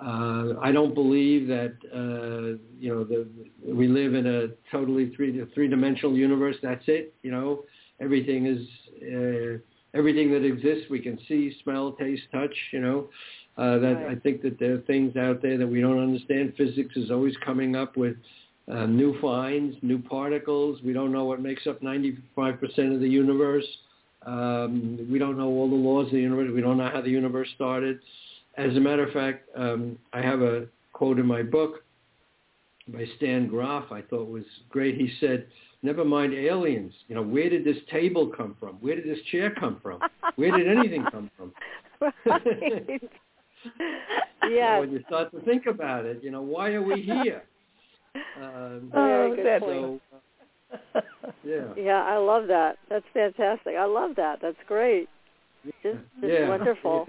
[0.00, 3.26] uh, I don't believe that uh, you know the,
[3.66, 6.54] we live in a totally three three dimensional universe.
[6.62, 7.14] That's it.
[7.22, 7.64] You know,
[8.00, 8.60] everything is
[9.02, 9.58] uh,
[9.98, 12.54] everything that exists we can see, smell, taste, touch.
[12.72, 13.08] You know,
[13.56, 14.16] uh, that right.
[14.16, 16.54] I think that there are things out there that we don't understand.
[16.56, 18.16] Physics is always coming up with
[18.70, 20.80] uh, new finds, new particles.
[20.84, 22.18] We don't know what makes up 95%
[22.94, 23.66] of the universe.
[24.26, 26.50] Um, we don't know all the laws of the universe.
[26.54, 28.00] We don't know how the universe started.
[28.56, 31.84] As a matter of fact, um, I have a quote in my book
[32.88, 34.96] by Stan Grof I thought was great.
[34.96, 35.46] He said,
[35.82, 36.92] never mind aliens.
[37.08, 38.76] You know, where did this table come from?
[38.76, 40.00] Where did this chair come from?
[40.36, 41.52] Where did anything come from?
[42.26, 43.02] right.
[44.48, 44.80] yes.
[44.80, 47.42] when you start to think about it, you know, why are we here?
[48.40, 50.00] Um, oh, so,
[50.94, 51.00] uh,
[51.44, 51.60] yeah.
[51.76, 52.76] Yeah, I love that.
[52.88, 53.74] That's fantastic.
[53.78, 54.40] I love that.
[54.42, 55.08] That's great.
[55.64, 56.48] Just, just yeah.
[56.48, 57.06] wonderful.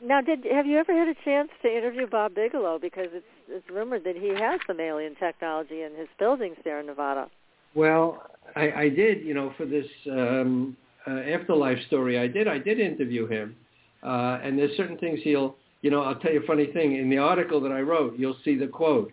[0.00, 2.78] Now, did have you ever had a chance to interview Bob Bigelow?
[2.80, 6.86] Because it's it's rumored that he has some alien technology in his buildings there in
[6.86, 7.28] Nevada.
[7.74, 8.22] Well,
[8.56, 10.76] I, I did, you know, for this um,
[11.06, 12.18] uh, afterlife story.
[12.18, 12.48] I did.
[12.48, 13.56] I did interview him,
[14.02, 15.56] uh, and there's certain things he'll.
[15.82, 16.96] You know, I'll tell you a funny thing.
[16.96, 19.12] In the article that I wrote, you'll see the quote.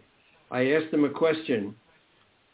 [0.52, 1.76] I asked him a question.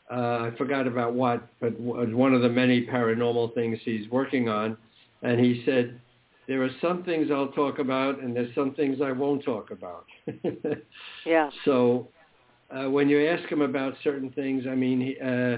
[0.09, 4.77] Uh, I forgot about what, but one of the many paranormal things he's working on,
[5.23, 5.99] and he said,
[6.47, 10.05] there are some things I'll talk about and there's some things I won't talk about.
[11.25, 11.49] yeah.
[11.63, 12.07] So
[12.69, 15.57] uh, when you ask him about certain things, I mean, uh,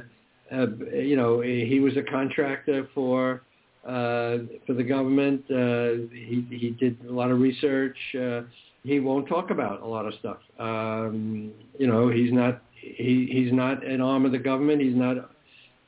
[0.51, 3.43] uh, you know, he was a contractor for
[3.85, 5.43] uh, for the government.
[5.49, 7.97] Uh, he he did a lot of research.
[8.15, 8.41] Uh,
[8.83, 10.37] he won't talk about a lot of stuff.
[10.59, 14.81] Um, you know, he's not he he's not an arm of the government.
[14.81, 15.31] He's not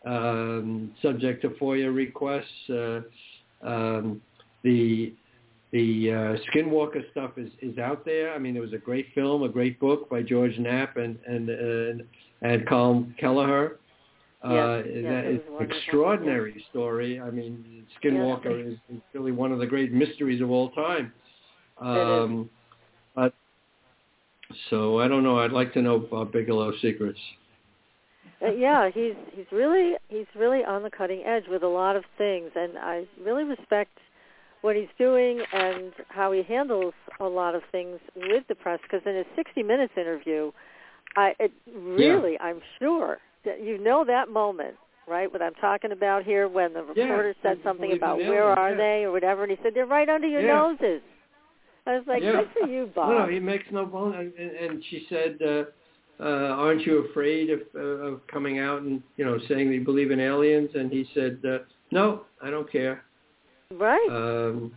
[0.05, 2.69] um, subject to FOIA requests.
[2.69, 3.01] Uh,
[3.61, 4.21] um,
[4.63, 5.13] the
[5.71, 8.33] the uh, Skinwalker stuff is, is out there.
[8.33, 11.49] I mean, there was a great film, a great book by George Knapp and and
[11.49, 12.03] and,
[12.41, 13.77] and Colm Kelleher.
[14.43, 16.65] Uh, yes, yes, that is extraordinary yes.
[16.69, 17.19] story.
[17.19, 21.11] I mean, Skinwalker is, is really one of the great mysteries of all time.
[21.81, 22.49] Um,
[23.15, 23.33] but
[24.69, 25.39] so I don't know.
[25.39, 27.19] I'd like to know Bob Bigelow's secrets.
[28.41, 32.03] Uh, yeah, he's he's really he's really on the cutting edge with a lot of
[32.17, 33.97] things, and I really respect
[34.61, 38.79] what he's doing and how he handles a lot of things with the press.
[38.83, 40.51] Because in his 60 Minutes interview,
[41.15, 42.43] I it really, yeah.
[42.43, 44.75] I'm sure that you know that moment,
[45.07, 45.31] right?
[45.31, 48.77] What I'm talking about here, when the reporter yeah, said something about where are yeah.
[48.77, 51.01] they or whatever, and he said they're right under your noses.
[51.87, 53.09] I was like, good for you, Bob.
[53.09, 54.13] No, he makes no bone.
[54.13, 55.63] And, and and she said, uh,
[56.21, 59.83] uh, "Aren't you afraid of uh, of coming out and you know saying that you
[59.83, 61.59] believe in aliens?" And he said, uh,
[61.91, 63.03] "No, I don't care."
[63.77, 64.07] Right.
[64.09, 64.71] Um,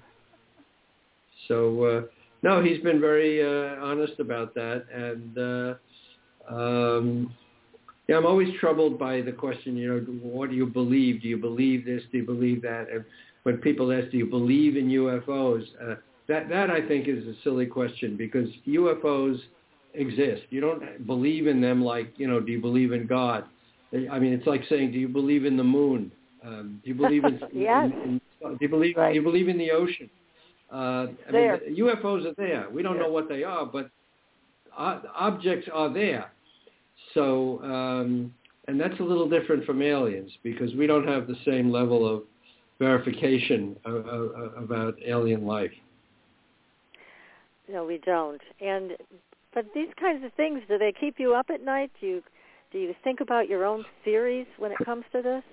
[1.48, 2.00] so uh,
[2.42, 7.34] no, he's been very uh, honest about that, and uh, um,
[8.08, 9.76] yeah, I'm always troubled by the question.
[9.76, 11.22] You know, what do you believe?
[11.22, 12.02] Do you believe this?
[12.10, 12.88] Do you believe that?
[12.92, 13.04] And
[13.44, 15.94] when people ask, "Do you believe in UFOs?" Uh,
[16.28, 19.38] that that I think is a silly question because UFOs
[19.94, 20.42] exist.
[20.50, 22.40] You don't believe in them like you know.
[22.40, 23.44] Do you believe in God?
[24.10, 26.12] I mean, it's like saying, "Do you believe in the moon?"
[26.44, 27.90] Um, do you believe in, Yes.
[28.04, 28.20] in, in
[28.50, 29.14] do you believe Right.
[29.14, 30.10] you believe in the ocean?
[30.70, 31.60] Uh, I There.
[31.66, 32.68] mean, UFOs are there.
[32.70, 33.02] We don't Yeah.
[33.02, 33.90] know what they are, but
[34.76, 36.30] objects are there.
[37.14, 38.32] So, um,
[38.68, 42.24] and that's a little different from aliens because we don't have the same level of
[42.78, 45.72] verification of, of, about alien life.
[47.68, 48.40] No, we don't.
[48.60, 48.96] And
[49.54, 51.90] but these kinds of things, do they keep you up at night?
[52.00, 52.22] Do you
[52.72, 55.44] do you think about your own theories when it comes to this?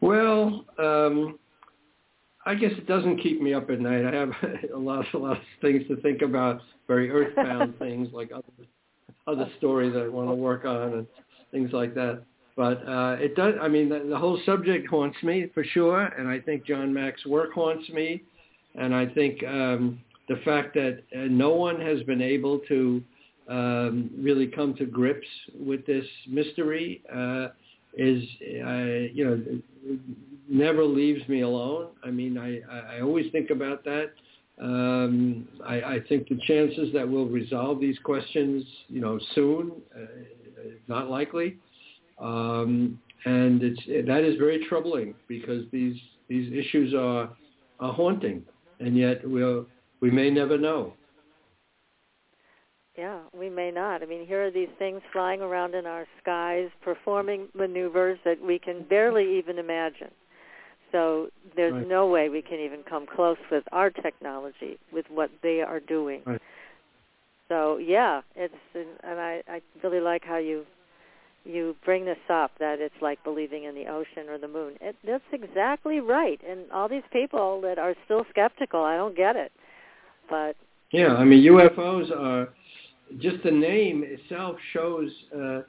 [0.00, 1.38] Well, um,
[2.46, 4.04] I guess it doesn't keep me up at night.
[4.04, 4.30] I have
[4.74, 8.44] a lot, a lot of things to think about, very earthbound things like other,
[9.26, 11.06] other stories I want to work on and
[11.50, 12.22] things like that.
[12.56, 13.54] But uh, it does.
[13.60, 17.24] I mean, the, the whole subject haunts me for sure, and I think John Mack's
[17.24, 18.22] work haunts me,
[18.74, 23.02] and I think um, the fact that uh, no one has been able to
[23.48, 25.26] um, really come to grips
[25.58, 27.48] with this mystery uh,
[27.98, 28.22] is,
[28.64, 29.98] uh, you know,
[30.48, 31.88] never leaves me alone.
[32.04, 32.60] I mean, I,
[32.96, 34.12] I always think about that.
[34.60, 40.06] Um, I, I think the chances that we'll resolve these questions, you know, soon, uh,
[40.88, 41.58] not likely.
[42.18, 45.96] Um, and it's that is very troubling because these
[46.28, 47.30] these issues are
[47.80, 48.42] are haunting,
[48.80, 49.66] and yet we'll
[50.00, 50.94] we may never know.
[52.98, 54.02] Yeah, we may not.
[54.02, 58.58] I mean, here are these things flying around in our skies, performing maneuvers that we
[58.58, 60.10] can barely even imagine.
[60.90, 61.86] So there's Right.
[61.86, 66.22] no way we can even come close with our technology with what they are doing.
[66.24, 66.42] Right.
[67.48, 70.66] So yeah, it's and I I really like how you
[71.44, 74.76] you bring this up that it's like believing in the ocean or the moon.
[74.80, 76.40] It, that's exactly right.
[76.42, 79.52] And all these people that are still skeptical, I don't get it.
[80.28, 80.56] But
[80.90, 82.48] Yeah, I mean UFOs are
[83.18, 85.62] just the name itself shows, uh, uh,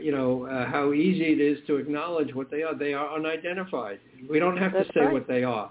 [0.00, 2.74] you know, uh, how easy it is to acknowledge what they are.
[2.74, 4.00] They are unidentified.
[4.28, 5.12] We don't have That's to say right.
[5.12, 5.70] what they are.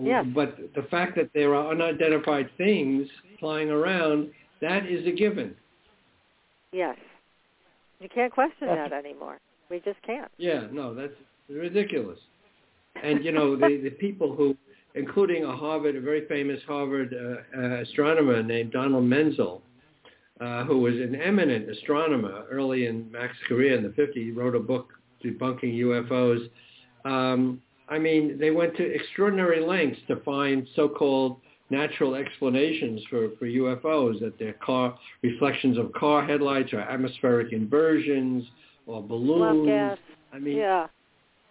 [0.00, 0.26] Yes.
[0.34, 3.08] But the fact that there are unidentified things
[3.40, 5.54] flying around, that is a given.
[6.72, 6.96] yes,
[8.00, 9.38] you can't question that anymore.
[9.70, 10.30] We just can't.
[10.36, 11.14] Yeah, no, that's
[11.48, 12.18] ridiculous.
[13.02, 14.56] And you know, the the people who,
[14.94, 19.62] including a Harvard, a very famous Harvard uh, uh, astronomer named Donald Menzel,
[20.40, 24.60] uh, who was an eminent astronomer early in Mack's career in the 50s, wrote a
[24.60, 24.92] book
[25.24, 26.48] debunking UFOs.
[27.04, 31.38] Um, I mean, they went to extraordinary lengths to find so-called
[31.70, 38.44] natural explanations for, for UFOs, that they're car reflections of car headlights or atmospheric inversions
[38.86, 39.66] or balloons.
[39.66, 39.98] gas.
[40.32, 40.86] I mean, yeah.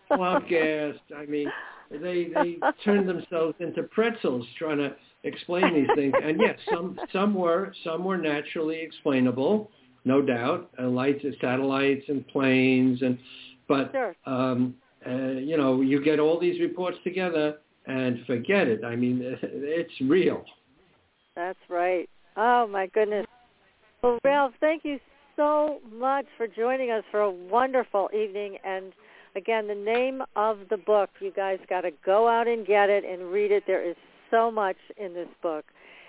[0.09, 0.95] gas.
[1.15, 1.51] I mean,
[1.89, 4.95] they they turned themselves into pretzels trying to
[5.25, 6.13] explain these things.
[6.23, 9.71] And yes, some some were some were naturally explainable,
[10.05, 10.69] no doubt.
[10.79, 13.17] Uh, lights, satellites, and planes, and
[13.67, 14.15] but Sure.
[14.25, 14.75] um,
[15.05, 18.83] uh, you know, you get all these reports together and forget it.
[18.83, 20.43] I mean, it's real.
[21.35, 22.09] That's right.
[22.37, 23.25] Oh my goodness.
[24.01, 24.99] Well, Ralph, thank you
[25.35, 28.57] so much for joining us for a wonderful evening.
[28.63, 28.93] And
[29.35, 33.03] again, the name of the book, you guys got to go out and get it
[33.03, 33.63] and read it.
[33.67, 33.95] There is
[34.31, 35.65] so much in this book.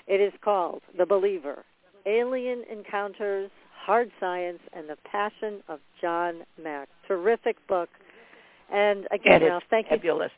[0.07, 1.65] It is called The Believer:
[2.07, 3.51] Alien Encounters,
[3.85, 6.89] Hard Science, and the Passion of John Mack.
[7.09, 7.89] Terrific book.
[8.73, 10.31] And again, And Ralph, it's thank you, fabulous.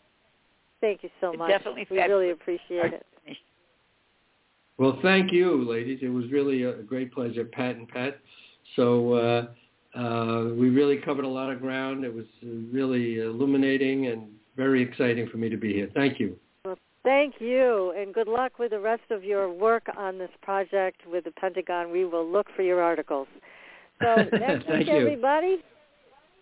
[0.81, 1.49] thank you so It's much.
[1.51, 2.09] definitely we fabulous.
[2.11, 3.07] really appreciate it.
[4.77, 5.99] Well, thank you, ladies.
[6.03, 8.19] It was really a great pleasure, Pat and Pat.
[8.77, 12.05] So uh, uh, we really covered a lot of ground.
[12.05, 15.89] It was uh, really illuminating and very exciting for me to be here.
[15.95, 16.37] Thank you.
[17.09, 21.25] Thank you, and good luck with the rest of your work on this project with
[21.25, 21.91] the Pentagon.
[21.91, 23.29] We will look for your articles.
[24.03, 24.97] So next Thank week, you.
[24.97, 25.57] everybody,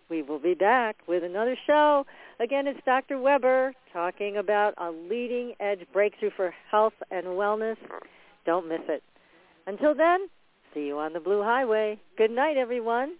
[0.09, 2.05] we will be back with another show.
[2.41, 3.17] Again, it's Dr.
[3.17, 7.77] Weber talking about a leading edge breakthrough for health and wellness.
[8.45, 9.03] Don't miss it.
[9.67, 10.27] Until then,
[10.73, 11.97] see you on the Blue Highway.
[12.17, 13.13] Good night, everyone.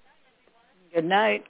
[0.94, 1.46] Good night.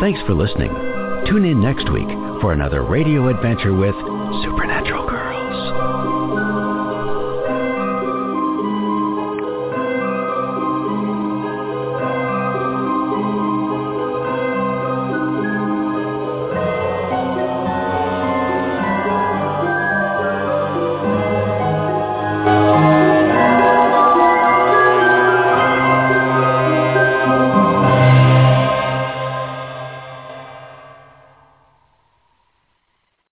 [0.00, 0.97] Thanks for listening.
[1.28, 2.08] Tune in next week
[2.40, 3.94] for another radio adventure with
[4.42, 5.07] Supernatural.